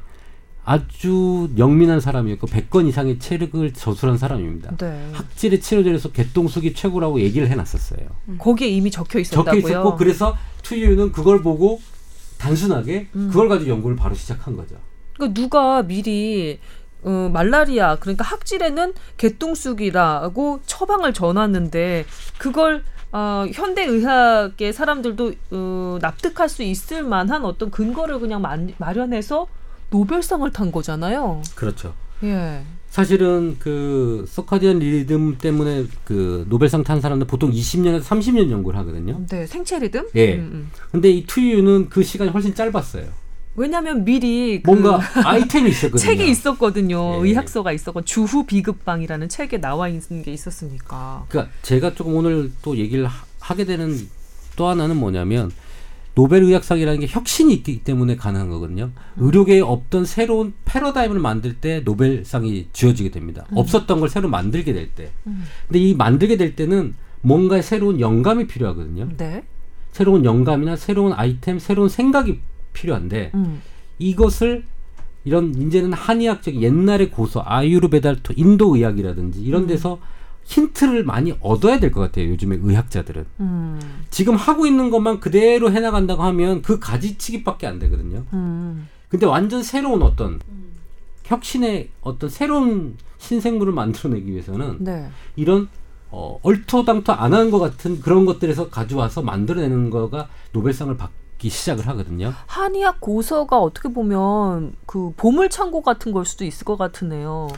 아주 0.64 1.48
영민한 1.58 2.00
사람이었고 2.00 2.48
100권 2.48 2.88
이상의 2.88 3.18
책을 3.20 3.72
저술한 3.72 4.18
사람입니다. 4.18 4.76
네. 4.76 5.10
학질의 5.12 5.60
치료제에서 5.60 6.10
개똥쑥이 6.10 6.74
최고라고 6.74 7.20
얘기를 7.20 7.48
해놨었어요. 7.48 8.08
거기에 8.38 8.68
이미 8.68 8.90
적혀 8.90 9.20
있었다고요. 9.20 9.60
적혀 9.62 9.68
있었고 9.68 9.96
그래서 9.96 10.36
투유는 10.62 11.12
그걸 11.12 11.42
보고 11.42 11.80
단순하게 12.38 13.08
음. 13.14 13.28
그걸 13.28 13.48
가지고 13.48 13.70
연구를 13.70 13.96
바로 13.96 14.14
시작한 14.14 14.56
거죠. 14.56 14.76
그러니까 15.14 15.40
누가 15.40 15.82
미리 15.82 16.58
어, 17.06 17.30
말라리아 17.32 17.96
그러니까 18.00 18.24
학질에는 18.24 18.92
개똥쑥이라고 19.16 20.60
처방을 20.66 21.14
전놨는데 21.14 22.04
그걸 22.36 22.82
어, 23.12 23.46
현대 23.52 23.84
의학의 23.84 24.72
사람들도 24.72 25.32
어, 25.52 25.98
납득할 26.02 26.48
수 26.48 26.64
있을 26.64 27.04
만한 27.04 27.44
어떤 27.44 27.70
근거를 27.70 28.18
그냥 28.18 28.42
만, 28.42 28.74
마련해서 28.78 29.46
노벨상을 29.90 30.50
탄 30.50 30.72
거잖아요. 30.72 31.42
그렇죠. 31.54 31.94
예. 32.24 32.62
사실은 32.90 33.56
그 33.60 34.24
서카디안 34.28 34.80
리듬 34.80 35.38
때문에 35.38 35.84
그 36.04 36.44
노벨상 36.48 36.82
탄 36.82 37.00
사람들 37.00 37.26
보통 37.26 37.52
20년에서 37.52 38.02
30년 38.02 38.50
연구를 38.50 38.78
하거든요. 38.80 39.24
네, 39.30 39.46
생체 39.46 39.78
리듬? 39.78 40.08
예. 40.16 40.34
음, 40.36 40.40
음. 40.40 40.70
근데 40.90 41.10
이 41.10 41.24
투유는 41.24 41.88
그 41.88 42.02
시간이 42.02 42.30
훨씬 42.30 42.54
짧았어요. 42.54 43.06
왜냐하면 43.56 44.04
미리 44.04 44.62
그 44.62 44.70
뭔가 44.70 45.00
아이템이 45.24 45.70
있었거든요. 45.70 45.98
책이 46.04 46.30
있었거든요. 46.30 47.16
예. 47.16 47.28
의학서가 47.28 47.72
있었고 47.72 48.02
주후 48.02 48.44
비급방이라는 48.46 49.28
책에 49.28 49.60
나와 49.60 49.88
있는 49.88 50.22
게 50.22 50.32
있었으니까. 50.32 51.24
그러니까 51.28 51.52
제가 51.62 51.94
조금 51.94 52.14
오늘 52.14 52.52
또 52.62 52.76
얘기를 52.76 53.06
하, 53.06 53.54
게 53.54 53.64
되는 53.64 53.96
또 54.56 54.66
하나는 54.68 54.96
뭐냐면 54.96 55.50
노벨 56.14 56.42
의학상이라는 56.42 57.00
게 57.00 57.06
혁신이 57.06 57.52
있기 57.54 57.84
때문에 57.84 58.16
가능한 58.16 58.48
거거든요. 58.48 58.90
의료계에 59.16 59.60
없던 59.60 60.04
새로운 60.04 60.54
패러다임을 60.64 61.18
만들 61.18 61.54
때 61.54 61.80
노벨상이 61.80 62.68
주어지게 62.72 63.10
됩니다. 63.10 63.46
없었던 63.52 64.00
걸 64.00 64.08
새로 64.08 64.28
만들게 64.28 64.72
될 64.72 64.88
때. 64.90 65.10
음. 65.26 65.44
근데 65.68 65.78
이 65.78 65.94
만들게 65.94 66.36
될 66.36 66.56
때는 66.56 66.94
뭔가 67.20 67.60
새로운 67.60 68.00
영감이 68.00 68.46
필요하거든요. 68.46 69.08
네. 69.16 69.42
새로운 69.92 70.24
영감이나 70.24 70.76
새로운 70.76 71.12
아이템, 71.12 71.58
새로운 71.58 71.88
생각이 71.88 72.40
필요한데 72.76 73.32
음. 73.34 73.62
이것을 73.98 74.64
이런 75.24 75.54
이제는 75.54 75.92
한의학적인 75.92 76.62
옛날의 76.62 77.10
고서 77.10 77.42
아유르베달토 77.44 78.34
인도 78.36 78.76
의학이라든지 78.76 79.40
이런 79.40 79.62
음. 79.62 79.66
데서 79.66 79.98
힌트를 80.44 81.02
많이 81.02 81.34
얻어야 81.40 81.80
될 81.80 81.90
것 81.90 82.00
같아요. 82.00 82.28
요즘에 82.28 82.58
의학자들은 82.62 83.24
음. 83.40 83.80
지금 84.10 84.36
하고 84.36 84.66
있는 84.66 84.90
것만 84.90 85.18
그대로 85.18 85.72
해나간다고 85.72 86.22
하면 86.22 86.62
그 86.62 86.78
가지치기밖에 86.78 87.66
안 87.66 87.80
되거든요. 87.80 88.22
음. 88.32 88.86
근데 89.08 89.26
완전 89.26 89.62
새로운 89.64 90.02
어떤 90.02 90.38
혁신의 91.24 91.88
어떤 92.02 92.30
새로운 92.30 92.96
신생물을 93.18 93.72
만들어내기 93.72 94.30
위해서는 94.30 94.76
네. 94.80 95.08
이런 95.34 95.68
어, 96.10 96.38
얼토당토 96.42 97.12
안 97.12 97.34
하는 97.34 97.50
것 97.50 97.58
같은 97.58 98.00
그런 98.00 98.24
것들에서 98.26 98.68
가져와서 98.70 99.22
만들어내는 99.22 99.90
거가 99.90 100.28
노벨상을 100.52 100.96
받 100.96 101.10
기 101.38 101.48
시작을 101.48 101.86
하거든요. 101.88 102.32
한의학 102.46 103.00
고서가 103.00 103.58
어떻게 103.58 103.88
보면 103.92 104.74
그 104.86 105.12
보물 105.16 105.50
창고 105.50 105.82
같은 105.82 106.12
걸 106.12 106.24
수도 106.24 106.44
있을 106.44 106.64
것 106.64 106.76
같으네요. 106.76 107.48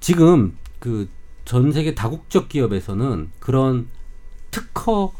지금 0.00 0.56
그 0.78 1.08
전 1.44 1.72
세계 1.72 1.94
다국적 1.94 2.48
기업에서는 2.48 3.30
그런 3.38 3.88
특허 4.50 5.12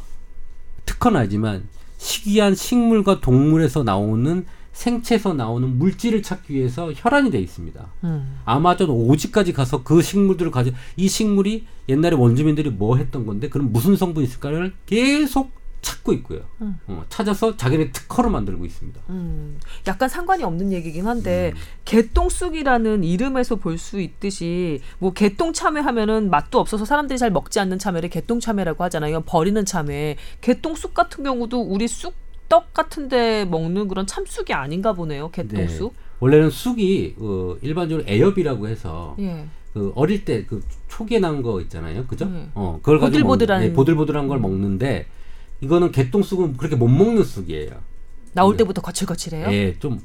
특허는 0.86 1.20
아니지만 1.20 1.68
희귀한 1.98 2.54
식물과 2.54 3.20
동물에서 3.20 3.82
나오는 3.82 4.46
생체에서 4.72 5.34
나오는 5.34 5.78
물질을 5.78 6.22
찾기 6.22 6.54
위해서 6.54 6.92
혈안이 6.94 7.30
돼 7.30 7.38
있습니다. 7.38 7.86
음. 8.04 8.40
아마존 8.44 8.88
오지까지 8.90 9.52
가서 9.52 9.82
그 9.82 10.00
식물들을 10.00 10.50
가져 10.50 10.70
이 10.96 11.08
식물이 11.08 11.66
옛날에 11.88 12.16
원주민들이 12.16 12.70
뭐 12.70 12.96
했던 12.96 13.26
건데 13.26 13.48
그럼 13.48 13.70
무슨 13.72 13.96
성분이 13.96 14.26
있을까를 14.26 14.72
계속 14.86 15.50
찾고 15.83 16.12
있고요. 16.14 16.41
음. 16.61 16.78
어, 16.87 17.05
찾아서 17.09 17.57
자기네 17.57 17.91
특허로 17.93 18.30
만들고 18.30 18.64
있습니다. 18.64 19.01
음, 19.11 19.59
약간 19.89 20.09
상관이 20.09 20.45
없는 20.45 20.72
얘기긴 20.72 21.07
한데 21.07 21.53
음. 21.55 21.61
개똥쑥이라는 21.85 23.05
이름에서 23.05 23.57
볼 23.57 23.76
수 23.83 24.01
있듯이 24.01 24.80
뭐 24.99 25.12
개똥 25.12 25.53
참외 25.53 25.80
하면은 25.80 26.30
맛도 26.30 26.61
없어서 26.61 26.85
사람들이 26.85 27.18
잘 27.18 27.30
먹지 27.30 27.59
않는 27.59 27.78
참외를 27.80 28.11
개똥 28.11 28.39
참외라고 28.39 28.85
하잖아요. 28.85 29.22
버리는 29.22 29.64
참외. 29.64 30.16
개똥쑥 30.41 30.95
같은 30.95 31.24
경우도 31.24 31.61
우리 31.62 31.89
쑥떡 31.89 32.72
같은데 32.72 33.45
먹는 33.47 33.89
그런 33.89 34.07
참쑥이 34.07 34.53
아닌가 34.53 34.93
보네요. 34.93 35.30
개똥쑥. 35.33 35.95
원래는 36.20 36.51
쑥이 36.51 37.16
어, 37.18 37.57
일반적으로 37.62 38.07
애엽이라고 38.09 38.68
해서 38.68 39.16
예. 39.18 39.47
그 39.72 39.91
어릴 39.97 40.24
때 40.24 40.47
그 40.47 40.62
초기에 40.89 41.18
난 41.18 41.43
거 41.43 41.61
있잖아요. 41.62 42.07
그죠? 42.07 42.26
네. 42.26 42.49
어, 42.55 42.78
그걸 42.83 43.01
가지고 43.01 43.35
보들보들한- 43.37 43.59
네, 43.61 43.72
보들보들한 43.72 44.28
걸 44.28 44.39
음. 44.39 44.43
먹는데 44.43 45.07
이거는 45.62 45.92
개똥쑥은 45.92 46.56
그렇게 46.56 46.76
못 46.76 46.88
먹는 46.88 47.22
쑥이에요. 47.24 47.70
나올 48.32 48.54
네. 48.54 48.58
때부터 48.58 48.82
거칠거칠해요. 48.82 49.52
예, 49.52 49.78
좀 49.78 50.00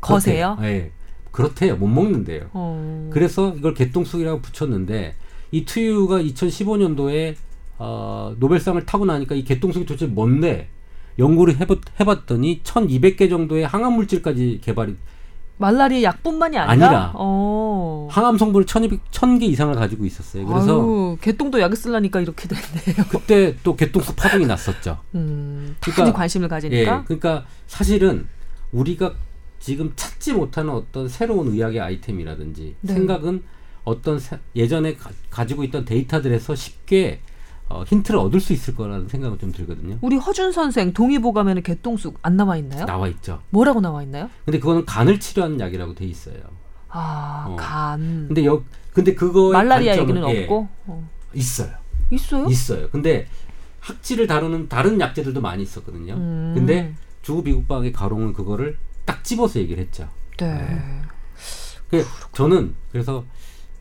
거세요? 0.00 0.56
그렇대요. 0.58 0.74
예. 0.74 0.90
그렇대요. 1.30 1.76
못 1.76 1.88
먹는데요. 1.88 2.48
어. 2.52 3.10
그래서 3.12 3.54
이걸 3.56 3.74
개똥쑥이라고 3.74 4.40
붙였는데 4.40 5.14
이 5.50 5.64
투유가 5.64 6.20
2015년도에 6.20 7.34
어, 7.78 8.34
노벨상을 8.38 8.84
타고 8.86 9.04
나니까 9.04 9.34
이 9.34 9.44
개똥쑥이 9.44 9.84
도대체 9.84 10.06
뭔데 10.06 10.68
연구를 11.18 11.60
해봤, 11.60 11.78
해봤더니 12.00 12.62
1,200개 12.62 13.28
정도의 13.28 13.66
항암 13.66 13.94
물질까지 13.94 14.60
개발이 14.62 14.96
말라리아 15.56 16.02
약뿐만이 16.10 16.58
아니라, 16.58 16.86
아니라. 16.88 17.12
어. 17.14 18.08
항암 18.10 18.38
성분을 18.38 18.66
1,200, 18.66 19.10
1,000개 19.10 19.42
이상을 19.44 19.74
가지고 19.74 20.04
있었어요. 20.04 20.46
그래서 20.46 20.80
아유, 20.80 21.16
개똥도 21.20 21.60
약을 21.60 21.76
쓰려니까 21.76 22.20
이렇게 22.20 22.48
됐네요. 22.48 23.06
그때 23.08 23.54
또 23.62 23.76
개똥쑥 23.76 24.16
파동이 24.16 24.46
났었죠. 24.46 24.98
음, 25.14 25.76
그러니까- 25.80 26.12
관심을 26.12 26.46
예, 26.46 26.48
가지니까. 26.48 27.04
그러니까 27.04 27.44
사실은 27.68 28.26
우리가 28.72 29.14
지금 29.60 29.92
찾지 29.96 30.32
못하는 30.34 30.70
어떤 30.72 31.08
새로운 31.08 31.52
의학의 31.52 31.80
아이템이라든지 31.80 32.74
네. 32.80 32.92
생각은 32.92 33.42
어떤 33.84 34.18
세- 34.18 34.38
예전에 34.56 34.96
가, 35.30 35.46
지고 35.46 35.62
있던 35.64 35.84
데이터들에서 35.84 36.54
쉽게 36.54 37.20
어, 37.68 37.82
힌트를 37.84 38.18
얻을 38.20 38.40
수 38.40 38.52
있을 38.52 38.74
거라는 38.74 39.08
생각은 39.08 39.38
좀 39.38 39.52
들거든요. 39.52 39.98
우리 40.02 40.16
허준 40.16 40.52
선생 40.52 40.92
동의보 40.92 41.32
가면은 41.32 41.62
개똥쑥 41.62 42.18
안 42.22 42.36
나와 42.36 42.56
있나요? 42.56 42.84
나와 42.84 43.08
있죠. 43.08 43.40
뭐라고 43.50 43.80
나와 43.80 44.02
있나요? 44.02 44.28
근데 44.44 44.58
그거는 44.58 44.84
간을 44.84 45.18
치료하는 45.18 45.58
약이라고 45.58 45.94
돼 45.94 46.04
있어요. 46.04 46.36
아, 46.88 47.46
어. 47.48 47.56
간. 47.56 48.26
근데 48.28 48.44
여 48.44 48.62
근데 48.92 49.14
그거 49.14 49.50
말라리아 49.50 49.96
얘기는 49.96 50.22
없고 50.22 50.68
어. 50.86 51.08
있어요. 51.34 51.70
있어요? 52.10 52.46
있어요. 52.46 52.88
근데 52.90 53.26
학질을 53.80 54.26
다루는 54.26 54.68
다른 54.68 55.00
약제들도 55.00 55.40
많이 55.40 55.62
있었거든요. 55.62 56.14
음. 56.14 56.52
근데 56.54 56.94
주구 57.22 57.42
미국방의 57.42 57.92
가롱은 57.92 58.32
그거를 58.34 58.78
딱 59.04 59.24
집어서 59.24 59.58
얘기를 59.58 59.82
했죠. 59.82 60.08
네. 60.38 60.80
그 61.90 62.04
저는 62.32 62.74
그래서 62.92 63.24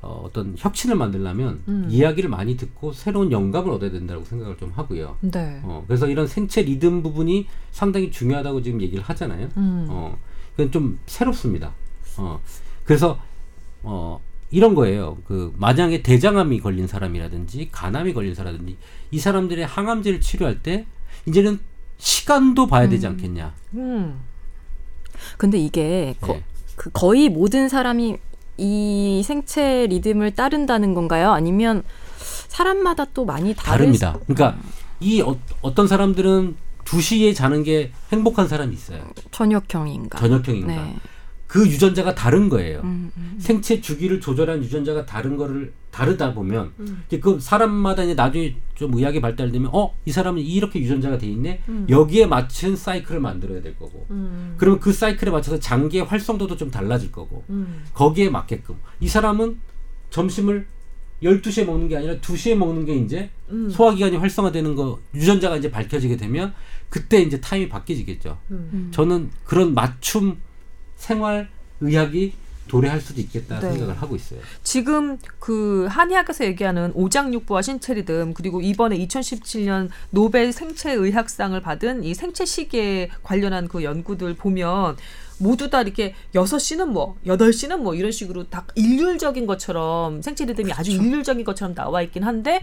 어, 0.04 0.22
어떤 0.26 0.54
혁신을 0.58 0.96
만들려면 0.96 1.62
음. 1.70 1.88
이야기를 1.90 2.30
많이 2.30 2.58
듣고 2.58 2.92
새로운 2.92 3.32
영감을 3.32 3.72
얻어야 3.72 3.90
된다고 3.90 4.24
생각을 4.26 4.58
좀 4.58 4.72
하고요. 4.76 5.18
네. 5.22 5.62
어, 5.64 5.84
그래서 5.88 6.08
이런 6.08 6.28
생체 6.28 6.62
리듬 6.62 7.02
부분이 7.02 7.48
상당히 7.72 8.12
중요하다고 8.12 8.62
지금 8.62 8.82
얘기를 8.82 9.02
하잖아요. 9.02 9.48
음. 9.56 9.88
어, 9.90 10.18
그건 10.52 10.72
좀 10.72 11.00
새롭습니다. 11.06 11.72
어, 12.18 12.40
그래서 12.84 13.18
어, 13.82 14.20
이런 14.52 14.76
거예요. 14.76 15.18
그 15.26 15.54
만약에 15.58 16.04
대장암이 16.04 16.60
걸린 16.60 16.86
사람이라든지 16.86 17.70
간암이 17.72 18.14
걸린 18.14 18.36
사람이라든지 18.36 18.78
이 19.12 19.20
사람들의 19.20 19.66
항암제를 19.66 20.20
치료할 20.20 20.62
때 20.62 20.86
이제는 21.26 21.60
시간도 21.98 22.68
봐야 22.68 22.90
되지 22.90 23.08
않겠냐. 23.08 23.54
음. 23.76 24.20
근데 25.38 25.58
이게 25.58 26.14
거, 26.20 26.34
예. 26.34 26.44
그 26.76 26.90
거의 26.92 27.30
모든 27.30 27.70
사람이 27.70 28.18
이 28.58 29.22
생체 29.26 29.88
리듬을 29.88 30.32
따른다는 30.32 30.94
건가요? 30.94 31.32
아니면 31.32 31.84
사람마다 32.48 33.06
또 33.14 33.26
많이 33.26 33.54
다릅니다. 33.56 34.18
그러니까 34.28 34.58
이 35.00 35.22
어, 35.22 35.38
어떤 35.62 35.88
사람들은 35.88 36.56
2시에 36.86 37.36
자는 37.36 37.64
게 37.64 37.92
행복한 38.12 38.48
사람이 38.48 38.74
있어요. 38.74 39.04
저녁형인가? 39.32 40.20
저녁형인가. 40.20 40.74
네. 40.74 40.96
그 41.48 41.68
유전자가 41.68 42.16
다른 42.16 42.50
거예요. 42.50 42.82
음, 42.84 43.12
음. 43.16 43.36
생체 43.40 43.80
주기를 43.80 44.20
조절한 44.20 44.64
유전자가 44.64 45.06
다른 45.06 45.38
거를 45.38 45.74
다르다 45.94 46.34
보면 46.34 46.74
음. 46.80 47.04
이제 47.08 47.20
그 47.20 47.40
사람마다 47.40 48.04
이제 48.04 48.16
나중에 48.16 48.56
좀 48.74 48.94
의학이 48.96 49.22
발달되면 49.22 49.70
어 49.72 49.94
이 50.06 50.12
사람은 50.12 50.42
이렇게 50.42 50.80
유전자가 50.80 51.18
돼 51.18 51.28
있네 51.28 51.62
음. 51.70 51.86
여기에 51.88 52.26
맞춘 52.26 52.76
사이클을 52.76 53.22
만들어야 53.22 53.62
될 53.62 53.78
거고 53.78 54.06
음. 54.10 54.56
그러면 54.58 54.80
그 54.80 54.92
사이클에 54.92 55.32
맞춰서 55.32 55.60
장기의 55.60 56.06
활성도도 56.06 56.58
좀 56.58 56.72
달라질 56.72 57.12
거고 57.12 57.44
음. 57.50 57.84
거기에 57.94 58.30
맞게끔 58.30 58.76
이 59.00 59.08
사람은 59.08 59.60
점심을 60.10 60.66
12시에 61.22 61.66
먹는 61.66 61.88
게 61.88 61.96
아니라 61.96 62.16
2시에 62.16 62.56
먹는 62.56 62.86
게 62.86 62.96
이제 62.96 63.30
음. 63.50 63.70
소화기관이 63.70 64.18
활성화되는 64.18 64.76
거 64.76 65.00
유전자가 65.16 65.56
이제 65.56 65.72
밝혀지게 65.72 66.18
되면 66.18 66.54
그때 66.90 67.22
이제 67.22 67.40
타임이 67.40 67.70
바뀌지겠죠. 67.70 68.38
음. 68.52 68.90
저는 68.92 69.30
그런 69.46 69.74
맞춤 69.74 70.38
생활 70.96 71.50
의학이 71.80 72.34
도래할 72.68 73.02
수도 73.02 73.22
있겠다 73.22 73.60
네. 73.60 73.72
생각을 73.72 74.02
하고 74.02 74.16
있어요. 74.16 74.40
지금 74.64 75.18
그 75.40 75.86
한의학에서 75.90 76.46
얘기하는 76.46 76.92
오장육부와 76.96 77.62
신체 77.62 77.94
리듬 77.94 78.34
그리고 78.34 78.62
이번에 78.62 78.98
2017년 78.98 79.90
노벨 80.10 80.52
생체의학상을 80.54 81.60
받은 81.62 82.04
이 82.04 82.14
생체 82.14 82.46
시계 82.46 83.10
관련한 83.24 83.68
그 83.68 83.84
연구들 83.84 84.36
보면 84.36 84.98
모두 85.40 85.70
다 85.70 85.82
이렇게 85.82 86.16
6시는 86.36 86.86
뭐 86.88 87.18
8시는 87.26 87.78
뭐 87.78 87.96
이런 87.96 88.12
식으로 88.12 88.50
다 88.50 88.66
일률적인 88.76 89.46
것처럼 89.46 90.22
생체 90.22 90.46
리듬이 90.46 90.72
아주 90.74 90.92
일률적인 90.92 91.44
것처럼 91.44 91.76
나와 91.76 92.02
있긴 92.02 92.24
한데 92.24 92.62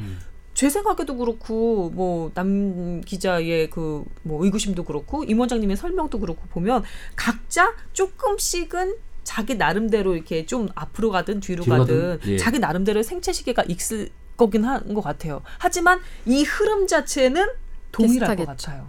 제 0.55 0.69
생각에도 0.69 1.17
그렇고 1.17 1.91
뭐 1.95 2.31
남 2.35 3.01
기자의 3.03 3.71
그 3.71 4.05
뭐 4.23 4.45
의구심도 4.45 4.85
그렇고 4.85 5.25
임 5.25 5.41
원장님의 5.41 5.77
설명도 5.77 6.21
그렇고 6.21 6.43
보면 6.51 6.83
각자 7.17 7.75
조금씩은 7.93 8.95
자기 9.25 9.55
나름대로 9.55 10.15
이렇게 10.15 10.47
좀 10.47 10.69
앞으로 10.75 11.11
가든 11.11 11.41
뒤로 11.41 11.65
가든 11.65 12.19
가든, 12.19 12.19
예. 12.33 12.37
자기 12.37 12.59
나름대로 12.59 13.03
생체 13.03 13.33
시계가 13.33 13.65
있을 13.69 14.11
거긴 14.37 14.65
한 14.65 14.95
것 14.95 15.03
같아요. 15.03 15.43
하지만 15.59 16.01
이 16.27 16.43
흐름 16.43 16.87
자체는 16.87 17.47
동일할 17.93 18.37
것. 18.37 18.47
같아요. 18.47 18.87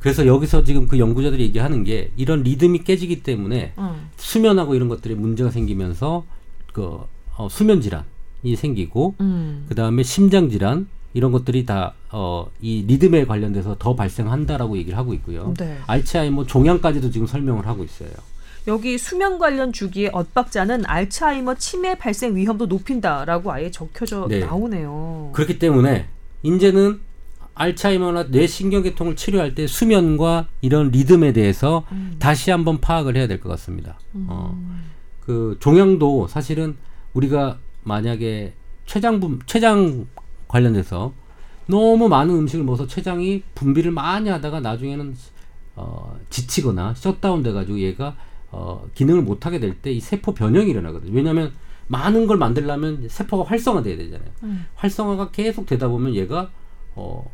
그래서 0.00 0.26
여기서 0.26 0.64
지금 0.64 0.86
그 0.86 0.98
연구자들이 0.98 1.42
얘기하는 1.44 1.84
게 1.84 2.10
이런 2.16 2.42
리듬이 2.42 2.84
깨지기 2.84 3.22
때문에 3.22 3.72
음. 3.78 4.08
수면하고 4.16 4.74
이런 4.74 4.88
것들이 4.88 5.14
문제가 5.14 5.50
생기면서 5.50 6.24
그 6.72 7.00
어, 7.36 7.48
수면 7.50 7.80
질환이 7.80 8.56
생기고 8.56 9.14
음. 9.20 9.64
그 9.68 9.74
다음에 9.74 10.02
심장 10.02 10.50
질환 10.50 10.88
이런 11.14 11.30
것들이 11.32 11.64
다 11.64 11.94
어, 12.10 12.50
이 12.60 12.84
리듬에 12.86 13.24
관련돼서 13.24 13.76
더 13.78 13.94
발생한다라고 13.94 14.76
얘기를 14.76 14.98
하고 14.98 15.14
있고요. 15.14 15.54
네. 15.58 15.78
알츠하이머 15.86 16.44
종양까지도 16.46 17.10
지금 17.10 17.26
설명을 17.26 17.66
하고 17.66 17.84
있어요. 17.84 18.10
여기 18.66 18.96
수면 18.96 19.38
관련 19.38 19.72
주기의 19.72 20.10
엇박자는 20.12 20.84
알츠하이머 20.86 21.56
치매 21.56 21.96
발생 21.96 22.34
위험도 22.34 22.66
높인다라고 22.66 23.52
아예 23.52 23.70
적혀져 23.70 24.26
네. 24.28 24.40
나오네요. 24.40 25.30
그렇기 25.34 25.58
때문에 25.58 26.08
이제는 26.42 27.00
알츠하이머나 27.54 28.24
뇌신경계통을 28.24 29.16
치료할 29.16 29.54
때 29.54 29.66
수면과 29.66 30.48
이런 30.60 30.90
리듬에 30.90 31.32
대해서 31.32 31.84
음. 31.92 32.16
다시 32.18 32.50
한번 32.50 32.80
파악을 32.80 33.16
해야 33.16 33.26
될 33.26 33.38
것 33.40 33.48
같습니다. 33.50 33.98
어, 34.14 34.58
그 35.20 35.56
종양도 35.60 36.26
사실은 36.28 36.76
우리가 37.12 37.58
만약에 37.84 38.54
췌장부 38.86 39.40
췌장 39.46 40.06
관련돼서 40.48 41.12
너무 41.66 42.08
많은 42.08 42.34
음식을 42.34 42.64
먹어서 42.64 42.86
췌장이 42.86 43.42
분비를 43.54 43.90
많이 43.92 44.30
하다가 44.30 44.60
나중에는 44.60 45.14
어, 45.76 46.18
지치거나 46.30 46.94
셧다운 46.94 47.42
돼가지고 47.42 47.78
얘가 47.80 48.16
어, 48.56 48.86
기능을 48.94 49.22
못하게 49.22 49.58
될 49.60 49.74
때 49.82 49.90
이 49.92 50.00
세포 50.00 50.32
변형이 50.34 50.70
일어나거든요. 50.70 51.12
왜냐하면 51.12 51.52
많은 51.88 52.26
걸 52.26 52.38
만들려면 52.38 53.06
세포가 53.08 53.48
활성화돼야 53.50 53.96
되잖아요. 53.96 54.28
음. 54.44 54.66
활성화가 54.76 55.30
계속 55.32 55.66
되다 55.66 55.88
보면 55.88 56.14
얘가 56.14 56.50
어, 56.94 57.30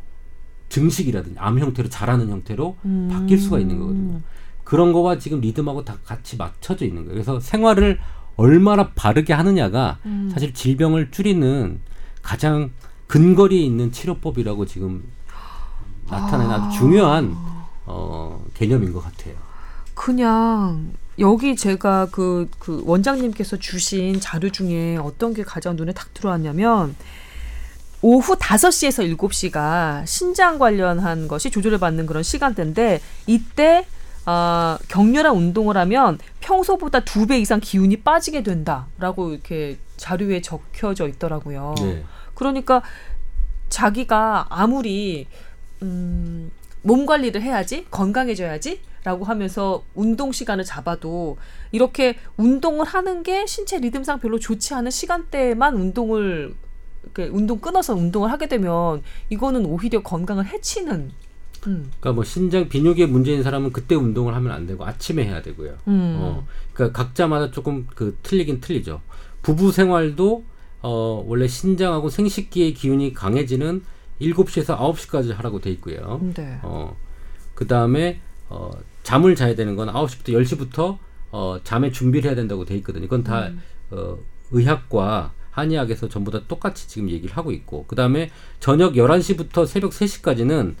증식이라든지 0.69 1.37
암 1.39 1.59
형태로 1.59 1.89
자라는 1.89 2.29
형태로 2.29 2.77
음. 2.85 3.09
바뀔 3.11 3.37
수가 3.37 3.59
있는 3.59 3.79
거거든요. 3.79 4.21
그런 4.63 4.93
거와 4.93 5.17
지금 5.19 5.41
리듬하고 5.41 5.83
다 5.85 5.97
같이 6.05 6.37
맞춰져 6.37 6.85
있는 6.85 7.03
거예요. 7.03 7.13
그래서 7.15 7.39
생활을 7.39 7.99
얼마나 8.37 8.89
바르게 8.89 9.33
하느냐가 9.33 9.99
음. 10.05 10.29
사실 10.33 10.53
질병을 10.53 11.11
줄이는 11.11 11.79
가장 12.21 12.71
근거리에 13.07 13.61
있는 13.61 13.91
치료법이라고 13.91 14.65
지금 14.65 15.03
나타내는 16.09 16.51
아 16.53 16.69
주 16.69 16.79
중요한 16.79 17.35
어, 17.85 18.43
개념인 18.53 18.93
것 18.93 19.01
같아요. 19.03 19.35
그냥 19.93 20.93
여기 21.19 21.55
제가 21.55 22.07
그, 22.11 22.49
그 22.59 22.81
원장님께서 22.85 23.57
주신 23.57 24.19
자료 24.19 24.49
중에 24.49 24.97
어떤 24.97 25.33
게 25.33 25.43
가장 25.43 25.75
눈에 25.75 25.91
탁 25.93 26.13
들어왔냐면 26.13 26.95
오후 28.01 28.35
5시에서 28.35 29.15
7시가 29.15 30.05
신장 30.07 30.57
관련한 30.57 31.27
것이 31.27 31.51
조절을 31.51 31.77
받는 31.77 32.07
그런 32.07 32.23
시간대인데 32.23 32.99
이때 33.27 33.85
아, 34.25 34.77
격렬한 34.87 35.35
운동을 35.35 35.77
하면 35.77 36.17
평소보다 36.39 37.01
두 37.01 37.25
배 37.27 37.39
이상 37.39 37.59
기운이 37.59 37.97
빠지게 37.97 38.43
된다라고 38.43 39.31
이렇게 39.31 39.77
자료에 39.97 40.41
적혀져 40.41 41.07
있더라고요. 41.07 41.75
네. 41.79 42.03
그러니까 42.33 42.81
자기가 43.69 44.47
아무리 44.49 45.27
음, 45.83 46.51
몸 46.81 47.05
관리를 47.05 47.41
해야지 47.41 47.85
건강해져야지 47.91 48.81
라고 49.03 49.25
하면서 49.25 49.83
운동 49.95 50.31
시간을 50.31 50.63
잡아도 50.63 51.37
이렇게 51.71 52.17
운동을 52.37 52.85
하는 52.85 53.23
게 53.23 53.45
신체 53.47 53.79
리듬상 53.79 54.19
별로 54.19 54.39
좋지 54.39 54.73
않은 54.75 54.91
시간대에만 54.91 55.75
운동을 55.75 56.53
이렇게 57.03 57.25
운동 57.25 57.59
끊어서 57.59 57.95
운동을 57.95 58.31
하게 58.31 58.47
되면 58.47 59.01
이거는 59.29 59.65
오히려 59.65 60.03
건강을 60.03 60.45
해치는 60.45 61.11
음, 61.67 61.91
그러니까 61.99 62.13
뭐 62.13 62.23
신장 62.23 62.69
비뇨기에 62.69 63.05
문제인 63.05 63.43
사람은 63.43 63.71
그때 63.71 63.95
운동을 63.95 64.33
하면 64.35 64.51
안 64.51 64.65
되고 64.65 64.85
아침에 64.85 65.25
해야 65.25 65.41
되고요. 65.41 65.77
음. 65.87 66.17
어, 66.19 66.47
그러니까 66.73 67.03
각자마다 67.03 67.51
조금 67.51 67.87
그 67.93 68.17
틀리긴 68.23 68.61
틀리죠. 68.61 69.01
부부 69.41 69.71
생활도 69.71 70.43
어, 70.81 71.23
원래 71.27 71.47
신장하고 71.47 72.09
생식기의 72.09 72.73
기운이 72.73 73.13
강해지는 73.13 73.83
7시에서 74.21 74.77
9시까지 74.77 75.33
하라고 75.35 75.59
돼 75.59 75.71
있고요. 75.71 76.19
네. 76.35 76.59
어, 76.63 76.95
그 77.55 77.67
다음에 77.67 78.19
어, 78.49 78.71
잠을 79.03 79.35
자야 79.35 79.55
되는 79.55 79.75
건 79.75 79.89
9시부터 79.89 80.29
10시부터 80.29 80.97
어, 81.31 81.59
잠에 81.63 81.91
준비를 81.91 82.29
해야 82.29 82.35
된다고 82.35 82.65
돼 82.65 82.75
있거든요. 82.77 83.05
이건 83.05 83.23
다 83.23 83.47
음. 83.47 83.61
어, 83.91 84.17
의학과 84.51 85.33
한의학에서 85.51 86.09
전부 86.09 86.31
다 86.31 86.41
똑같이 86.47 86.87
지금 86.87 87.09
얘기를 87.09 87.35
하고 87.35 87.51
있고 87.51 87.85
그 87.87 87.95
다음에 87.95 88.31
저녁 88.59 88.93
11시부터 88.93 89.67
새벽 89.67 89.91
3시까지는 89.91 90.75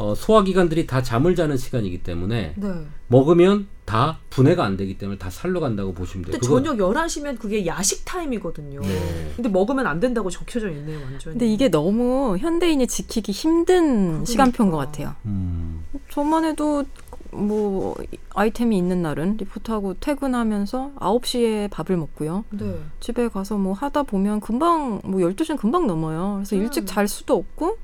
어, 0.00 0.14
소화기관들이 0.14 0.86
다 0.86 1.02
잠을 1.02 1.34
자는 1.34 1.58
시간이기 1.58 2.02
때문에 2.02 2.54
네. 2.56 2.68
먹으면 3.08 3.66
다 3.84 4.18
분해가 4.30 4.64
안 4.64 4.78
되기 4.78 4.96
때문에 4.96 5.18
다 5.18 5.28
살로 5.28 5.60
간다고 5.60 5.92
보시면 5.92 6.24
돼요. 6.24 6.32
근데 6.32 6.46
그거- 6.46 6.62
저녁 6.62 6.78
11시면 6.78 7.38
그게 7.38 7.66
야식 7.66 8.06
타임이거든요. 8.06 8.80
네. 8.80 9.32
근데 9.36 9.50
먹으면 9.50 9.86
안 9.86 10.00
된다고 10.00 10.30
적혀져 10.30 10.70
있네요, 10.70 10.98
완전히. 11.00 11.34
근데 11.34 11.46
이게 11.46 11.68
너무 11.68 12.38
현대인이 12.38 12.86
지키기 12.86 13.30
힘든 13.32 14.24
시간표인 14.24 14.70
것 14.70 14.78
같아요. 14.78 15.14
음, 15.26 15.84
저만 16.08 16.46
해도 16.46 16.84
뭐 17.32 17.94
아이템이 18.34 18.78
있는 18.78 19.02
날은 19.02 19.36
리포트하고 19.36 19.94
퇴근하면서 20.00 20.92
9시에 20.98 21.70
밥을 21.70 21.98
먹고요. 21.98 22.44
네. 22.50 22.74
집에 23.00 23.28
가서 23.28 23.58
뭐 23.58 23.74
하다 23.74 24.04
보면 24.04 24.40
금방 24.40 25.02
뭐 25.04 25.20
12시는 25.20 25.58
금방 25.58 25.86
넘어요. 25.86 26.36
그래서 26.38 26.56
음. 26.56 26.62
일찍 26.62 26.86
잘 26.86 27.06
수도 27.06 27.34
없고 27.36 27.76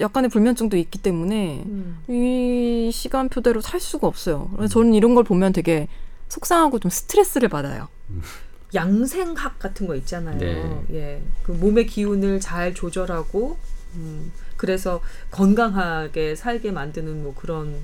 약간의 0.00 0.30
불면증도 0.30 0.76
있기 0.76 0.98
때문에 0.98 1.64
음. 1.66 1.98
이 2.08 2.90
시간표대로 2.92 3.60
살 3.60 3.80
수가 3.80 4.06
없어요. 4.06 4.50
그래서 4.56 4.72
저는 4.72 4.94
이런 4.94 5.14
걸 5.14 5.24
보면 5.24 5.52
되게 5.52 5.88
속상하고 6.28 6.78
좀 6.78 6.90
스트레스를 6.90 7.48
받아요. 7.48 7.88
양생학 8.74 9.58
같은 9.58 9.86
거 9.86 9.94
있잖아요. 9.96 10.38
네. 10.38 10.84
예, 10.92 11.22
그 11.42 11.52
몸의 11.52 11.86
기운을 11.86 12.38
잘 12.38 12.74
조절하고, 12.74 13.56
음, 13.94 14.30
그래서 14.58 15.00
건강하게 15.30 16.34
살게 16.34 16.70
만드는 16.70 17.22
뭐 17.22 17.34
그런. 17.34 17.76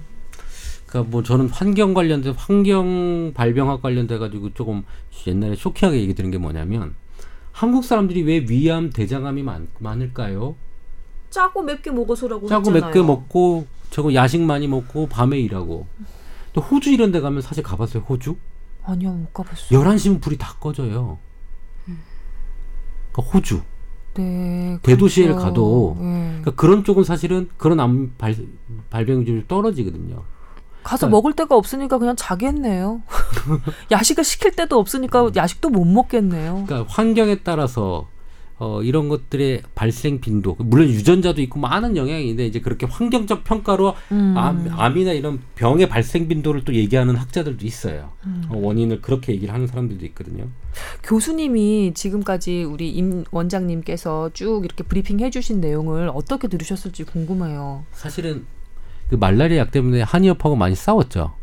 그러니까 0.86 1.10
뭐 1.10 1.22
저는 1.22 1.48
환경 1.48 1.94
관련돼 1.94 2.34
환경 2.36 3.32
발병학 3.34 3.80
관련돼 3.80 4.18
가지고 4.18 4.52
조금 4.52 4.84
옛날에 5.26 5.56
쇼킹하게 5.56 6.00
얘기 6.00 6.14
드는 6.14 6.30
게 6.30 6.38
뭐냐면 6.38 6.94
한국 7.50 7.84
사람들이 7.84 8.22
왜 8.22 8.44
위암, 8.48 8.90
대장암이 8.90 9.42
많, 9.42 9.68
많을까요? 9.78 10.56
짜고 11.34 11.62
맵게 11.62 11.90
먹어서라고 11.90 12.46
짜고 12.46 12.60
했잖아요. 12.70 12.86
맵게 12.86 13.02
먹고 13.02 13.66
저거 13.90 14.14
야식 14.14 14.40
많이 14.40 14.68
먹고 14.68 15.08
밤에 15.08 15.36
일하고 15.40 15.86
또 16.52 16.60
호주 16.60 16.90
이런 16.92 17.10
데 17.10 17.20
가면 17.20 17.42
사실 17.42 17.64
가봤어요 17.64 18.04
호주? 18.08 18.36
아니요, 18.84 19.10
못 19.12 19.32
가봤어요. 19.34 19.80
11시면 19.80 20.20
불이 20.20 20.38
다 20.38 20.54
꺼져요 20.60 21.18
그러니까 23.12 23.32
호주 23.32 23.62
네. 24.14 24.78
대도시에 24.82 25.26
그렇죠. 25.26 25.42
가도 25.44 25.96
예. 25.98 26.02
그러니까 26.04 26.50
그런 26.52 26.84
쪽은 26.84 27.02
사실은 27.02 27.48
그런 27.56 27.80
암 27.80 28.12
발, 28.16 28.36
발병이 28.90 29.26
좀 29.26 29.44
떨어지거든요 29.48 30.22
가서 30.84 31.06
그러니까- 31.08 31.16
먹을 31.16 31.32
데가 31.32 31.56
없으니까 31.56 31.98
그냥 31.98 32.14
자겠네요. 32.14 33.02
야식을 33.90 34.22
시킬 34.22 34.52
데도 34.52 34.78
없으니까 34.78 35.30
야식도 35.34 35.70
못 35.70 35.84
먹겠네요. 35.84 36.64
그러니까 36.66 36.92
환경에 36.92 37.36
따라서 37.36 38.06
어, 38.56 38.82
이런 38.82 39.08
것들의 39.08 39.62
발생 39.74 40.20
빈도 40.20 40.56
물론 40.58 40.88
유전자도 40.88 41.42
있고 41.42 41.58
많은 41.58 41.96
영향이 41.96 42.22
있는데 42.22 42.46
이제 42.46 42.60
그렇게 42.60 42.86
환경적 42.86 43.42
평가로 43.42 43.94
음. 44.12 44.34
암, 44.36 44.68
암이나 44.70 45.12
이런 45.12 45.40
병의 45.56 45.88
발생 45.88 46.28
빈도를 46.28 46.64
또 46.64 46.72
얘기하는 46.74 47.16
학자들도 47.16 47.66
있어요. 47.66 48.12
음. 48.26 48.44
어, 48.48 48.56
원인을 48.56 49.00
그렇게 49.02 49.32
얘기를 49.32 49.52
하는 49.52 49.66
사람들도 49.66 50.04
있거든요. 50.06 50.46
교수님이 51.02 51.92
지금까지 51.94 52.62
우리 52.64 52.90
임 52.90 53.24
원장님께서 53.30 54.30
쭉 54.34 54.64
이렇게 54.64 54.84
브리핑 54.84 55.20
해주신 55.20 55.60
내용을 55.60 56.10
어떻게 56.14 56.46
들으셨을지 56.46 57.04
궁금해요. 57.04 57.84
사실은 57.92 58.46
그 59.08 59.16
말라리아 59.16 59.58
약 59.58 59.70
때문에 59.72 60.02
한의협하고 60.02 60.56
많이 60.56 60.74
싸웠죠. 60.74 61.34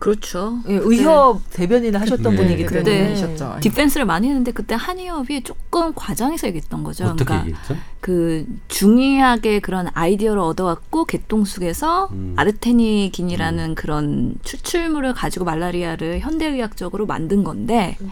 그렇죠. 0.00 0.60
예, 0.66 0.76
의협 0.76 1.42
대변인을 1.50 2.00
하셨던 2.00 2.34
네. 2.34 2.36
분이기 2.36 2.64
때문에 2.64 2.82
대변인이셨죠. 2.82 3.58
디펜스를 3.60 4.06
많이 4.06 4.28
했는데 4.28 4.50
그때 4.50 4.74
한의협이 4.74 5.42
조금 5.42 5.92
과장해서 5.94 6.46
얘기했던 6.48 6.82
거죠. 6.82 7.04
어떻게 7.04 7.24
그러니까 7.24 7.46
얘기했죠? 7.46 7.76
그 8.00 8.46
중의학의 8.68 9.60
그런 9.60 9.88
아이디어를 9.92 10.40
얻어갖고 10.40 11.04
개똥쑥에서 11.04 12.08
음. 12.12 12.32
아르테니긴이라는 12.34 13.74
그런 13.74 14.36
추출물을 14.42 15.12
가지고 15.12 15.44
말라리아를 15.44 16.20
현대의학적으로 16.20 17.04
만든 17.04 17.44
건데 17.44 17.98
음. 18.00 18.10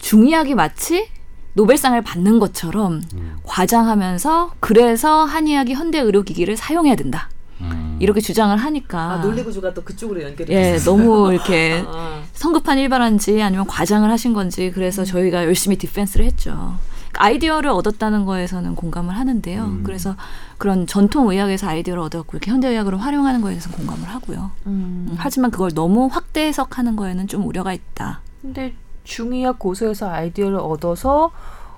중의학이 0.00 0.56
마치 0.56 1.08
노벨상을 1.52 2.02
받는 2.02 2.40
것처럼 2.40 3.00
음. 3.14 3.36
과장하면서 3.44 4.54
그래서 4.58 5.24
한의학이 5.24 5.74
현대 5.74 6.00
의료기기를 6.00 6.56
사용해야 6.56 6.96
된다 6.96 7.30
음. 7.62 7.96
이렇게 8.00 8.20
주장을 8.20 8.56
하니까 8.56 8.98
아, 8.98 9.16
논리구조가 9.18 9.74
또 9.74 9.82
그쪽으로 9.82 10.22
연결이 10.22 10.52
예 10.52 10.72
됐어요. 10.72 10.96
너무 10.96 11.32
이렇게 11.32 11.84
아, 11.86 12.22
성급한 12.34 12.78
일반한지 12.78 13.40
아니면 13.42 13.66
과장을 13.66 14.10
하신 14.10 14.32
건지 14.32 14.70
그래서 14.74 15.04
저희가 15.04 15.44
열심히 15.44 15.76
디펜스를 15.76 16.26
했죠. 16.26 16.76
그러니까 17.12 17.24
아이디어를 17.24 17.70
얻었다는 17.70 18.24
거에서는 18.24 18.74
공감을 18.74 19.16
하는데요. 19.16 19.64
음. 19.64 19.82
그래서 19.84 20.16
그런 20.58 20.86
전통 20.86 21.30
의학에서 21.30 21.68
아이디어를 21.68 22.02
얻었고 22.02 22.36
이렇게 22.36 22.50
현대 22.50 22.68
의학으로 22.68 22.98
활용하는 22.98 23.40
거에 23.40 23.52
대해서는 23.52 23.76
공감을 23.76 24.08
하고요. 24.08 24.50
음. 24.66 25.08
음, 25.10 25.14
하지만 25.18 25.50
그걸 25.50 25.72
너무 25.74 26.06
확대 26.06 26.46
해석하는 26.46 26.96
거에는 26.96 27.26
좀 27.28 27.46
우려가 27.46 27.72
있다. 27.72 28.20
근데 28.40 28.74
중의학 29.04 29.58
고서에서 29.58 30.10
아이디어를 30.10 30.58
얻어서 30.58 31.30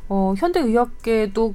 어, 0.09 0.35
현대 0.37 0.61
의학계도 0.61 1.53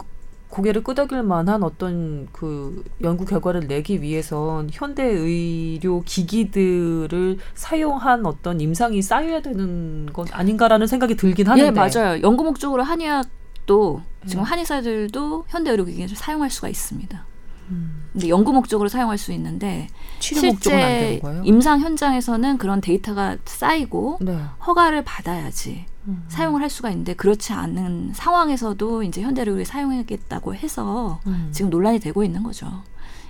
고개를 0.49 0.83
끄덕일 0.83 1.23
만한 1.23 1.63
어떤 1.63 2.27
그 2.31 2.83
연구 3.01 3.25
결과를 3.25 3.67
내기 3.67 4.01
위해선 4.01 4.69
현대 4.71 5.03
의료 5.03 6.01
기기들을 6.01 7.37
사용한 7.53 8.25
어떤 8.25 8.59
임상이 8.59 9.01
쌓여야 9.01 9.41
되는 9.41 10.07
건 10.07 10.25
아닌가라는 10.31 10.87
생각이 10.87 11.15
들긴 11.15 11.47
하는데. 11.47 11.67
예, 11.67 11.71
맞아요. 11.71 12.21
연구 12.23 12.43
목적으로 12.43 12.83
한의학도 12.83 14.01
지금 14.25 14.43
음. 14.43 14.43
한의사들도 14.43 15.45
현대 15.47 15.71
의료 15.71 15.85
기기를 15.85 16.15
사용할 16.15 16.49
수가 16.49 16.67
있습니다. 16.67 17.25
음, 17.69 18.09
근데 18.11 18.29
연구 18.29 18.51
목적으로 18.51 18.89
사용할 18.89 19.19
수 19.19 19.31
있는데 19.33 19.87
실제? 20.17 21.21
임상 21.43 21.81
현장에서는 21.81 22.57
그런 22.57 22.81
데이터가 22.81 23.37
쌓이고 23.45 24.17
네. 24.21 24.35
허가를 24.65 25.03
받아야지 25.03 25.85
음. 26.07 26.23
사용을 26.27 26.61
할 26.61 26.69
수가 26.69 26.89
있는데 26.91 27.13
그렇지 27.13 27.53
않은 27.53 28.11
상황에서도 28.13 29.03
이제 29.03 29.21
현대의학을 29.21 29.65
사용하겠다고 29.65 30.55
해서 30.55 31.19
음. 31.27 31.49
지금 31.51 31.69
논란이 31.69 31.99
되고 31.99 32.23
있는 32.23 32.43
거죠. 32.43 32.67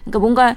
그러니까 0.01 0.19
뭔가 0.19 0.55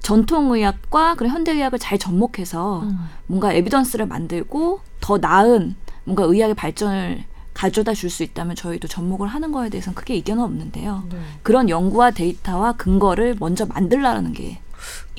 전통의학과 0.00 1.14
그리고 1.14 1.34
현대의학을 1.34 1.78
잘 1.78 1.98
접목해서 1.98 2.80
음. 2.82 2.98
뭔가 3.26 3.52
에비던스를 3.52 4.06
만들고 4.06 4.80
더 5.00 5.18
나은 5.18 5.76
뭔가 6.04 6.24
의학의 6.24 6.54
발전을 6.54 7.24
가져다 7.52 7.92
줄 7.92 8.08
수 8.10 8.22
있다면 8.22 8.56
저희도 8.56 8.88
접목을 8.88 9.28
하는 9.28 9.52
거에 9.52 9.68
대해서는 9.68 9.94
크게 9.94 10.16
이견은 10.16 10.42
없는데요. 10.42 11.04
네. 11.10 11.18
그런 11.42 11.68
연구와 11.68 12.12
데이터와 12.12 12.72
근거를 12.72 13.36
먼저 13.38 13.66
만들라는 13.66 14.32
게 14.32 14.60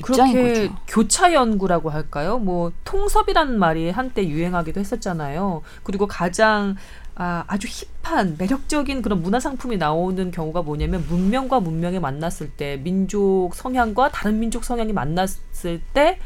그렇게 0.02 0.68
거죠. 0.68 0.76
교차 0.86 1.32
연구라고 1.32 1.90
할까요? 1.90 2.38
뭐 2.38 2.72
통섭이라는 2.84 3.58
말이 3.58 3.90
한때 3.90 4.26
유행하기도 4.26 4.80
했었잖아요. 4.80 5.62
그리고 5.82 6.06
가장 6.06 6.76
아, 7.14 7.44
아주 7.46 7.68
힙한 8.02 8.36
매력적인 8.38 9.02
그런 9.02 9.22
문화 9.22 9.38
상품이 9.38 9.76
나오는 9.76 10.30
경우가 10.30 10.62
뭐냐면 10.62 11.04
문명과 11.08 11.60
문명이 11.60 12.00
만났을 12.00 12.50
때 12.50 12.80
민족 12.82 13.50
성향과 13.54 14.10
다른 14.10 14.40
민족 14.40 14.64
성향이 14.64 14.92
만났을 14.92 15.82
때 15.92 16.18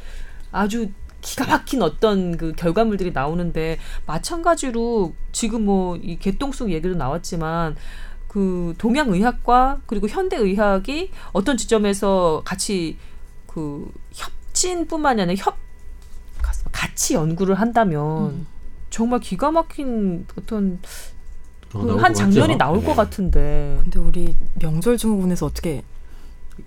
아주 0.53 0.89
기가 1.22 1.45
막힌 1.47 1.82
어떤 1.82 2.37
그 2.37 2.53
결과물들이 2.53 3.11
나오는데 3.11 3.78
마찬가지로 4.07 5.12
지금 5.32 5.64
뭐 5.66 5.97
이 5.97 6.18
개똥쑥 6.20 6.70
얘기도 6.70 6.95
나왔지만 6.95 7.74
그 8.28 8.74
동양 8.78 9.12
의학과 9.12 9.80
그리고 9.87 10.09
현대 10.09 10.37
의학이 10.37 11.11
어떤 11.32 11.57
지점에서 11.57 12.43
같이 12.45 12.97
그 13.57 13.90
협진뿐만이 14.12 15.22
아니라 15.22 15.34
협 15.42 15.57
같이 16.72 17.14
연구를 17.14 17.54
한다면 17.54 18.26
음. 18.26 18.46
정말 18.90 19.18
기가 19.20 19.50
막힌 19.50 20.26
어떤 20.38 20.78
어, 21.72 21.80
그 21.80 21.86
나올 21.86 22.02
한것 22.02 22.16
장면이? 22.16 22.57
나올 22.59 22.80
네. 22.80 22.84
것 22.86 22.94
같은데 22.94 23.78
근데 23.82 23.98
우리 23.98 24.36
명절 24.61 24.98
증후군에서 24.98 25.46
어떻게 25.46 25.82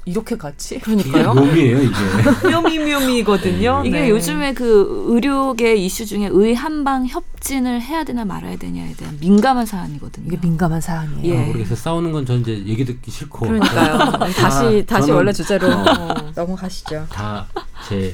이렇게 0.06 0.38
같이 0.38 0.78
그러니까요? 0.82 1.34
묘미예요 1.34 1.82
이게. 1.82 1.96
묘미 2.52 2.80
묘미거든요. 2.80 3.84
이게 3.86 4.02
네. 4.02 4.10
요즘에 4.10 4.54
그 4.54 5.06
의료계 5.10 5.76
이슈 5.76 6.06
중에 6.06 6.30
의 6.32 6.56
한방 6.56 7.06
협진을 7.08 7.82
해야 7.82 8.04
되나 8.04 8.26
말아야 8.26 8.58
되냐에 8.58 8.94
대한 8.94 9.18
민감한 9.20 9.66
사안이거든요. 9.66 10.28
이게 10.28 10.38
민감한 10.42 10.80
사안이에요. 10.82 11.34
예. 11.36 11.38
아, 11.44 11.46
모르겠어요. 11.48 11.76
싸우는 11.76 12.12
건 12.12 12.26
전 12.26 12.42
이제 12.42 12.52
얘기 12.66 12.86
듣기 12.86 13.10
싫고. 13.12 13.48
그러니까요. 13.48 13.98
다시 14.34 14.86
다시 14.88 15.08
저는- 15.12 15.16
원래 15.16 15.32
주제로 15.34 15.68
어. 15.68 16.14
넘어가시죠. 16.36 17.08
다 17.12 17.48
제 17.88 18.14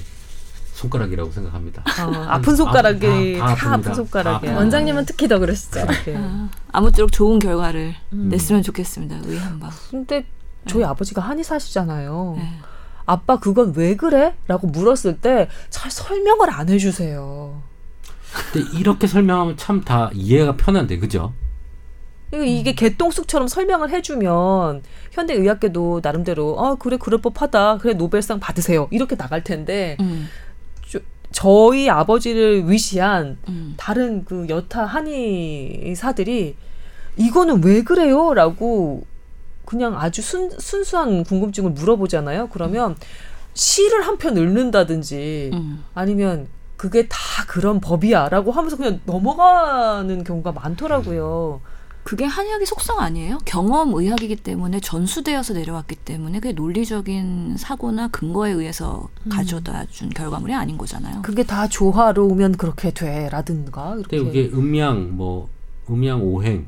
손가락이라고 0.73 1.31
생각합니다. 1.31 1.81
어, 2.05 2.25
아픈 2.27 2.55
손가락이 2.55 3.37
다- 3.39 3.47
다, 3.47 3.55
다 3.55 3.73
아픈. 3.75 3.93
손가락이야. 3.93 4.51
다 4.53 4.57
원장님은 4.57 5.05
특히 5.05 5.27
더 5.27 5.39
그러시죠. 5.39 5.79
아, 6.15 6.49
아무쪼록 6.73 7.11
좋은 7.13 7.39
결과를 7.39 7.95
음. 8.13 8.29
냈으면 8.29 8.61
좋겠습니다. 8.61 9.21
의 9.25 9.37
한방. 9.39 9.71
근데 9.89 10.25
저희 10.67 10.83
아버지가 10.83 11.21
한의사시잖아요. 11.21 12.33
네. 12.37 12.49
아빠 13.05 13.37
그건 13.39 13.73
왜 13.75 13.95
그래? 13.95 14.33
라고 14.47 14.67
물었을 14.67 15.19
때 15.19 15.47
잘 15.69 15.91
설명을 15.91 16.49
안 16.49 16.69
해주세요. 16.69 17.61
근데 18.51 18.67
이렇게 18.77 19.07
설명하면 19.07 19.57
참 19.57 19.81
다 19.83 20.09
이해가 20.13 20.57
편한데 20.57 20.97
그죠? 20.97 21.33
이게 22.33 22.73
개똥쑥처럼 22.73 23.47
설명을 23.47 23.91
해주면 23.91 24.81
현대 25.11 25.33
의학계도 25.35 26.01
나름대로 26.03 26.57
아 26.59 26.75
그래 26.75 26.97
그럴 26.99 27.21
법하다 27.21 27.77
그래 27.77 27.93
노벨상 27.93 28.39
받으세요 28.41 28.89
이렇게 28.91 29.15
나갈 29.15 29.41
텐데 29.43 29.95
음, 30.01 30.27
저 31.31 31.71
희 31.73 31.89
아버지를 31.89 32.69
위시한 32.69 33.37
음. 33.47 33.75
다른 33.77 34.25
그 34.25 34.47
여타 34.49 34.85
한의사들이 34.85 36.55
이거는 37.17 37.63
왜 37.63 37.83
그래요?라고 37.83 39.05
그냥 39.65 39.97
아주 39.99 40.21
순, 40.21 40.49
순수한 40.59 41.23
궁금증을 41.23 41.71
물어보잖아요. 41.71 42.49
그러면 42.49 42.95
시를 43.53 44.05
한 44.05 44.17
편 44.17 44.37
읽는다든지 44.37 45.51
음. 45.53 45.83
아니면 45.93 46.47
그게 46.77 47.07
다 47.07 47.17
그런 47.47 47.79
법이야라고 47.79 48.51
하면서 48.51 48.75
그냥 48.75 48.99
넘어가는 49.05 50.23
경우가 50.23 50.51
많더라고요. 50.51 51.61
그게 52.03 52.25
한의학의 52.25 52.67
속성 52.67 52.99
아니에요? 52.99 53.39
경험 53.45 53.93
의학이기 53.95 54.35
때문에 54.35 54.79
전수되어서 54.79 55.53
내려왔기 55.53 55.95
때문에 55.95 56.39
그게 56.39 56.53
논리적인 56.53 57.55
사고나 57.57 58.09
근거에 58.09 58.51
의해서 58.51 59.09
음. 59.23 59.29
가져다 59.29 59.85
준 59.89 60.09
결과물이 60.09 60.53
아닌 60.53 60.77
거잖아요. 60.77 61.23
그게 61.23 61.43
다 61.43 61.67
조화로우면 61.67 62.57
그렇게 62.57 62.91
돼라든가 62.91 63.95
근데 63.95 64.17
이렇게 64.17 64.41
이게 64.41 64.55
음양 64.55 65.15
뭐 65.15 65.49
음양 65.89 66.21
오행 66.21 66.67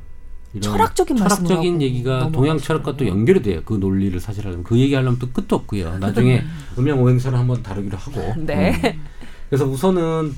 철학적인 0.61 1.17
철학적인 1.17 1.81
얘기가. 1.81 2.31
동양 2.31 2.57
철학과 2.57 2.95
또 2.95 3.07
연결이 3.07 3.41
돼요. 3.41 3.61
그 3.65 3.73
논리를 3.75 4.17
사실 4.19 4.45
하려면 4.45 4.63
그 4.63 4.77
얘기하려면 4.77 5.19
또 5.19 5.29
끝도 5.29 5.55
없고요. 5.55 5.97
나중에 5.99 6.43
음양 6.77 7.01
오행설을 7.01 7.37
한번 7.37 7.63
다루기로 7.63 7.97
하고. 7.97 8.33
네. 8.37 8.81
음. 8.95 9.05
그래서 9.49 9.65
우선은 9.65 10.35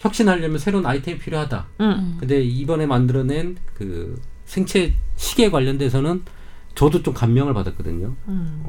혁신하려면 0.00 0.58
새로운 0.58 0.84
아이템이 0.84 1.18
필요하다. 1.18 1.66
음. 1.80 2.16
근데 2.18 2.42
이번에 2.42 2.86
만들어낸 2.86 3.56
그 3.74 4.20
생체 4.44 4.94
시계 5.16 5.50
관련돼서는 5.50 6.22
저도 6.74 7.02
좀 7.02 7.14
감명을 7.14 7.54
받았거든요. 7.54 8.14
음. 8.28 8.64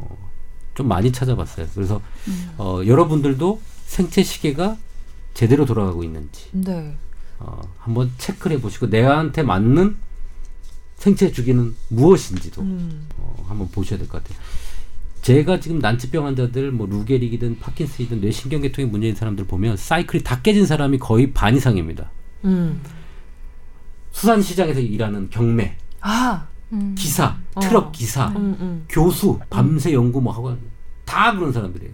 좀 0.75 0.87
많이 0.87 1.11
찾아봤어요. 1.11 1.67
그래서 1.73 2.01
음. 2.27 2.49
어, 2.57 2.81
여러분들도 2.85 3.61
생체 3.85 4.23
시계가 4.23 4.77
제대로 5.33 5.65
돌아가고 5.65 6.03
있는지 6.03 6.49
네. 6.51 6.95
어, 7.39 7.61
한번 7.79 8.11
체크를 8.17 8.57
해보시고 8.57 8.87
내한테 8.87 9.43
맞는 9.43 9.97
생체 11.03 11.29
주기는 11.33 11.75
무엇인지도 11.89 12.61
음. 12.61 13.07
어, 13.17 13.45
한번 13.49 13.67
보셔야 13.67 13.99
될 13.99 14.07
것 14.07 14.23
같아요. 14.23 14.39
제가 15.21 15.59
지금 15.59 15.79
난치병 15.79 16.25
환자들 16.25 16.71
뭐 16.71 16.87
루게릭이든 16.87 17.59
파킨슨이든 17.59 18.21
뇌신경계통에 18.21 18.87
문제 18.87 19.07
있는 19.07 19.19
사람들 19.19 19.43
보면 19.45 19.75
사이클이 19.75 20.23
다 20.23 20.41
깨진 20.41 20.65
사람이 20.65 20.99
거의 20.99 21.33
반 21.33 21.57
이상입니다. 21.57 22.09
음. 22.45 22.79
수산시장에서 24.11 24.79
일하는 24.79 25.29
경매, 25.29 25.75
아. 25.99 26.47
음. 26.71 26.95
기사, 26.97 27.37
어. 27.55 27.59
트럭 27.59 27.91
기사, 27.91 28.27
음, 28.29 28.55
음. 28.61 28.85
교수, 28.87 29.39
밤새 29.49 29.91
연구 29.91 30.21
뭐 30.21 30.31
하고 30.31 30.57
다 31.03 31.33
그런 31.35 31.51
사람들이에요. 31.51 31.91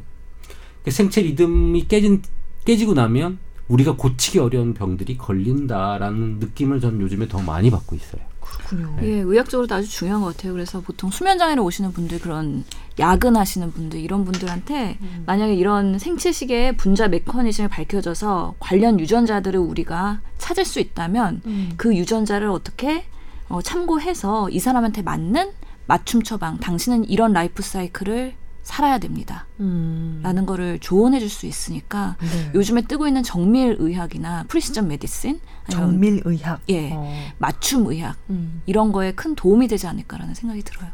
그 0.83 0.91
생체 0.91 1.23
리듬이 1.23 1.87
깨진 1.87 2.21
깨지고 2.63 2.93
나면 2.93 3.39
우리가 3.69 3.95
고치기 3.95 4.37
어려운 4.37 4.75
병들이 4.75 5.17
걸린다라는 5.17 6.37
느낌을 6.39 6.79
저는 6.79 7.01
요즘에 7.01 7.27
더 7.27 7.39
많이 7.41 7.71
받고 7.71 7.95
있어요. 7.95 8.28
그렇군요. 8.49 8.95
네. 8.99 9.07
예, 9.07 9.13
의학적으로도 9.19 9.75
아주 9.75 9.89
중요한 9.89 10.21
것 10.21 10.35
같아요. 10.35 10.53
그래서 10.53 10.81
보통 10.81 11.09
수면 11.11 11.37
장애로 11.37 11.63
오시는 11.63 11.91
분들 11.93 12.19
그런 12.19 12.63
야근하시는 12.97 13.71
분들 13.71 13.99
이런 13.99 14.25
분들한테 14.25 14.97
음. 15.01 15.23
만약에 15.25 15.53
이런 15.53 15.99
생체 15.99 16.31
시계의 16.31 16.77
분자 16.77 17.07
메커니즘이 17.07 17.67
밝혀져서 17.69 18.55
관련 18.59 18.99
유전자들을 18.99 19.59
우리가 19.59 20.21
찾을 20.37 20.65
수 20.65 20.79
있다면 20.79 21.41
음. 21.45 21.71
그 21.77 21.95
유전자를 21.95 22.49
어떻게 22.49 23.05
어, 23.47 23.61
참고해서 23.61 24.49
이 24.49 24.59
사람한테 24.59 25.01
맞는 25.01 25.51
맞춤 25.87 26.21
처방, 26.21 26.59
당신은 26.59 27.09
이런 27.09 27.33
라이프 27.33 27.63
사이클을 27.63 28.35
살아야 28.61 28.99
됩니다. 28.99 29.47
음. 29.59 30.19
라는 30.21 30.45
거를 30.45 30.77
조언해 30.79 31.19
줄 31.19 31.29
수 31.29 31.47
있으니까 31.47 32.15
네. 32.21 32.51
요즘에 32.53 32.83
뜨고 32.83 33.07
있는 33.07 33.23
정밀 33.23 33.77
의학이나 33.79 34.45
precision 34.47 34.87
medicine 34.87 35.39
정밀 35.69 36.21
의학. 36.25 36.61
예. 36.69 36.89
어. 36.91 37.11
맞춤 37.37 37.87
의학 37.87 38.15
음. 38.29 38.61
이런 38.65 38.91
거에 38.91 39.13
큰 39.13 39.35
도움이 39.35 39.67
되지 39.67 39.87
않을까라는 39.87 40.33
생각이 40.33 40.61
들어요. 40.63 40.89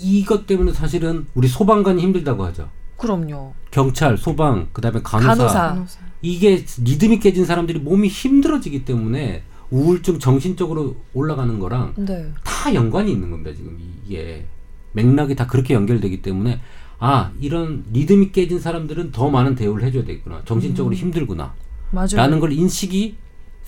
이것 0.00 0.46
때문에 0.46 0.72
사실은 0.72 1.26
우리 1.34 1.48
소방관이 1.48 2.00
힘들다고 2.02 2.44
하죠. 2.46 2.70
그럼요. 2.96 3.54
경찰, 3.70 4.16
소방, 4.16 4.68
그다음에 4.72 5.00
간호사. 5.02 5.46
간호사. 5.68 6.00
이게 6.22 6.64
리듬이 6.82 7.18
깨진 7.18 7.44
사람들이 7.46 7.78
몸이 7.80 8.08
힘들어지기 8.08 8.84
때문에 8.84 9.42
우울증 9.70 10.18
정신적으로 10.18 10.96
올라가는 11.14 11.58
거랑 11.58 11.94
네. 11.96 12.30
다 12.44 12.74
연관이 12.74 13.12
있는 13.12 13.30
겁니다. 13.30 13.52
지금 13.56 13.78
이게 14.04 14.44
맥락이 14.92 15.34
다 15.36 15.46
그렇게 15.46 15.74
연결되기 15.74 16.22
때문에 16.22 16.60
아 16.98 17.30
이런 17.40 17.84
리듬이 17.92 18.32
깨진 18.32 18.58
사람들은 18.60 19.12
더 19.12 19.30
많은 19.30 19.54
대우를 19.54 19.86
해줘야 19.86 20.04
되겠구나. 20.04 20.42
정신적으로 20.44 20.94
힘들구나. 20.94 21.54
맞아요. 21.90 22.16
라는 22.16 22.40
걸 22.40 22.52
인식이 22.52 23.16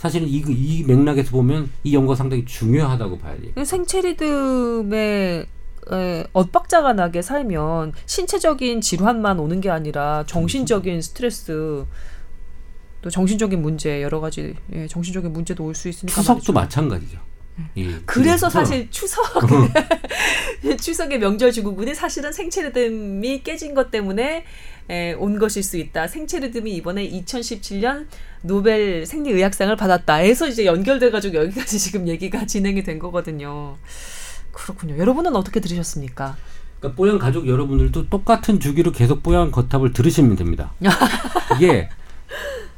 사실은 0.03 0.26
이, 0.26 0.42
이 0.48 0.82
맥락에서 0.82 1.30
보면 1.30 1.70
이 1.84 1.94
연구가 1.94 2.16
상당히 2.16 2.44
중요하다고 2.44 3.18
봐야 3.20 3.36
돼요. 3.36 3.53
이 3.57 3.64
생체 3.64 4.00
리듬에 4.00 5.46
에, 5.92 6.24
엇박자가 6.32 6.92
나게 6.94 7.22
살면 7.22 7.92
신체적인 8.07 8.80
질환만 8.80 9.38
오는 9.38 9.61
게 9.61 9.70
아니라 9.70 10.24
정신적인 10.26 11.00
스트레스 11.03 11.84
또 13.00 13.11
정신적인 13.11 13.62
문제 13.62 14.03
여러 14.03 14.18
가지 14.20 14.57
예, 14.72 14.88
정신적인 14.88 15.32
문제도 15.32 15.64
올 15.64 15.72
수 15.76 15.88
있으니까 15.88 16.16
추석도 16.20 16.53
말이죠. 16.53 16.53
마찬가지죠. 16.53 17.18
이 17.76 17.94
그래서 18.05 18.48
지금 18.48 18.64
사실 18.64 18.90
추석 18.90 19.22
추석의 20.80 21.18
명절 21.20 21.53
증후군이 21.53 21.94
사실은 21.94 22.32
생체 22.32 22.62
리듬이 22.62 23.44
깨진 23.44 23.74
것 23.74 23.92
때문에 23.92 24.44
에, 24.88 25.12
온 25.12 25.38
것일 25.38 25.62
수 25.62 25.76
있다. 25.76 26.09
생체 26.09 26.40
리듬이 26.40 26.74
이번에 26.74 27.09
2017년 27.09 28.07
노벨 28.43 29.07
생리의학상을 29.07 29.74
받았다. 29.76 30.14
해서 30.14 30.49
이제 30.49 30.66
연결돼 30.66 31.11
가지고 31.11 31.36
여기까지 31.38 31.78
지금 31.78 32.09
얘기가 32.09 32.45
진행이 32.47 32.82
된 32.82 32.99
거거든요. 32.99 33.76
그렇군요. 34.53 34.99
여러분은 34.99 35.34
어떻게 35.36 35.61
들으셨습니까? 35.61 36.36
그러니까 36.78 36.97
뽀얀 36.97 37.18
가족 37.18 37.47
여러분들도 37.47 38.09
똑같은 38.09 38.59
주기로 38.61 38.93
계속 38.93 39.22
뽀얀 39.22 39.51
거탑을 39.51 39.93
들으시면 39.93 40.36
됩니다. 40.36 40.72
이게 41.57 41.88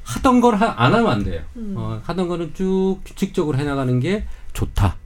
하던 0.05 0.41
걸 0.41 0.55
안 0.63 0.95
하면 0.95 1.07
안 1.09 1.25
돼요. 1.25 1.43
음. 1.57 1.75
어, 1.77 2.01
하던 2.05 2.29
거는 2.29 2.53
쭉 2.55 2.99
규칙적으로 3.05 3.57
해나가는 3.59 3.99
게 4.01 4.27
좋다. 4.53 4.97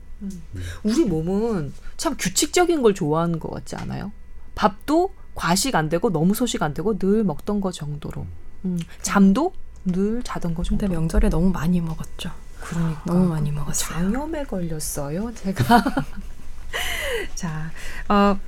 우리 0.82 1.04
몸은 1.04 1.72
참 1.96 2.16
규칙적인 2.18 2.82
걸 2.82 2.92
좋아하는 2.92 3.38
것 3.38 3.50
같지 3.52 3.76
않아요? 3.76 4.11
밥도 4.56 5.14
과식 5.36 5.76
안 5.76 5.88
되고 5.88 6.11
너무 6.11 6.34
소식 6.34 6.64
안 6.64 6.74
되고 6.74 6.98
늘 6.98 7.22
먹던 7.22 7.61
거 7.61 7.70
정도로. 7.70 8.26
음, 8.64 8.78
잠도 9.02 9.52
늘 9.85 10.22
자던 10.22 10.55
거 10.55 10.62
정도. 10.62 10.83
근데 10.83 10.95
명절에 10.95 11.29
너무 11.29 11.51
많이 11.51 11.81
먹었죠. 11.81 12.31
그러니까 12.61 13.03
너무 13.07 13.29
많이 13.29 13.51
먹었어요. 13.51 13.99
장염에 13.99 14.45
걸렸어요, 14.45 15.33
제가. 15.35 15.85
자, 17.35 17.70
어, 18.09 18.39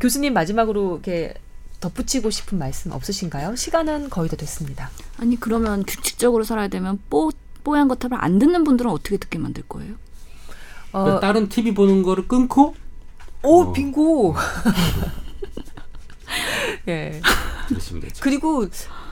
교수님 0.00 0.34
마지막으로 0.34 0.94
이렇게 0.94 1.34
덧붙이고 1.80 2.30
싶은 2.30 2.58
말씀 2.58 2.92
없으신가요? 2.92 3.56
시간은 3.56 4.10
거의 4.10 4.28
다 4.28 4.36
됐습니다. 4.36 4.90
아니 5.18 5.38
그러면 5.38 5.84
규칙적으로 5.86 6.44
살아야 6.44 6.68
되면 6.68 6.98
뽀 7.10 7.30
뽀얀 7.64 7.88
거탑을 7.88 8.16
안 8.20 8.38
듣는 8.38 8.64
분들은 8.64 8.90
어떻게 8.90 9.16
듣게 9.16 9.38
만들 9.38 9.62
거예요? 9.68 9.94
어, 10.92 11.02
그러니까 11.02 11.20
다른 11.20 11.48
TV 11.48 11.74
보는 11.74 12.02
거를 12.02 12.28
끊고 12.28 12.74
오, 13.42 13.62
어. 13.62 13.72
빙고. 13.72 14.36
예. 16.88 17.20
들으시면 17.66 18.02
되죠. 18.02 18.20
그리고 18.22 18.66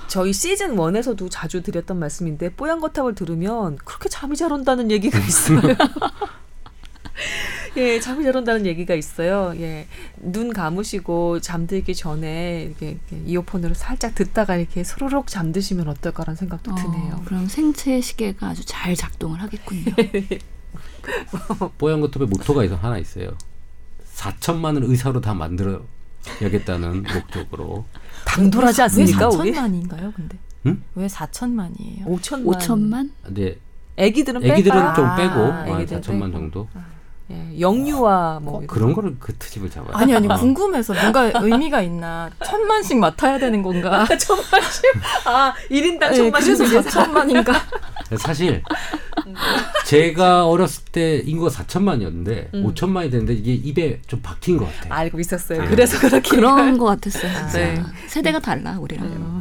저희 0.06 0.32
시즌 0.32 0.76
1에서도 0.76 1.28
자주 1.30 1.62
드렸던 1.62 1.98
말씀인데 1.98 2.54
뽀얀 2.54 2.80
거탑을 2.80 3.14
들으면 3.14 3.76
그렇게 3.76 4.08
잠이 4.08 4.36
잘 4.36 4.52
온다는 4.52 4.90
얘기가 4.90 5.18
있어요. 5.26 5.60
예, 7.76 7.98
잠이 7.98 8.22
잘 8.22 8.36
온다는 8.36 8.66
얘기가 8.66 8.94
있어요. 8.94 9.52
예. 9.56 9.88
눈 10.16 10.52
감으시고 10.52 11.40
잠들기 11.40 11.94
전에 11.94 12.64
이렇게, 12.64 12.90
이렇게 12.90 13.16
이어폰으로 13.26 13.74
살짝 13.74 14.14
듣다가 14.14 14.56
이렇게 14.56 14.84
소로록 14.84 15.26
잠드시면 15.26 15.88
어떨까라는 15.88 16.36
생각도 16.36 16.74
드네요. 16.74 17.14
어, 17.14 17.22
그럼 17.24 17.48
생체 17.48 18.00
시계가 18.00 18.48
아주 18.48 18.64
잘 18.64 18.94
작동을 18.94 19.42
하겠군요. 19.42 19.84
뽀얀 21.78 22.00
거탑의 22.00 22.28
모토가 22.28 22.64
있어 22.64 22.76
하나 22.76 22.98
있어요. 22.98 23.30
4천만을 24.14 24.88
의사로 24.88 25.20
다 25.20 25.34
만들어 25.34 25.82
야겠다는 26.42 27.02
목적으로 27.02 27.84
당돌하지 28.26 28.80
왜 28.80 28.82
않습니까, 28.84 29.28
우리? 29.28 29.52
4천만인가요, 29.52 30.14
근데? 30.14 30.38
응? 30.66 30.82
왜 30.94 31.06
4천만이에요? 31.06 32.04
5천만. 32.06 32.58
5천만? 32.58 33.10
근데 33.22 33.58
애기들은 33.96 34.42
애기들은? 34.44 34.94
좀 34.94 35.04
아, 35.04 35.16
빼고 35.16 35.34
한 35.52 35.68
애기들은 35.80 36.00
4천만 36.00 36.20
빼고. 36.22 36.32
정도 36.32 36.68
예, 37.30 37.58
영유아 37.58 38.40
뭐 38.42 38.58
어, 38.58 38.62
그런 38.66 38.92
거를 38.92 39.16
그 39.18 39.34
트집을 39.34 39.70
잡아요. 39.70 39.96
아니 39.96 40.14
아니 40.14 40.28
어. 40.28 40.34
궁금해서 40.34 40.92
뭔가 40.92 41.30
의미가 41.34 41.80
있나 41.80 42.30
천만씩 42.44 42.98
맡아야 42.98 43.38
되는 43.38 43.62
건가? 43.62 44.04
천만씩 44.18 44.84
아 45.24 45.54
1인당 45.70 46.10
네, 46.10 46.14
천만씩 46.16 46.58
그래서 46.58 46.90
4천만인가? 46.90 47.54
사실 48.18 48.62
제가 49.86 50.46
어렸을 50.46 50.84
때 50.92 51.16
인구가 51.24 51.50
4천만이었는데 51.50 52.52
음. 52.54 52.66
5천만이 52.66 53.10
됐는데 53.10 53.32
이게 53.34 53.54
입에 53.54 54.00
좀 54.06 54.20
박힌 54.22 54.58
것 54.58 54.66
같아요. 54.66 54.92
알고 54.92 55.18
있었어요. 55.20 55.62
네. 55.62 55.68
그래서 55.68 55.98
그렇게 55.98 56.28
그런 56.36 56.76
것 56.76 56.84
같았어요. 56.86 57.32
네. 57.54 57.82
세대가 58.06 58.38
달라 58.38 58.78
우리랑. 58.78 59.06
음. 59.06 59.40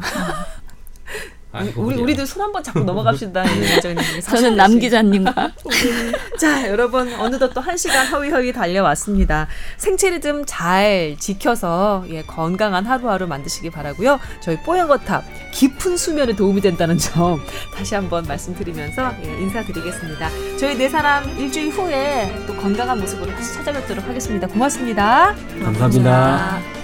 아이고, 1.54 1.82
우리. 1.82 1.96
우리도 2.00 2.26
손 2.26 2.42
한번 2.42 2.62
잡고 2.62 2.80
넘어갑시다. 2.80 3.44
이 3.44 3.60
예정님. 3.62 4.20
저는 4.20 4.56
남 4.56 4.78
기자님과 4.78 5.52
자, 6.38 6.68
여러분 6.68 7.12
어느덧 7.14 7.52
또 7.54 7.60
한 7.64 7.76
시간 7.78 8.06
허위허위 8.06 8.52
달려왔습니다. 8.52 9.46
생체 9.78 10.10
리듬 10.10 10.44
잘 10.46 11.16
지켜서 11.18 12.04
예, 12.10 12.22
건강한 12.22 12.84
하루하루 12.84 13.26
만드시기 13.26 13.70
바라고요. 13.70 14.20
저희 14.40 14.58
뽀얀 14.62 14.86
거탑 14.88 15.24
깊은 15.52 15.96
수면에 15.96 16.34
도움이 16.36 16.60
된다는 16.60 16.98
점 16.98 17.40
다시 17.74 17.94
한번 17.94 18.24
말씀드리면서 18.28 19.12
예, 19.24 19.28
인사드리겠습니다. 19.42 20.28
저희 20.58 20.76
네 20.76 20.88
사람 20.90 21.24
일주일 21.38 21.70
후에 21.70 22.44
또 22.46 22.54
건강한 22.56 22.98
모습으로 23.00 23.30
다시 23.34 23.54
찾아뵙도록 23.54 24.06
하겠습니다. 24.06 24.46
고맙습니다. 24.46 25.34
감사합니다. 25.62 26.83